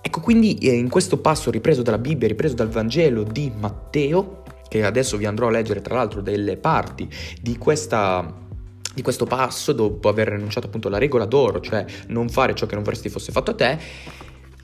Ecco, 0.00 0.20
quindi 0.20 0.56
eh, 0.58 0.72
in 0.72 0.88
questo 0.88 1.18
passo 1.18 1.50
ripreso 1.50 1.82
dalla 1.82 1.98
Bibbia, 1.98 2.28
ripreso 2.28 2.54
dal 2.54 2.68
Vangelo 2.68 3.24
di 3.24 3.52
Matteo, 3.54 4.42
che 4.68 4.84
adesso 4.84 5.16
vi 5.16 5.26
andrò 5.26 5.48
a 5.48 5.50
leggere 5.50 5.80
tra 5.80 5.94
l'altro 5.94 6.20
delle 6.20 6.56
parti 6.56 7.08
di 7.40 7.56
questa 7.56 8.46
di 8.94 9.04
questo 9.04 9.26
passo, 9.26 9.72
dopo 9.72 10.08
aver 10.08 10.32
enunciato 10.32 10.66
appunto 10.66 10.88
la 10.88 10.98
regola 10.98 11.24
d'oro, 11.24 11.60
cioè 11.60 11.84
non 12.08 12.28
fare 12.28 12.54
ciò 12.56 12.66
che 12.66 12.74
non 12.74 12.82
vorresti 12.82 13.08
fosse 13.08 13.30
fatto 13.30 13.52
a 13.52 13.54
te, 13.54 13.78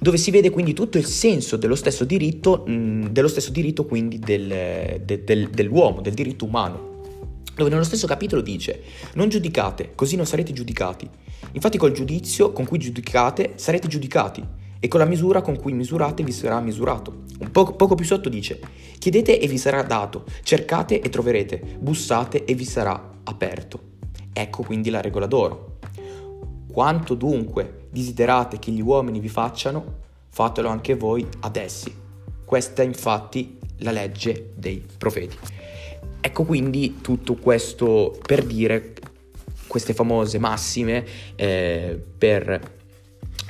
dove 0.01 0.16
si 0.16 0.33
vede 0.33 0.51
quindi 0.51 0.73
tutto 0.73 0.99
il 0.99 1.05
senso 1.05 1.57
dello 1.57 1.77
stesso 1.77 2.05
diritto, 2.05 2.64
mh, 2.66 3.11
dello 3.11 3.29
stesso 3.29 3.53
diritto 3.53 3.85
quindi 3.85 4.18
del, 4.18 5.03
de, 5.05 5.23
del, 5.23 5.51
dell'uomo, 5.51 6.01
del 6.01 6.14
diritto 6.14 6.44
umano. 6.44 6.92
Dove 7.55 7.70
nello 7.70 7.85
stesso 7.85 8.09
capitolo 8.09 8.42
dice, 8.42 8.83
non 9.14 9.29
giudicate, 9.29 9.92
così 9.94 10.16
non 10.16 10.27
sarete 10.27 10.53
giudicati. 10.53 11.09
Infatti 11.53 11.79
col 11.79 11.92
giudizio 11.92 12.51
con 12.51 12.66
cui 12.66 12.79
giudicate 12.79 13.53
sarete 13.55 13.87
giudicati 13.87 14.44
e 14.85 14.88
con 14.88 15.01
la 15.01 15.07
misura 15.07 15.40
con 15.40 15.57
cui 15.57 15.73
misurate 15.73 16.23
vi 16.23 16.31
sarà 16.31 16.61
misurato. 16.61 17.23
Un 17.38 17.51
po- 17.51 17.73
poco 17.73 17.94
più 17.94 18.05
sotto 18.05 18.29
dice, 18.29 18.61
chiedete 18.99 19.40
e 19.40 19.49
vi 19.49 19.57
sarà 19.57 19.81
dato, 19.81 20.27
cercate 20.42 21.01
e 21.01 21.09
troverete, 21.09 21.59
bussate 21.79 22.44
e 22.44 22.53
vi 22.55 22.66
sarà 22.66 23.12
aperto. 23.23 23.81
Ecco 24.31 24.62
quindi 24.62 24.90
la 24.90 25.01
regola 25.01 25.25
d'oro. 25.25 25.79
Quanto 26.70 27.14
dunque 27.14 27.87
desiderate 27.88 28.59
che 28.59 28.73
gli 28.73 28.83
uomini 28.83 29.20
vi 29.20 29.31
facciano, 29.31 30.01
fatelo 30.29 30.68
anche 30.68 30.97
voi 30.97 31.27
ad 31.40 31.57
essi. 31.57 31.90
Questa 32.44 32.83
è 32.83 32.85
infatti 32.85 33.57
la 33.79 33.90
legge 33.90 34.51
dei 34.55 34.85
profeti. 34.99 35.38
Ecco 36.20 36.44
quindi 36.44 36.99
tutto 37.01 37.37
questo 37.37 38.18
per 38.27 38.44
dire 38.44 38.92
queste 39.66 39.94
famose 39.94 40.38
massime 40.38 41.07
eh, 41.37 41.99
per 42.18 42.83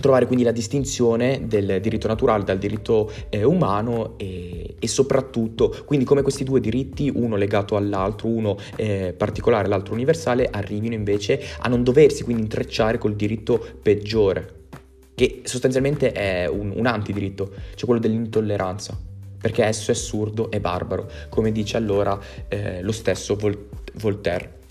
trovare 0.01 0.27
quindi 0.27 0.45
la 0.45 0.53
distinzione 0.53 1.47
del 1.47 1.81
diritto 1.81 2.09
naturale 2.09 2.45
dal 2.45 2.59
diritto 2.59 3.11
eh, 3.29 3.45
umano 3.45 4.15
e, 4.19 4.75
e, 4.79 4.89
soprattutto 4.89 5.75
quindi 5.85 6.05
come 6.05 6.23
questi 6.23 6.45
due 6.45 6.61
diritti, 6.61 7.11
uno 7.15 7.37
legato 7.37 7.77
all'altro, 7.77 8.29
uno 8.29 8.57
eh, 8.77 9.15
particolare, 9.17 9.69
l'altro 9.69 9.95
universale, 9.95 10.49
arrivino 10.51 10.95
invece 10.95 11.41
a 11.61 11.69
non 11.69 11.83
doversi 11.83 12.25
quindi 12.25 12.43
intrecciare 12.43 12.99
col 12.99 13.15
diritto 13.15 13.65
peggiore, 13.83 14.67
che 15.15 15.43
sostanzialmente 15.45 16.13
è 16.13 16.47
un, 16.47 16.73
un 16.75 16.87
antidiritto, 16.87 17.53
cioè 17.75 17.85
quello 17.87 18.01
dell'intolleranza, 18.01 18.99
perché 19.41 19.65
esso 19.65 19.91
è 19.91 19.95
assurdo 19.95 20.51
e 20.51 20.61
barbaro, 20.61 21.11
come 21.29 21.53
dice 21.53 21.77
allora 21.77 22.19
eh, 22.49 22.83
lo 22.83 22.93
stesso 22.93 23.37
Vol- 23.37 23.69
Voltaire 23.95 24.63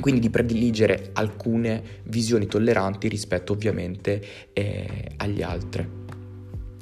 quindi 0.00 0.20
di 0.20 0.30
prediligere 0.30 1.10
alcune 1.14 1.82
visioni 2.04 2.46
tolleranti 2.46 3.08
rispetto 3.08 3.52
ovviamente 3.52 4.22
eh, 4.52 5.12
agli 5.16 5.42
altri. 5.42 5.88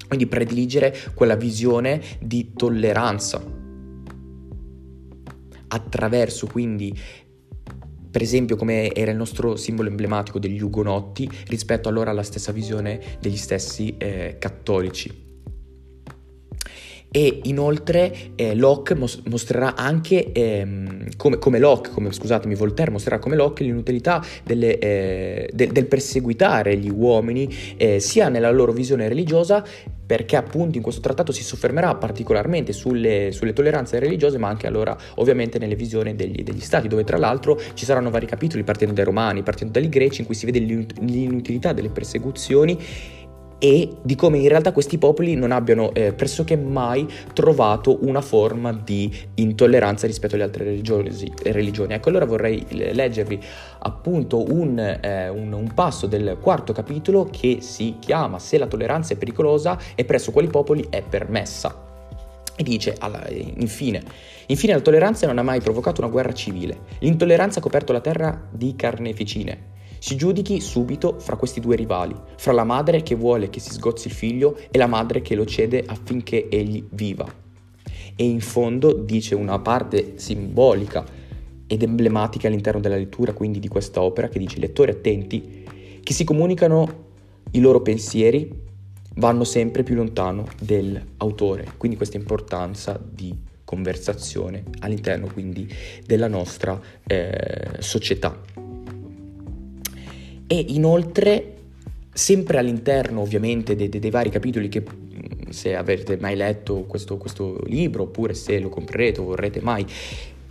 Quindi 0.07 0.27
prediligere 0.27 0.95
quella 1.15 1.37
visione 1.37 2.01
di 2.21 2.53
tolleranza 2.55 3.57
attraverso 5.71 6.47
quindi 6.47 6.97
per 8.11 8.23
esempio 8.23 8.57
come 8.57 8.91
era 8.95 9.11
il 9.11 9.19
nostro 9.19 9.57
simbolo 9.57 9.91
emblematico 9.91 10.39
degli 10.39 10.63
ugonotti 10.63 11.31
rispetto 11.49 11.91
allora 11.91 12.11
alla 12.11 12.23
stessa 12.23 12.53
visione 12.53 13.01
degli 13.21 13.37
stessi 13.37 13.97
eh, 13.99 14.37
cattolici 14.39 15.28
e 17.11 17.41
inoltre 17.45 18.33
eh, 18.35 18.55
Locke 18.55 18.95
mos- 18.95 19.23
mostrerà 19.27 19.75
anche 19.75 20.33
ehm, 20.33 21.17
come, 21.17 21.39
come, 21.39 21.59
Locke, 21.59 21.91
come 21.91 22.13
scusatemi, 22.13 22.55
Voltaire 22.55 22.91
mostrerà 22.91 23.19
come 23.19 23.37
Locke 23.37 23.65
l'inutilità 23.65 24.23
delle, 24.45 24.79
eh, 24.79 25.51
de- 25.53 25.69
del 25.69 25.87
perseguitare 25.87 26.77
gli 26.77 26.91
uomini 26.91 27.49
eh, 27.77 28.01
sia 28.01 28.29
nella 28.29 28.51
loro 28.51 28.73
visione 28.73 29.09
religiosa 29.09 29.65
perché 30.09 30.37
appunto 30.37 30.79
in 30.79 30.83
questo 30.83 31.03
trattato 31.03 31.33
si 31.33 31.43
soffermerà 31.43 31.95
particolarmente 31.95 32.73
sulle, 32.73 33.31
sulle 33.31 33.53
tolleranze 33.53 33.99
religiose, 33.99 34.39
ma 34.39 34.49
anche 34.49 34.67
allora 34.67 34.97
ovviamente 35.17 35.59
nelle 35.59 35.75
visioni 35.75 36.17
degli, 36.17 36.43
degli, 36.43 36.61
stati, 36.61 36.89
dove 36.89 37.05
tra 37.05 37.19
l'altro 37.19 37.61
ci 37.75 37.85
saranno 37.85 38.09
vari 38.09 38.25
capitoli 38.25 38.63
partendo 38.63 38.95
dai 38.95 39.05
romani, 39.05 39.43
partendo 39.43 39.79
dai 39.79 39.87
greci, 39.91 40.23
in 40.23 40.27
cui 40.27 40.35
si 40.35 40.47
vede 40.47 40.61
l'inutilità 40.61 41.75
delle 41.75 41.91
persecuzioni 41.91 42.79
e 43.59 43.97
di 44.03 44.15
come 44.15 44.39
in 44.39 44.49
realtà 44.49 44.73
questi 44.73 44.99
popoli 44.99 45.35
non 45.35 45.51
abbiano 45.51 45.93
eh, 45.93 46.13
pressoché 46.13 46.57
mai 46.57 47.07
trovato 47.33 47.99
una 48.03 48.21
forma 48.21 48.73
di 48.73 49.13
intolleranza 49.35 50.07
rispetto 50.07 50.37
alle 50.37 50.45
altre 50.45 50.65
religioni. 50.65 51.11
religioni. 51.43 51.95
Ecco, 51.95 52.09
allora 52.09 52.25
vorrei 52.25 52.65
leggervi 52.69 53.41
appunto 53.81 54.51
un, 54.53 54.79
eh, 54.79 55.29
un, 55.29 55.53
un, 55.53 55.73
passo 55.75 56.07
del 56.07 56.39
quarto 56.41 56.73
capitolo 56.73 57.29
che 57.31 57.59
si 57.61 57.97
chiama 57.99 58.39
Se 58.39 58.59
la 58.59 58.67
tolleranza 58.67 59.15
è 59.15 59.17
pericolosa 59.17 59.79
e 59.95 60.05
presso 60.05 60.31
quali 60.31 60.49
popoli 60.49 60.87
è 60.89 61.03
permessa. 61.03 61.87
E 62.57 62.63
dice, 62.63 62.97
alla, 62.99 63.25
infine, 63.29 64.03
infine 64.47 64.73
la 64.73 64.81
tolleranza 64.81 65.27
non 65.27 65.39
ha 65.39 65.43
mai 65.43 65.61
provocato 65.61 66.01
una 66.01 66.11
guerra 66.11 66.33
civile. 66.33 66.81
L'intolleranza 67.01 67.59
ha 67.59 67.63
coperto 67.63 67.93
la 67.93 68.01
terra 68.01 68.49
di 68.51 68.75
carneficine. 68.75 69.77
Si 69.99 70.17
giudichi 70.17 70.61
subito 70.61 71.19
fra 71.19 71.37
questi 71.37 71.61
due 71.61 71.77
rivali, 71.77 72.15
fra 72.37 72.53
la 72.53 72.65
madre 72.65 73.03
che 73.03 73.15
vuole 73.15 73.51
che 73.51 73.61
si 73.61 73.71
sgozzi 73.71 74.09
il 74.09 74.15
figlio 74.15 74.57
e 74.71 74.79
la 74.79 74.87
madre 74.87 75.23
che 75.23 75.35
lo 75.35 75.45
cede 75.45 75.85
affinché 75.87 76.49
egli 76.49 76.85
viva. 76.91 77.27
E 78.15 78.25
in 78.25 78.41
fondo 78.41 78.93
dice 78.93 79.35
una 79.35 79.59
parte 79.59 80.15
simbolica 80.17 81.05
ed 81.67 81.83
emblematica 81.83 82.49
all'interno 82.49 82.81
della 82.81 82.97
lettura 82.97 83.33
quindi 83.33 83.61
di 83.61 83.69
questa 83.69 84.01
opera 84.01 84.29
che 84.29 84.39
dice 84.39 84.59
lettori 84.59 84.91
attenti 84.91 85.65
che 86.03 86.13
si 86.13 86.25
comunicano 86.25 87.07
i 87.53 87.61
loro 87.61 87.83
pensieri 87.83 88.67
vanno 89.17 89.45
sempre 89.45 89.83
più 89.83 89.95
lontano 89.95 90.47
dell'autore, 90.61 91.73
quindi 91.77 91.97
questa 91.97 92.17
importanza 92.17 92.99
di 92.99 93.37
conversazione 93.65 94.65
all'interno 94.81 95.27
quindi 95.31 95.71
della 96.07 96.29
nostra 96.29 96.81
eh, 97.07 97.77
società. 97.81 98.68
E 100.51 100.65
inoltre, 100.69 101.57
sempre 102.11 102.59
all'interno 102.59 103.21
ovviamente 103.21 103.77
dei, 103.77 103.89
dei, 103.89 104.01
dei 104.01 104.11
vari 104.11 104.31
capitoli 104.31 104.69
che 104.69 104.83
mm, 104.83 105.51
se 105.51 105.77
avete 105.77 106.17
mai 106.17 106.35
letto 106.35 106.85
questo, 106.85 107.19
questo 107.19 107.61
libro 107.67 108.05
oppure 108.05 108.33
se 108.33 108.59
lo 108.59 108.71
comprerete 108.71 109.21
o 109.21 109.25
vorrete 109.25 109.61
mai 109.61 109.87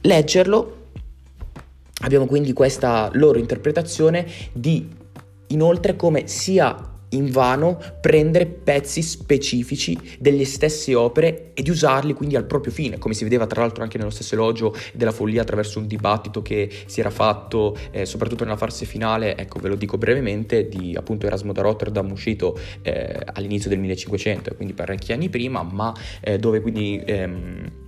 leggerlo, 0.02 0.76
abbiamo 2.02 2.28
quindi 2.28 2.54
questa 2.54 3.10
loro 3.14 3.40
interpretazione 3.40 4.26
di 4.54 4.88
inoltre 5.48 5.96
come 5.96 6.28
sia 6.28 6.97
invano 7.10 7.80
prendere 8.02 8.46
pezzi 8.46 9.02
specifici 9.02 9.98
delle 10.20 10.46
stesse 10.46 10.96
opere 10.96 11.52
e 11.54 11.62
di 11.62 11.70
usarli 11.70 12.14
quindi 12.14 12.36
al 12.36 12.46
proprio 12.46 12.72
fine, 12.72 12.98
come 12.98 13.14
si 13.14 13.24
vedeva 13.24 13.48
tra 13.48 13.62
l'altro 13.62 13.84
anche 13.84 13.98
nello 13.98 14.10
stesso 14.10 14.36
elogio 14.36 14.76
della 14.94 15.12
follia 15.12 15.42
attraverso 15.42 15.80
un 15.80 15.88
dibattito 15.88 16.42
che 16.42 16.70
si 16.86 17.00
era 17.00 17.10
fatto 17.10 17.78
eh, 17.92 18.06
soprattutto 18.06 18.44
nella 18.44 18.58
fase 18.58 18.86
finale, 18.86 19.38
ecco 19.38 19.60
ve 19.60 19.70
lo 19.70 19.76
dico 19.76 19.98
brevemente, 19.98 20.68
di 20.68 20.96
appunto 20.96 21.26
Erasmo 21.26 21.54
da 21.54 21.62
Rotterdam 21.62 22.12
uscito 22.12 22.58
eh, 22.82 23.20
all'inizio 23.34 23.70
del 23.70 23.80
1500, 23.80 24.56
quindi 24.56 24.74
parecchi 24.74 25.14
anni 25.14 25.30
prima, 25.30 25.64
ma 25.64 25.94
eh, 26.22 26.38
dove 26.38 26.62
quindi... 26.62 27.02
Ehm, 27.06 27.86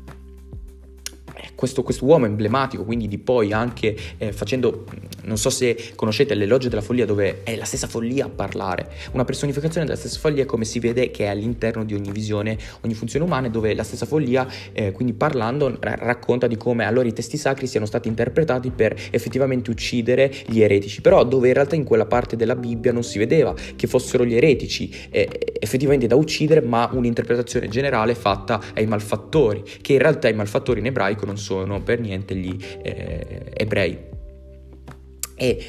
questo, 1.59 1.83
questo, 1.83 2.05
uomo 2.05 2.25
emblematico, 2.25 2.85
quindi 2.85 3.09
di 3.09 3.17
poi 3.17 3.51
anche 3.51 3.93
eh, 4.17 4.31
facendo, 4.31 4.85
non 5.23 5.37
so 5.37 5.49
se 5.49 5.91
conoscete 5.93 6.33
l'elogio 6.33 6.69
della 6.69 6.79
follia 6.79 7.05
dove 7.05 7.43
è 7.43 7.57
la 7.57 7.65
stessa 7.65 7.85
follia 7.85 8.27
a 8.27 8.29
parlare, 8.29 8.89
una 9.11 9.25
personificazione 9.25 9.85
della 9.85 9.97
stessa 9.97 10.19
follia 10.19 10.45
come 10.45 10.63
si 10.63 10.79
vede 10.79 11.11
che 11.11 11.25
è 11.25 11.27
all'interno 11.27 11.83
di 11.83 11.93
ogni 11.93 12.11
visione, 12.11 12.57
ogni 12.79 12.93
funzione 12.93 13.25
umana, 13.25 13.49
dove 13.49 13.75
la 13.75 13.83
stessa 13.83 14.05
follia, 14.05 14.47
eh, 14.71 14.93
quindi 14.93 15.11
parlando, 15.11 15.75
ra- 15.81 15.97
racconta 15.99 16.47
di 16.47 16.55
come 16.55 16.85
allora 16.85 17.09
i 17.09 17.11
testi 17.11 17.35
sacri 17.35 17.67
siano 17.67 17.85
stati 17.85 18.07
interpretati 18.07 18.71
per 18.71 18.97
effettivamente 19.11 19.69
uccidere 19.69 20.33
gli 20.45 20.61
eretici, 20.61 21.01
però 21.01 21.25
dove 21.25 21.49
in 21.49 21.55
realtà 21.55 21.75
in 21.75 21.83
quella 21.83 22.05
parte 22.05 22.37
della 22.37 22.55
Bibbia 22.55 22.93
non 22.93 23.03
si 23.03 23.17
vedeva 23.17 23.53
che 23.75 23.87
fossero 23.87 24.23
gli 24.23 24.35
eretici 24.35 24.89
eh, 25.09 25.27
effettivamente 25.59 26.07
da 26.07 26.15
uccidere, 26.15 26.61
ma 26.61 26.89
un'interpretazione 26.89 27.67
generale 27.67 28.15
fatta 28.15 28.61
ai 28.75 28.85
malfattori, 28.85 29.61
che 29.81 29.91
in 29.91 29.99
realtà 29.99 30.29
i 30.29 30.33
malfattori 30.33 30.79
in 30.79 30.85
ebraico 30.85 31.25
non 31.25 31.35
sono 31.35 31.47
sono 31.49 31.81
per 31.81 31.99
niente 31.99 32.35
gli 32.35 32.55
eh, 32.83 33.51
ebrei. 33.55 33.97
E 35.35 35.65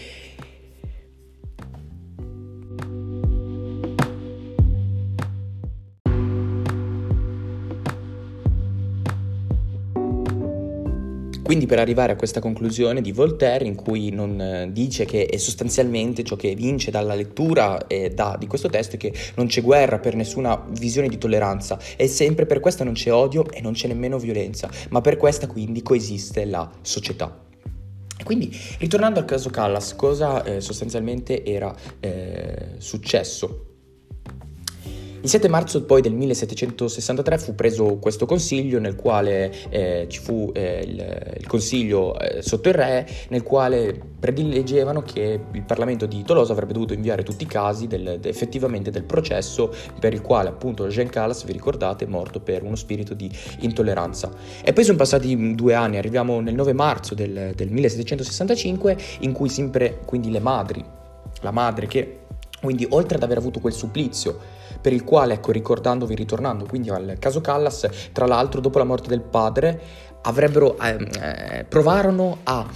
Quindi 11.51 11.67
per 11.67 11.81
arrivare 11.81 12.13
a 12.13 12.15
questa 12.15 12.39
conclusione 12.39 13.01
di 13.01 13.11
Voltaire 13.11 13.65
in 13.65 13.75
cui 13.75 14.11
non 14.11 14.41
eh, 14.41 14.71
dice 14.71 15.05
che 15.05 15.27
è 15.27 15.37
sostanzialmente 15.37 16.23
ciò 16.23 16.37
che 16.37 16.55
vince 16.55 16.93
dalla 16.93 17.15
lettura 17.15 17.89
e 17.89 18.11
da, 18.11 18.37
di 18.39 18.47
questo 18.47 18.69
testo 18.69 18.95
è 18.95 18.99
che 19.01 19.13
non 19.35 19.49
c'è 19.49 19.61
guerra 19.61 19.99
per 19.99 20.15
nessuna 20.15 20.65
visione 20.69 21.09
di 21.09 21.19
tolleranza 21.19 21.77
e 21.97 22.07
sempre 22.07 22.47
per 22.47 22.61
questa 22.61 22.85
non 22.85 22.93
c'è 22.93 23.13
odio 23.13 23.51
e 23.51 23.61
non 23.63 23.73
c'è 23.73 23.89
nemmeno 23.89 24.17
violenza, 24.17 24.71
ma 24.91 25.01
per 25.01 25.17
questa 25.17 25.49
quindi 25.49 25.83
coesiste 25.83 26.45
la 26.45 26.71
società. 26.83 27.37
Quindi, 28.23 28.57
ritornando 28.79 29.19
al 29.19 29.25
caso 29.25 29.51
Callas, 29.51 29.97
cosa 29.97 30.45
eh, 30.45 30.61
sostanzialmente 30.61 31.45
era 31.45 31.75
eh, 31.99 32.75
successo? 32.79 33.70
Il 35.23 35.29
7 35.29 35.49
marzo 35.49 35.85
poi 35.85 36.01
del 36.01 36.15
1763 36.15 37.37
fu 37.37 37.55
preso 37.55 37.99
questo 37.99 38.25
consiglio 38.25 38.79
nel 38.79 38.97
quale 38.97 39.53
eh, 39.69 40.07
ci 40.09 40.19
fu 40.19 40.51
eh, 40.55 40.83
il, 40.83 41.35
il, 41.41 41.47
consiglio 41.47 42.19
eh, 42.19 42.41
sotto 42.41 42.71
il 42.71 42.75
re 42.75 43.07
nel 43.29 43.43
quale 43.43 44.01
predileggevano 44.19 45.03
che 45.03 45.39
il 45.53 45.63
Parlamento 45.63 46.07
di 46.07 46.23
Tolosa 46.23 46.53
avrebbe 46.53 46.73
dovuto 46.73 46.95
inviare 46.95 47.23
tutti 47.23 47.43
i 47.43 47.47
casi 47.47 47.87
del, 47.87 48.17
de, 48.19 48.31
effettivamente 48.31 48.91
del 48.91 49.05
processo 49.05 49.71
per 49.99 50.15
il 50.15 50.23
quale 50.23 50.49
appunto 50.49 50.87
Jean 50.87 51.11
Callas, 51.11 51.45
vi 51.45 51.53
ricordate, 51.53 52.07
è 52.07 52.09
morto 52.09 52.41
per 52.41 52.63
uno 52.63 52.77
spirito 52.77 53.13
di 53.13 53.31
intolleranza. 53.59 54.31
E 54.65 54.73
poi 54.73 54.85
sono 54.85 54.97
passati 54.97 55.55
due 55.55 55.75
anni, 55.75 55.99
arriviamo 55.99 56.41
nel 56.41 56.55
9 56.55 56.73
marzo 56.73 57.15
del, 57.15 57.53
del 57.55 57.69
1765 57.69 58.97
in 59.21 59.33
cui 59.33 59.51
sempre 59.51 60.01
quindi 60.07 60.31
le 60.31 60.41
madri, 60.41 60.83
la 61.43 61.51
madre 61.51 61.87
che 61.87 62.21
quindi 62.59 62.87
oltre 62.89 63.17
ad 63.17 63.23
aver 63.23 63.37
avuto 63.37 63.61
quel 63.61 63.73
supplizio 63.73 64.59
per 64.81 64.93
il 64.93 65.05
quale, 65.05 65.35
ecco, 65.35 65.53
ricordandovi, 65.53 66.15
ritornando 66.15 66.65
quindi 66.67 66.91
al 66.91 67.17
caso 67.19 67.41
Callas, 67.41 67.89
tra 68.13 68.27
l'altro 68.27 68.61
dopo 68.61 68.79
la 68.79 68.85
morte 68.85 69.09
del 69.09 69.21
padre, 69.21 69.81
avrebbero, 70.23 70.79
ehm, 70.79 71.09
eh, 71.21 71.65
provarono 71.69 72.39
a 72.45 72.67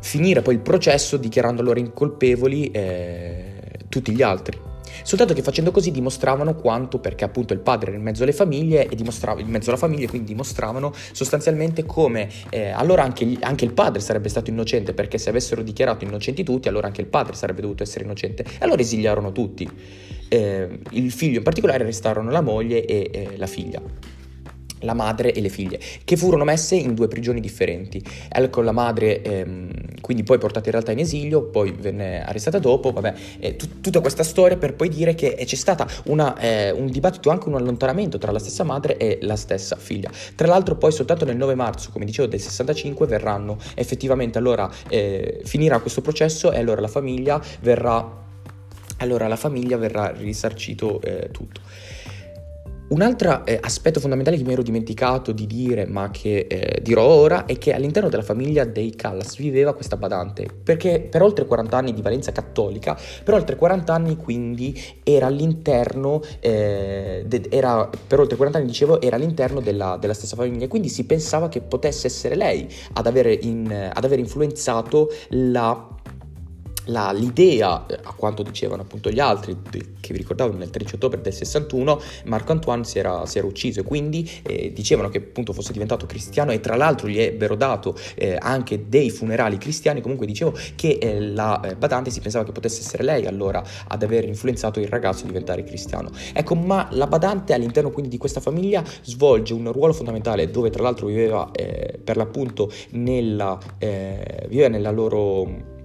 finire 0.00 0.42
poi 0.42 0.54
il 0.54 0.60
processo 0.60 1.16
dichiarando 1.16 1.62
loro 1.62 1.78
incolpevoli 1.78 2.70
eh, 2.70 3.60
tutti 3.88 4.12
gli 4.12 4.22
altri. 4.22 4.68
Soltanto 5.02 5.34
che 5.34 5.42
facendo 5.42 5.70
così 5.70 5.90
dimostravano 5.90 6.54
quanto, 6.54 6.98
perché 6.98 7.24
appunto 7.24 7.52
il 7.52 7.60
padre 7.60 7.88
era 7.88 7.96
in 7.96 8.02
mezzo 8.02 8.22
alle 8.22 8.32
famiglie 8.32 8.86
e 8.86 8.96
dimostrava 8.96 9.40
in 9.40 9.48
mezzo 9.48 9.70
alla 9.70 9.78
famiglia, 9.78 10.08
quindi 10.08 10.32
dimostravano 10.32 10.92
sostanzialmente 11.12 11.86
come 11.86 12.28
eh, 12.50 12.68
allora 12.68 13.02
anche, 13.02 13.36
anche, 13.40 13.64
il 13.64 13.72
padre 13.72 14.00
sarebbe 14.00 14.28
stato 14.28 14.50
innocente, 14.50 14.92
perché 14.92 15.16
se 15.18 15.30
avessero 15.30 15.62
dichiarato 15.62 16.04
innocenti 16.04 16.42
tutti, 16.44 16.68
allora 16.68 16.86
anche 16.86 17.00
il 17.00 17.06
padre 17.06 17.34
sarebbe 17.34 17.62
dovuto 17.62 17.82
essere 17.82 18.04
innocente. 18.04 18.42
E 18.42 18.58
allora 18.58 18.80
esiliarono 18.80 19.32
tutti. 19.32 19.68
Eh, 20.32 20.78
il 20.90 21.10
figlio 21.10 21.38
in 21.38 21.42
particolare 21.42 21.82
restarono 21.82 22.30
la 22.30 22.40
moglie 22.40 22.84
e 22.84 23.10
eh, 23.12 23.36
la 23.36 23.46
figlia 23.46 23.82
la 24.80 24.94
madre 24.94 25.32
e 25.32 25.40
le 25.40 25.48
figlie, 25.48 25.80
che 26.04 26.16
furono 26.16 26.44
messe 26.44 26.74
in 26.74 26.94
due 26.94 27.08
prigioni 27.08 27.40
differenti. 27.40 28.02
Ecco, 28.28 28.62
la 28.62 28.72
madre, 28.72 29.22
ehm, 29.22 29.70
quindi 30.00 30.22
poi 30.22 30.38
portata 30.38 30.66
in 30.66 30.72
realtà 30.72 30.92
in 30.92 30.98
esilio, 30.98 31.42
poi 31.42 31.72
venne 31.72 32.24
arrestata 32.24 32.58
dopo, 32.58 32.90
vabbè, 32.92 33.14
eh, 33.40 33.56
t- 33.56 33.80
tutta 33.80 34.00
questa 34.00 34.22
storia 34.22 34.56
per 34.56 34.74
poi 34.74 34.88
dire 34.88 35.14
che 35.14 35.36
c'è 35.44 35.56
stato 35.56 35.86
eh, 36.38 36.70
un 36.70 36.86
dibattito, 36.90 37.30
anche 37.30 37.48
un 37.48 37.54
allontanamento 37.54 38.18
tra 38.18 38.32
la 38.32 38.38
stessa 38.38 38.64
madre 38.64 38.96
e 38.96 39.18
la 39.22 39.36
stessa 39.36 39.76
figlia. 39.76 40.10
Tra 40.34 40.46
l'altro 40.46 40.76
poi 40.76 40.92
soltanto 40.92 41.24
nel 41.24 41.36
9 41.36 41.54
marzo, 41.54 41.90
come 41.90 42.04
dicevo, 42.04 42.28
del 42.28 42.40
65 42.40 43.06
verranno 43.06 43.58
effettivamente, 43.74 44.38
allora 44.38 44.70
eh, 44.88 45.40
finirà 45.44 45.78
questo 45.80 46.00
processo 46.00 46.52
e 46.52 46.58
allora 46.58 46.80
la 46.80 46.88
famiglia 46.88 47.40
verrà, 47.60 48.28
allora 48.98 49.26
la 49.28 49.36
famiglia 49.36 49.76
verrà 49.76 50.10
risarcito 50.10 51.00
eh, 51.00 51.30
tutto. 51.30 51.60
Un 52.90 53.02
altro 53.02 53.46
eh, 53.46 53.56
aspetto 53.62 54.00
fondamentale 54.00 54.36
che 54.36 54.42
mi 54.42 54.52
ero 54.52 54.62
dimenticato 54.62 55.30
di 55.30 55.46
dire, 55.46 55.86
ma 55.86 56.10
che 56.10 56.48
eh, 56.48 56.80
dirò 56.82 57.04
ora, 57.04 57.44
è 57.46 57.56
che 57.56 57.72
all'interno 57.72 58.08
della 58.08 58.24
famiglia 58.24 58.64
dei 58.64 58.96
Callas 58.96 59.36
viveva 59.36 59.74
questa 59.74 59.96
badante, 59.96 60.48
perché 60.64 60.98
per 60.98 61.22
oltre 61.22 61.46
40 61.46 61.76
anni 61.76 61.94
di 61.94 62.02
valenza 62.02 62.32
cattolica, 62.32 62.98
per 63.22 63.34
oltre 63.34 63.54
40 63.54 63.94
anni 63.94 64.16
quindi 64.16 64.76
era 65.04 65.26
all'interno, 65.26 66.20
eh, 66.40 67.22
de- 67.24 67.46
era, 67.48 67.88
per 68.08 68.18
oltre 68.18 68.36
40 68.36 68.58
anni 68.58 68.66
dicevo, 68.66 69.00
era 69.00 69.14
all'interno 69.14 69.60
della, 69.60 69.96
della, 69.96 70.14
stessa 70.14 70.34
famiglia, 70.34 70.66
quindi 70.66 70.88
si 70.88 71.04
pensava 71.04 71.48
che 71.48 71.60
potesse 71.60 72.08
essere 72.08 72.34
lei 72.34 72.66
ad 72.94 73.06
aver, 73.06 73.38
in, 73.44 73.90
ad 73.94 74.04
aver 74.04 74.18
influenzato 74.18 75.12
la 75.28 75.98
la, 76.90 77.12
l'idea, 77.12 77.86
eh, 77.86 77.98
a 78.02 78.12
quanto 78.12 78.42
dicevano 78.42 78.82
appunto 78.82 79.10
gli 79.10 79.20
altri, 79.20 79.56
che 80.00 80.12
vi 80.12 80.18
ricordavo 80.18 80.52
nel 80.52 80.70
13 80.70 80.96
ottobre 80.96 81.20
del 81.20 81.32
61, 81.32 82.00
Marco 82.24 82.52
Antoine 82.52 82.84
si 82.84 82.98
era, 82.98 83.24
si 83.26 83.38
era 83.38 83.46
ucciso 83.46 83.80
e 83.80 83.82
quindi 83.82 84.28
eh, 84.42 84.72
dicevano 84.72 85.08
che 85.08 85.18
appunto 85.18 85.52
fosse 85.52 85.72
diventato 85.72 86.06
cristiano 86.06 86.52
e 86.52 86.60
tra 86.60 86.76
l'altro 86.76 87.08
gli 87.08 87.20
ebbero 87.20 87.54
dato 87.54 87.96
eh, 88.14 88.36
anche 88.38 88.88
dei 88.88 89.10
funerali 89.10 89.58
cristiani, 89.58 90.00
comunque 90.00 90.26
dicevo 90.26 90.56
che 90.74 90.98
eh, 91.00 91.20
la 91.20 91.60
eh, 91.60 91.76
badante 91.76 92.10
si 92.10 92.20
pensava 92.20 92.44
che 92.44 92.52
potesse 92.52 92.80
essere 92.80 93.02
lei 93.02 93.26
allora 93.26 93.62
ad 93.88 94.02
aver 94.02 94.24
influenzato 94.24 94.80
il 94.80 94.88
ragazzo 94.88 95.24
a 95.24 95.26
diventare 95.26 95.64
cristiano. 95.64 96.10
Ecco, 96.32 96.54
ma 96.54 96.88
la 96.92 97.06
badante 97.06 97.54
all'interno 97.54 97.90
quindi 97.90 98.10
di 98.10 98.18
questa 98.18 98.40
famiglia 98.40 98.82
svolge 99.02 99.54
un 99.54 99.70
ruolo 99.72 99.92
fondamentale 99.92 100.50
dove 100.50 100.70
tra 100.70 100.82
l'altro 100.82 101.06
viveva 101.06 101.50
eh, 101.52 101.98
per 102.02 102.16
l'appunto 102.16 102.70
nella, 102.90 103.58
viveva 103.78 104.68
nella 104.68 104.90
loro 104.90 105.78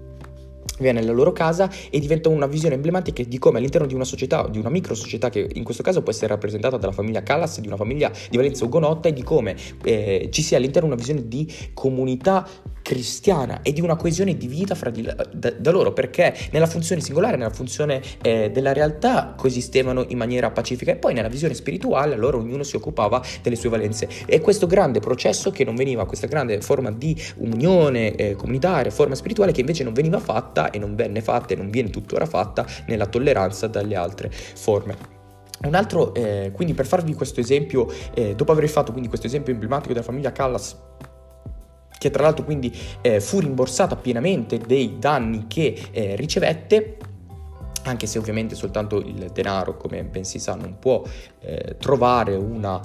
viene 0.79 0.99
nella 0.99 1.13
loro 1.13 1.31
casa 1.31 1.69
e 1.89 1.99
diventa 1.99 2.29
una 2.29 2.47
visione 2.47 2.75
emblematica 2.75 3.23
di 3.23 3.37
come 3.37 3.57
all'interno 3.57 3.87
di 3.87 3.93
una 3.93 4.03
società, 4.03 4.47
di 4.47 4.59
una 4.59 4.69
micro 4.69 4.95
società 4.95 5.29
che 5.29 5.49
in 5.53 5.63
questo 5.63 5.83
caso 5.83 6.01
può 6.01 6.11
essere 6.11 6.27
rappresentata 6.27 6.77
dalla 6.77 6.91
famiglia 6.91 7.23
Callas, 7.23 7.59
di 7.59 7.67
una 7.67 7.77
famiglia 7.77 8.11
di 8.29 8.37
valenza 8.37 8.65
ugonotta 8.65 9.09
e 9.09 9.13
di 9.13 9.23
come 9.23 9.55
eh, 9.83 10.29
ci 10.31 10.41
sia 10.41 10.57
all'interno 10.57 10.87
una 10.87 10.97
visione 10.97 11.27
di 11.27 11.51
comunità 11.73 12.47
cristiana 12.85 13.63
e 13.63 13.73
di 13.73 13.81
una 13.81 13.95
coesione 13.95 14.37
di 14.37 14.45
vita 14.45 14.75
fra 14.75 14.91
di 14.91 15.01
da, 15.01 15.49
da 15.49 15.71
loro, 15.71 15.91
perché 15.91 16.35
nella 16.51 16.67
funzione 16.67 17.01
singolare, 17.01 17.35
nella 17.35 17.49
funzione 17.49 17.99
eh, 18.21 18.51
della 18.51 18.73
realtà 18.73 19.33
coesistevano 19.35 20.05
in 20.09 20.19
maniera 20.19 20.51
pacifica 20.51 20.91
e 20.91 20.95
poi 20.95 21.15
nella 21.15 21.27
visione 21.27 21.55
spirituale 21.55 22.13
allora 22.13 22.37
ognuno 22.37 22.61
si 22.61 22.75
occupava 22.75 23.23
delle 23.41 23.55
sue 23.55 23.69
valenze. 23.69 24.07
E 24.27 24.39
questo 24.39 24.67
grande 24.67 24.99
processo 24.99 25.49
che 25.49 25.63
non 25.63 25.73
veniva, 25.73 26.05
questa 26.05 26.27
grande 26.27 26.61
forma 26.61 26.91
di 26.91 27.19
unione 27.37 28.13
eh, 28.13 28.35
comunitaria, 28.35 28.91
forma 28.91 29.15
spirituale 29.15 29.51
che 29.51 29.61
invece 29.61 29.83
non 29.83 29.93
veniva 29.93 30.19
fatta 30.19 30.64
e 30.69 30.79
non 30.79 30.95
venne 30.95 31.21
fatta 31.21 31.53
e 31.53 31.57
non 31.57 31.69
viene 31.69 31.89
tuttora 31.89 32.25
fatta 32.25 32.65
nella 32.87 33.05
tolleranza 33.05 33.67
dalle 33.67 33.95
altre 33.95 34.29
forme. 34.29 35.13
Un 35.63 35.73
altro, 35.73 36.13
eh, 36.13 36.51
quindi 36.53 36.73
per 36.73 36.85
farvi 36.85 37.13
questo 37.13 37.39
esempio, 37.39 37.87
eh, 38.13 38.35
dopo 38.35 38.51
aver 38.51 38.67
fatto 38.67 38.91
quindi 38.91 39.07
questo 39.07 39.27
esempio 39.27 39.53
emblematico 39.53 39.93
della 39.93 40.05
famiglia 40.05 40.31
Callas 40.31 40.77
che 41.97 42.11
tra 42.11 42.23
l'altro 42.23 42.43
quindi 42.43 42.75
eh, 43.01 43.19
fu 43.19 43.39
rimborsata 43.39 43.95
pienamente 43.95 44.59
dei 44.59 44.97
danni 44.99 45.45
che 45.47 45.87
eh, 45.91 46.15
ricevette 46.15 46.97
anche 47.85 48.07
se 48.07 48.17
ovviamente 48.17 48.55
soltanto 48.55 48.97
il 48.97 49.29
denaro, 49.31 49.77
come 49.77 50.03
ben 50.03 50.23
si 50.23 50.39
sa, 50.39 50.55
non 50.55 50.77
può 50.79 51.03
eh, 51.41 51.77
trovare 51.77 52.35
una, 52.35 52.81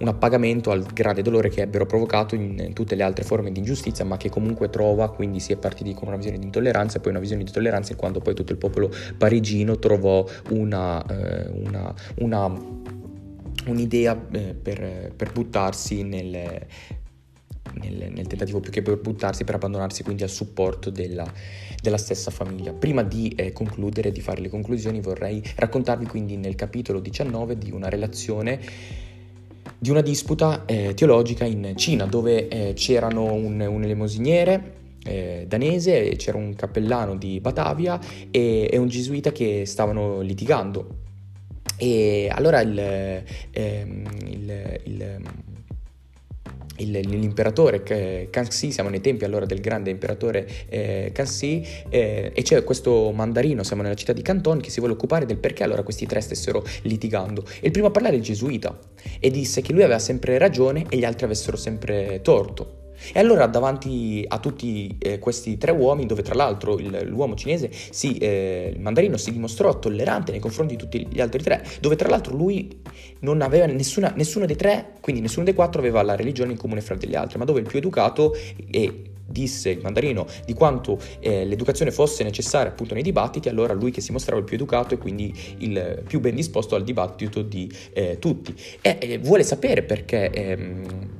un 0.00 0.08
appagamento 0.08 0.70
al 0.70 0.84
grande 0.84 1.22
dolore 1.22 1.48
che 1.48 1.62
ebbero 1.62 1.86
provocato 1.86 2.34
in, 2.34 2.58
in, 2.58 2.72
tutte 2.72 2.94
le 2.94 3.02
altre 3.02 3.24
forme 3.24 3.52
di 3.52 3.58
ingiustizia, 3.58 4.04
ma 4.04 4.16
che 4.16 4.28
comunque 4.28 4.70
trova, 4.70 5.10
quindi 5.10 5.40
si 5.40 5.52
è 5.52 5.56
partiti 5.56 5.94
con 5.94 6.08
una 6.08 6.16
visione 6.16 6.38
di 6.38 6.44
intolleranza 6.44 6.98
e 6.98 7.00
poi 7.00 7.10
una 7.10 7.20
visione 7.20 7.44
di 7.44 7.50
tolleranza 7.50 7.94
quando 7.96 8.20
poi 8.20 8.34
tutto 8.34 8.52
il 8.52 8.58
popolo 8.58 8.90
parigino 9.16 9.78
trovò 9.78 10.26
una, 10.50 11.04
eh, 11.06 11.48
una, 11.48 11.94
una 12.18 12.88
un'idea 13.66 14.18
eh, 14.32 14.54
per, 14.54 15.12
per, 15.14 15.32
buttarsi 15.32 16.02
nel, 16.02 16.30
nel, 17.74 18.10
nel, 18.10 18.26
tentativo 18.26 18.60
più 18.60 18.70
che 18.70 18.80
per 18.80 18.98
buttarsi, 18.98 19.44
per 19.44 19.56
abbandonarsi 19.56 20.02
quindi 20.02 20.22
al 20.22 20.30
supporto 20.30 20.88
della, 20.88 21.30
della 21.82 21.98
stessa 21.98 22.30
famiglia. 22.30 22.72
Prima 22.72 23.02
di 23.02 23.28
eh, 23.36 23.52
concludere, 23.52 24.12
di 24.12 24.22
fare 24.22 24.40
le 24.40 24.48
conclusioni, 24.48 25.02
vorrei 25.02 25.42
raccontarvi 25.56 26.06
quindi 26.06 26.36
nel 26.36 26.54
capitolo 26.54 27.00
19 27.00 27.58
di 27.58 27.70
una 27.70 27.90
relazione 27.90 28.60
di 29.80 29.88
una 29.88 30.02
disputa 30.02 30.66
eh, 30.66 30.92
teologica 30.92 31.46
in 31.46 31.72
Cina 31.74 32.04
dove 32.04 32.48
eh, 32.48 32.72
c'erano 32.74 33.32
un, 33.32 33.60
un 33.60 33.82
elemosiniere 33.82 34.74
eh, 35.02 35.46
danese, 35.48 36.16
c'era 36.16 36.36
un 36.36 36.54
cappellano 36.54 37.16
di 37.16 37.40
Batavia 37.40 37.98
e, 38.30 38.68
e, 38.70 38.76
un 38.76 38.88
gesuita 38.88 39.32
che 39.32 39.64
stavano 39.64 40.20
litigando. 40.20 40.98
E 41.78 42.28
allora 42.30 42.60
il, 42.60 42.78
ehm, 42.78 44.06
il, 44.26 44.80
il 44.84 45.22
l'imperatore 46.86 48.28
Kanxi, 48.30 48.72
siamo 48.72 48.88
nei 48.88 49.00
tempi 49.00 49.24
allora 49.24 49.46
del 49.46 49.60
grande 49.60 49.90
imperatore 49.90 50.48
eh, 50.68 51.10
Kanxi, 51.12 51.66
eh, 51.88 52.32
e 52.34 52.42
c'è 52.42 52.64
questo 52.64 53.12
mandarino, 53.12 53.62
siamo 53.62 53.82
nella 53.82 53.94
città 53.94 54.12
di 54.12 54.22
Canton, 54.22 54.60
che 54.60 54.70
si 54.70 54.78
vuole 54.78 54.94
occupare 54.94 55.26
del 55.26 55.38
perché 55.38 55.62
allora 55.62 55.82
questi 55.82 56.06
tre 56.06 56.20
stessero 56.20 56.64
litigando. 56.82 57.44
E 57.60 57.66
il 57.66 57.72
primo 57.72 57.88
a 57.88 57.90
parlare 57.90 58.14
è 58.14 58.18
il 58.18 58.24
gesuita, 58.24 58.78
e 59.18 59.30
disse 59.30 59.60
che 59.62 59.72
lui 59.72 59.82
aveva 59.82 59.98
sempre 59.98 60.38
ragione 60.38 60.86
e 60.88 60.96
gli 60.96 61.04
altri 61.04 61.24
avessero 61.24 61.56
sempre 61.56 62.20
torto. 62.22 62.79
E 63.12 63.18
allora 63.18 63.46
davanti 63.46 64.24
a 64.26 64.38
tutti 64.38 64.96
eh, 64.98 65.18
questi 65.18 65.58
tre 65.58 65.72
uomini, 65.72 66.06
dove 66.06 66.22
tra 66.22 66.34
l'altro 66.34 66.78
il, 66.78 67.06
l'uomo 67.06 67.34
cinese, 67.34 67.70
si, 67.70 68.16
eh, 68.18 68.72
il 68.74 68.80
mandarino, 68.80 69.16
si 69.16 69.32
dimostrò 69.32 69.78
tollerante 69.78 70.30
nei 70.30 70.40
confronti 70.40 70.76
di 70.76 70.82
tutti 70.82 71.06
gli 71.10 71.20
altri 71.20 71.42
tre, 71.42 71.64
dove 71.80 71.96
tra 71.96 72.08
l'altro 72.08 72.36
lui 72.36 72.80
non 73.20 73.42
aveva 73.42 73.66
nessuna, 73.66 74.12
nessuno 74.16 74.46
dei 74.46 74.56
tre, 74.56 74.92
quindi 75.00 75.20
nessuno 75.20 75.44
dei 75.44 75.54
quattro 75.54 75.80
aveva 75.80 76.02
la 76.02 76.16
religione 76.16 76.52
in 76.52 76.58
comune 76.58 76.80
fra 76.80 76.94
degli 76.94 77.14
altri, 77.14 77.38
ma 77.38 77.44
dove 77.44 77.60
il 77.60 77.66
più 77.66 77.78
educato 77.78 78.34
e 78.70 79.04
disse 79.30 79.70
il 79.70 79.80
mandarino 79.80 80.26
di 80.44 80.54
quanto 80.54 80.98
eh, 81.20 81.44
l'educazione 81.44 81.90
fosse 81.92 82.24
necessaria 82.24 82.70
appunto 82.70 82.94
nei 82.94 83.02
dibattiti, 83.02 83.48
allora 83.48 83.72
lui 83.72 83.90
che 83.90 84.00
si 84.00 84.12
mostrava 84.12 84.40
il 84.40 84.44
più 84.44 84.56
educato 84.56 84.94
e 84.94 84.98
quindi 84.98 85.32
il 85.58 86.02
più 86.06 86.20
ben 86.20 86.34
disposto 86.34 86.74
al 86.74 86.82
dibattito 86.82 87.42
di 87.42 87.70
eh, 87.92 88.18
tutti. 88.18 88.54
E 88.80 89.18
vuole 89.22 89.42
sapere 89.44 89.82
perché... 89.82 90.30
Ehm, 90.30 91.18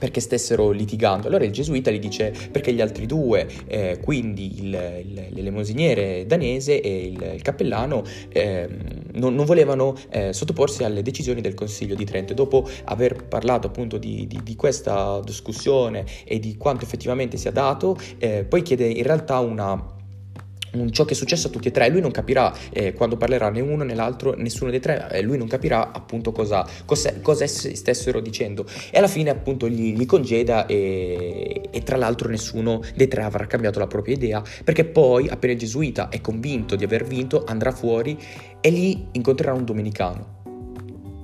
perché 0.00 0.20
stessero 0.20 0.70
litigando. 0.70 1.28
Allora 1.28 1.44
il 1.44 1.52
gesuita 1.52 1.90
gli 1.90 1.98
dice 1.98 2.32
perché 2.50 2.72
gli 2.72 2.80
altri 2.80 3.04
due, 3.04 3.46
eh, 3.66 3.98
quindi 4.02 4.60
il, 4.60 5.02
il, 5.04 5.26
l'elemosiniere 5.28 6.24
danese 6.26 6.80
e 6.80 7.06
il, 7.08 7.32
il 7.34 7.42
cappellano, 7.42 8.02
eh, 8.30 8.66
non, 9.12 9.34
non, 9.34 9.44
volevano 9.44 9.94
eh, 10.08 10.32
sottoporsi 10.32 10.84
alle 10.84 11.02
decisioni 11.02 11.42
del 11.42 11.52
Consiglio 11.52 11.94
di 11.94 12.06
Trento. 12.06 12.32
Dopo 12.32 12.66
aver 12.84 13.26
parlato 13.26 13.66
appunto 13.66 13.98
di, 13.98 14.26
di, 14.26 14.40
di 14.42 14.56
questa 14.56 15.20
discussione 15.22 16.06
e 16.24 16.38
di 16.38 16.56
quanto 16.56 16.82
effettivamente 16.86 17.36
sia 17.36 17.50
dato, 17.50 17.98
eh, 18.16 18.44
poi 18.44 18.62
chiede 18.62 18.86
in 18.86 19.02
realtà 19.02 19.38
una 19.40 19.58
un, 19.72 19.99
ciò 20.90 21.04
che 21.04 21.12
è 21.12 21.16
successo 21.16 21.48
a 21.48 21.50
tutti 21.50 21.68
e 21.68 21.70
tre, 21.70 21.88
lui 21.88 22.00
non 22.00 22.10
capirà 22.10 22.52
eh, 22.70 22.92
quando 22.92 23.16
parlerà 23.16 23.50
né 23.50 23.60
uno 23.60 23.84
né 23.84 23.94
l'altro, 23.94 24.34
nessuno 24.36 24.70
dei 24.70 24.80
tre, 24.80 25.08
eh, 25.10 25.22
lui 25.22 25.36
non 25.36 25.48
capirà 25.48 25.92
appunto 25.92 26.32
cosa, 26.32 26.66
cosa, 26.84 27.12
cosa 27.20 27.46
stessero 27.46 28.20
dicendo. 28.20 28.66
E 28.90 28.98
alla 28.98 29.08
fine 29.08 29.30
appunto 29.30 29.68
gli, 29.68 29.94
gli 29.96 30.06
congeda 30.06 30.66
e, 30.66 31.68
e, 31.70 31.82
tra 31.82 31.96
l'altro 31.96 32.28
nessuno 32.28 32.82
dei 32.94 33.08
tre 33.08 33.22
avrà 33.22 33.46
cambiato 33.46 33.78
la 33.78 33.86
propria 33.86 34.14
idea 34.14 34.42
perché 34.64 34.84
poi 34.84 35.28
appena 35.28 35.52
il 35.52 35.58
gesuita 35.58 36.08
è 36.08 36.20
convinto 36.20 36.76
di 36.76 36.84
aver 36.84 37.04
vinto 37.04 37.44
andrà 37.44 37.72
fuori 37.72 38.18
e 38.60 38.70
lì 38.70 39.08
incontrerà 39.12 39.52
un 39.52 39.64
domenicano 39.64 40.38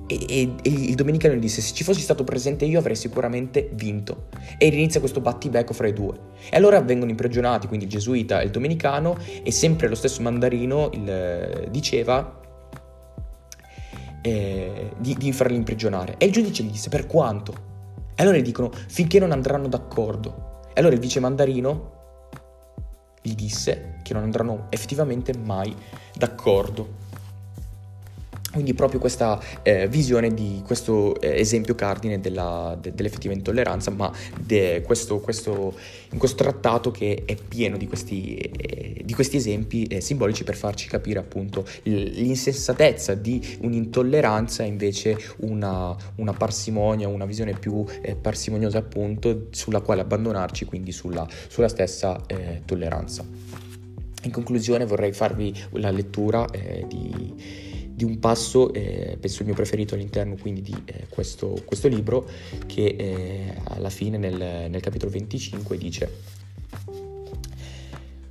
e, 0.07 0.25
e, 0.27 0.53
e, 0.61 0.69
il 0.69 0.95
domenicano 0.95 1.35
gli 1.35 1.39
disse: 1.39 1.61
Se 1.61 1.73
ci 1.73 1.83
fossi 1.83 2.01
stato 2.01 2.23
presente 2.23 2.65
io 2.65 2.79
avrei 2.79 2.95
sicuramente 2.95 3.69
vinto. 3.73 4.27
E 4.57 4.67
inizia 4.67 4.99
questo 4.99 5.19
battibecco 5.19 5.73
fra 5.73 5.87
i 5.87 5.93
due. 5.93 6.15
E 6.49 6.55
allora 6.55 6.81
vengono 6.81 7.11
imprigionati, 7.11 7.67
quindi 7.67 7.85
il 7.85 7.91
gesuita 7.91 8.41
e 8.41 8.45
il 8.45 8.51
domenicano, 8.51 9.17
e 9.43 9.51
sempre 9.51 9.87
lo 9.87 9.95
stesso 9.95 10.21
mandarino 10.21 10.89
il, 10.93 11.67
diceva 11.69 12.39
eh, 14.21 14.91
di, 14.97 15.15
di 15.15 15.31
farli 15.31 15.55
imprigionare. 15.55 16.15
E 16.17 16.25
il 16.25 16.31
giudice 16.31 16.63
gli 16.63 16.71
disse: 16.71 16.89
Per 16.89 17.05
quanto? 17.05 17.53
E 18.15 18.23
allora 18.23 18.37
gli 18.37 18.43
dicono: 18.43 18.71
Finché 18.87 19.19
non 19.19 19.31
andranno 19.31 19.67
d'accordo. 19.67 20.61
E 20.73 20.79
allora 20.79 20.95
il 20.95 21.01
vice 21.01 21.19
mandarino 21.19 21.95
gli 23.21 23.35
disse 23.35 23.99
che 24.03 24.13
non 24.13 24.23
andranno 24.23 24.67
effettivamente 24.69 25.35
mai 25.35 25.75
d'accordo. 26.15 27.05
Quindi 28.57 28.73
proprio 28.73 28.99
questa 28.99 29.39
eh, 29.61 29.87
visione 29.87 30.33
di 30.33 30.63
questo 30.65 31.21
eh, 31.21 31.39
esempio 31.39 31.75
cardine 31.75 32.19
della, 32.19 32.75
de, 32.81 32.91
dell'effettiva 32.91 33.31
intolleranza, 33.31 33.91
ma 33.91 34.11
questo, 34.83 35.19
questo, 35.19 35.75
in 36.09 36.17
questo 36.17 36.37
trattato 36.37 36.89
che 36.89 37.21
è 37.27 37.35
pieno 37.35 37.77
di 37.77 37.85
questi, 37.85 38.35
eh, 38.35 39.03
di 39.05 39.13
questi 39.13 39.37
esempi 39.37 39.83
eh, 39.83 40.01
simbolici 40.01 40.43
per 40.43 40.55
farci 40.55 40.87
capire 40.87 41.19
appunto 41.19 41.67
l'insensatezza 41.83 43.13
di 43.13 43.59
un'intolleranza 43.61 44.63
e 44.63 44.65
invece 44.65 45.15
una, 45.41 45.95
una, 46.15 46.33
parsimonia, 46.33 47.07
una 47.07 47.25
visione 47.25 47.53
più 47.53 47.85
eh, 48.01 48.15
parsimoniosa 48.15 48.79
appunto 48.79 49.49
sulla 49.51 49.81
quale 49.81 50.01
abbandonarci, 50.01 50.65
quindi 50.65 50.91
sulla, 50.91 51.27
sulla 51.47 51.67
stessa 51.67 52.19
eh, 52.25 52.63
tolleranza. 52.65 53.23
In 54.23 54.31
conclusione 54.31 54.83
vorrei 54.87 55.13
farvi 55.13 55.53
la 55.73 55.91
lettura 55.91 56.47
di 56.87 57.66
di 57.97 58.03
un 58.03 58.19
passo, 58.19 58.71
eh, 58.73 59.17
penso 59.19 59.39
il 59.39 59.47
mio 59.47 59.55
preferito 59.55 59.95
all'interno 59.95 60.35
quindi 60.39 60.61
di 60.61 60.75
eh, 60.85 61.07
questo, 61.09 61.59
questo, 61.65 61.87
libro, 61.87 62.29
che 62.67 62.95
eh, 62.95 63.53
alla 63.63 63.89
fine 63.89 64.19
nel, 64.19 64.69
nel 64.69 64.81
capitolo 64.81 65.09
25 65.09 65.77
dice 65.79 66.11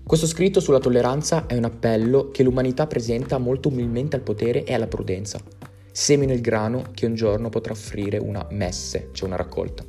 questo 0.04 0.28
scritto 0.28 0.60
sulla 0.60 0.78
tolleranza 0.78 1.48
è 1.48 1.56
un 1.56 1.64
appello 1.64 2.30
che 2.30 2.44
l'umanità 2.44 2.86
presenta 2.86 3.38
molto 3.38 3.70
umilmente 3.70 4.14
al 4.14 4.22
potere 4.22 4.62
e 4.62 4.72
alla 4.72 4.86
prudenza. 4.86 5.40
Semino 5.90 6.32
il 6.32 6.40
grano 6.40 6.84
che 6.94 7.06
un 7.06 7.16
giorno 7.16 7.48
potrà 7.48 7.72
offrire 7.72 8.18
una 8.18 8.46
messe, 8.52 9.08
cioè 9.10 9.26
una 9.26 9.36
raccolta. 9.36 9.84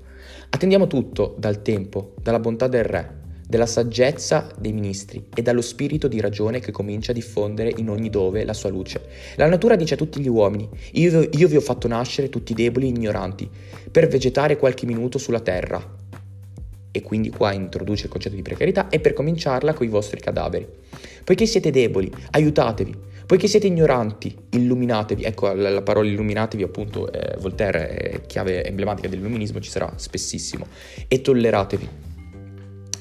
Attendiamo 0.49 0.87
tutto 0.87 1.35
dal 1.37 1.61
tempo, 1.61 2.15
dalla 2.19 2.39
bontà 2.39 2.67
del 2.67 2.83
re, 2.83 3.26
della 3.47 3.65
saggezza 3.65 4.49
dei 4.59 4.73
ministri 4.73 5.23
e 5.33 5.41
dallo 5.41 5.61
spirito 5.61 6.09
di 6.09 6.19
ragione 6.19 6.59
che 6.59 6.71
comincia 6.71 7.11
a 7.11 7.15
diffondere 7.15 7.71
in 7.77 7.89
ogni 7.89 8.09
dove 8.09 8.43
la 8.43 8.53
sua 8.53 8.69
luce. 8.69 9.01
La 9.35 9.47
natura 9.47 9.77
dice 9.77 9.93
a 9.93 9.97
tutti 9.97 10.19
gli 10.19 10.27
uomini, 10.27 10.69
io, 10.93 11.29
io 11.31 11.47
vi 11.47 11.55
ho 11.55 11.61
fatto 11.61 11.87
nascere 11.87 12.29
tutti 12.29 12.53
deboli 12.53 12.87
e 12.87 12.89
ignoranti, 12.89 13.49
per 13.89 14.07
vegetare 14.07 14.57
qualche 14.57 14.85
minuto 14.85 15.17
sulla 15.17 15.39
terra. 15.39 15.95
E 16.91 17.01
quindi 17.01 17.29
qua 17.29 17.53
introduce 17.53 18.05
il 18.05 18.09
concetto 18.09 18.35
di 18.35 18.41
precarietà 18.41 18.89
e 18.89 18.99
per 18.99 19.13
cominciarla 19.13 19.73
con 19.73 19.85
i 19.85 19.89
vostri 19.89 20.19
cadaveri. 20.19 20.67
Poiché 21.23 21.45
siete 21.45 21.71
deboli, 21.71 22.11
aiutatevi. 22.31 23.05
Poiché 23.27 23.47
siete 23.47 23.67
ignoranti, 23.67 24.35
illuminatevi. 24.51 25.23
Ecco, 25.23 25.53
la, 25.53 25.69
la 25.69 25.81
parola 25.81 26.07
illuminatevi, 26.07 26.63
appunto, 26.63 27.11
eh, 27.11 27.37
Voltaire 27.39 27.89
è 27.89 28.21
chiave 28.25 28.65
emblematica 28.65 29.07
dell'illuminismo, 29.09 29.59
ci 29.59 29.69
sarà 29.69 29.93
spessissimo. 29.95 30.65
E 31.07 31.21
tolleratevi 31.21 32.06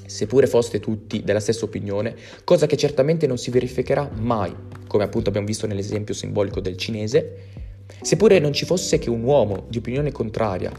seppure 0.08 0.46
foste 0.46 0.80
tutti 0.80 1.22
della 1.22 1.40
stessa 1.40 1.64
opinione, 1.64 2.14
cosa 2.44 2.66
che 2.66 2.76
certamente 2.76 3.26
non 3.26 3.38
si 3.38 3.50
verificherà 3.50 4.10
mai, 4.14 4.54
come 4.86 5.04
appunto 5.04 5.28
abbiamo 5.28 5.46
visto 5.46 5.66
nell'esempio 5.66 6.14
simbolico 6.14 6.60
del 6.60 6.76
cinese, 6.76 7.36
seppure 8.02 8.38
non 8.38 8.52
ci 8.52 8.64
fosse 8.64 8.98
che 8.98 9.10
un 9.10 9.22
uomo 9.22 9.66
di 9.68 9.78
opinione 9.78 10.12
contraria, 10.12 10.72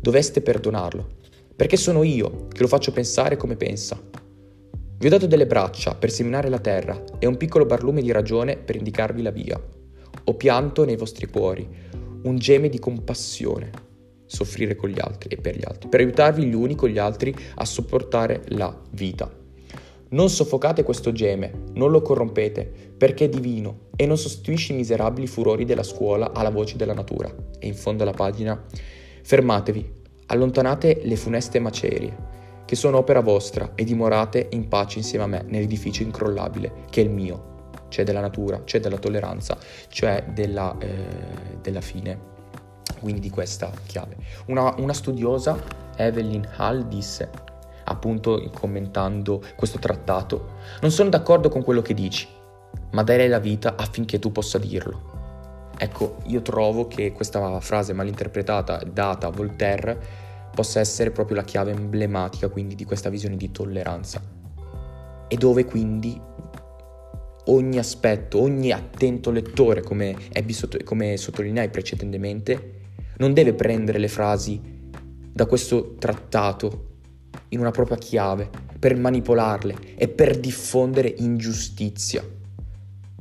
doveste 0.00 0.40
perdonarlo, 0.40 1.06
perché 1.54 1.76
sono 1.76 2.02
io 2.02 2.46
che 2.48 2.62
lo 2.62 2.68
faccio 2.68 2.92
pensare 2.92 3.36
come 3.36 3.56
pensa. 3.56 4.00
Vi 4.98 5.06
ho 5.06 5.10
dato 5.10 5.26
delle 5.26 5.46
braccia 5.46 5.94
per 5.94 6.10
seminare 6.10 6.48
la 6.48 6.58
terra 6.58 7.02
e 7.18 7.26
un 7.26 7.36
piccolo 7.36 7.66
barlume 7.66 8.02
di 8.02 8.10
ragione 8.12 8.56
per 8.56 8.76
indicarvi 8.76 9.22
la 9.22 9.30
via. 9.30 9.60
Ho 10.24 10.34
pianto 10.34 10.84
nei 10.84 10.96
vostri 10.96 11.26
cuori 11.26 11.68
un 12.22 12.36
geme 12.36 12.68
di 12.68 12.78
compassione 12.78 13.86
soffrire 14.28 14.76
con 14.76 14.90
gli 14.90 15.00
altri 15.00 15.30
e 15.30 15.36
per 15.36 15.56
gli 15.56 15.64
altri, 15.64 15.88
per 15.88 16.00
aiutarvi 16.00 16.44
gli 16.44 16.54
uni 16.54 16.76
con 16.76 16.90
gli 16.90 16.98
altri 16.98 17.34
a 17.56 17.64
sopportare 17.64 18.42
la 18.48 18.72
vita. 18.90 19.28
Non 20.10 20.30
soffocate 20.30 20.84
questo 20.84 21.12
geme, 21.12 21.64
non 21.74 21.90
lo 21.90 22.00
corrompete, 22.00 22.70
perché 22.96 23.26
è 23.26 23.28
divino 23.28 23.88
e 23.96 24.06
non 24.06 24.16
sostituisce 24.16 24.72
i 24.72 24.76
miserabili 24.76 25.26
furori 25.26 25.64
della 25.64 25.82
scuola 25.82 26.32
alla 26.32 26.50
voce 26.50 26.76
della 26.76 26.94
natura. 26.94 27.34
E 27.58 27.66
in 27.66 27.74
fondo 27.74 28.04
alla 28.04 28.12
pagina, 28.12 28.62
fermatevi, 29.22 29.92
allontanate 30.26 31.00
le 31.02 31.16
funeste 31.16 31.58
macerie, 31.58 32.16
che 32.64 32.76
sono 32.76 32.98
opera 32.98 33.20
vostra, 33.20 33.72
e 33.74 33.84
dimorate 33.84 34.48
in 34.52 34.68
pace 34.68 34.98
insieme 34.98 35.24
a 35.24 35.28
me 35.28 35.44
nell'edificio 35.46 36.02
incrollabile 36.02 36.84
che 36.88 37.02
è 37.02 37.04
il 37.04 37.10
mio, 37.10 37.70
cioè 37.88 38.04
della 38.04 38.20
natura, 38.20 38.62
cioè 38.64 38.80
della 38.80 38.98
tolleranza, 38.98 39.58
cioè 39.88 40.24
della, 40.32 40.74
eh, 40.78 41.58
della 41.60 41.80
fine 41.82 42.36
quindi 42.98 43.20
di 43.20 43.30
questa 43.30 43.70
chiave. 43.86 44.16
Una, 44.46 44.74
una 44.78 44.92
studiosa, 44.92 45.56
Evelyn 45.96 46.48
Hall, 46.56 46.88
disse, 46.88 47.30
appunto 47.84 48.50
commentando 48.52 49.42
questo 49.56 49.78
trattato, 49.78 50.56
non 50.80 50.90
sono 50.90 51.08
d'accordo 51.08 51.48
con 51.48 51.62
quello 51.62 51.82
che 51.82 51.94
dici, 51.94 52.28
ma 52.92 53.02
darei 53.02 53.28
la 53.28 53.38
vita 53.38 53.74
affinché 53.76 54.18
tu 54.18 54.30
possa 54.32 54.58
dirlo. 54.58 55.16
Ecco, 55.76 56.16
io 56.26 56.42
trovo 56.42 56.88
che 56.88 57.12
questa 57.12 57.60
frase 57.60 57.92
malinterpretata 57.92 58.82
data 58.92 59.28
a 59.28 59.30
Voltaire 59.30 60.26
possa 60.52 60.80
essere 60.80 61.12
proprio 61.12 61.36
la 61.36 61.44
chiave 61.44 61.70
emblematica 61.70 62.48
quindi 62.48 62.74
di 62.74 62.84
questa 62.84 63.10
visione 63.10 63.36
di 63.36 63.52
tolleranza 63.52 64.20
e 65.28 65.36
dove 65.36 65.64
quindi 65.64 66.20
ogni 67.44 67.78
aspetto, 67.78 68.40
ogni 68.40 68.72
attento 68.72 69.30
lettore, 69.30 69.82
come, 69.82 70.16
Abby, 70.32 70.54
come 70.84 71.16
sottolineai 71.16 71.68
precedentemente, 71.68 72.77
non 73.18 73.32
deve 73.32 73.54
prendere 73.54 73.98
le 73.98 74.08
frasi 74.08 74.60
da 75.32 75.46
questo 75.46 75.94
trattato 75.98 76.86
in 77.50 77.60
una 77.60 77.70
propria 77.70 77.96
chiave 77.96 78.48
per 78.78 78.96
manipolarle 78.96 79.96
e 79.96 80.08
per 80.08 80.38
diffondere 80.38 81.14
ingiustizia. 81.18 82.24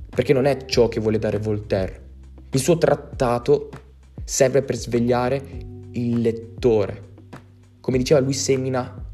Perché 0.09 0.33
non 0.33 0.45
è 0.45 0.65
ciò 0.65 0.87
che 0.87 0.99
vuole 0.99 1.19
dare 1.19 1.37
Voltaire. 1.37 2.05
Il 2.51 2.59
suo 2.59 2.77
trattato 2.77 3.69
serve 4.23 4.61
per 4.61 4.75
svegliare 4.75 5.41
il 5.91 6.21
lettore. 6.21 7.05
Come 7.79 7.97
diceva 7.97 8.19
lui 8.19 8.33
semina 8.33 9.05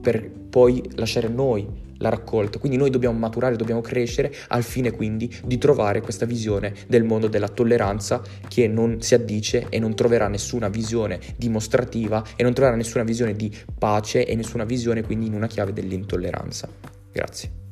per 0.00 0.30
poi 0.30 0.82
lasciare 0.94 1.28
noi 1.28 1.86
la 1.98 2.08
raccolta. 2.08 2.58
Quindi 2.58 2.78
noi 2.78 2.90
dobbiamo 2.90 3.18
maturare, 3.18 3.56
dobbiamo 3.56 3.80
crescere 3.80 4.34
al 4.48 4.62
fine 4.62 4.90
quindi 4.92 5.34
di 5.44 5.58
trovare 5.58 6.00
questa 6.00 6.26
visione 6.26 6.74
del 6.86 7.04
mondo 7.04 7.28
della 7.28 7.48
tolleranza 7.48 8.22
che 8.48 8.66
non 8.66 9.00
si 9.00 9.14
addice 9.14 9.66
e 9.68 9.78
non 9.78 9.94
troverà 9.94 10.28
nessuna 10.28 10.68
visione 10.68 11.20
dimostrativa 11.36 12.24
e 12.36 12.42
non 12.42 12.54
troverà 12.54 12.76
nessuna 12.76 13.04
visione 13.04 13.34
di 13.34 13.54
pace 13.78 14.26
e 14.26 14.34
nessuna 14.34 14.64
visione 14.64 15.02
quindi 15.02 15.26
in 15.26 15.34
una 15.34 15.46
chiave 15.46 15.72
dell'intolleranza. 15.72 16.68
Grazie. 17.12 17.67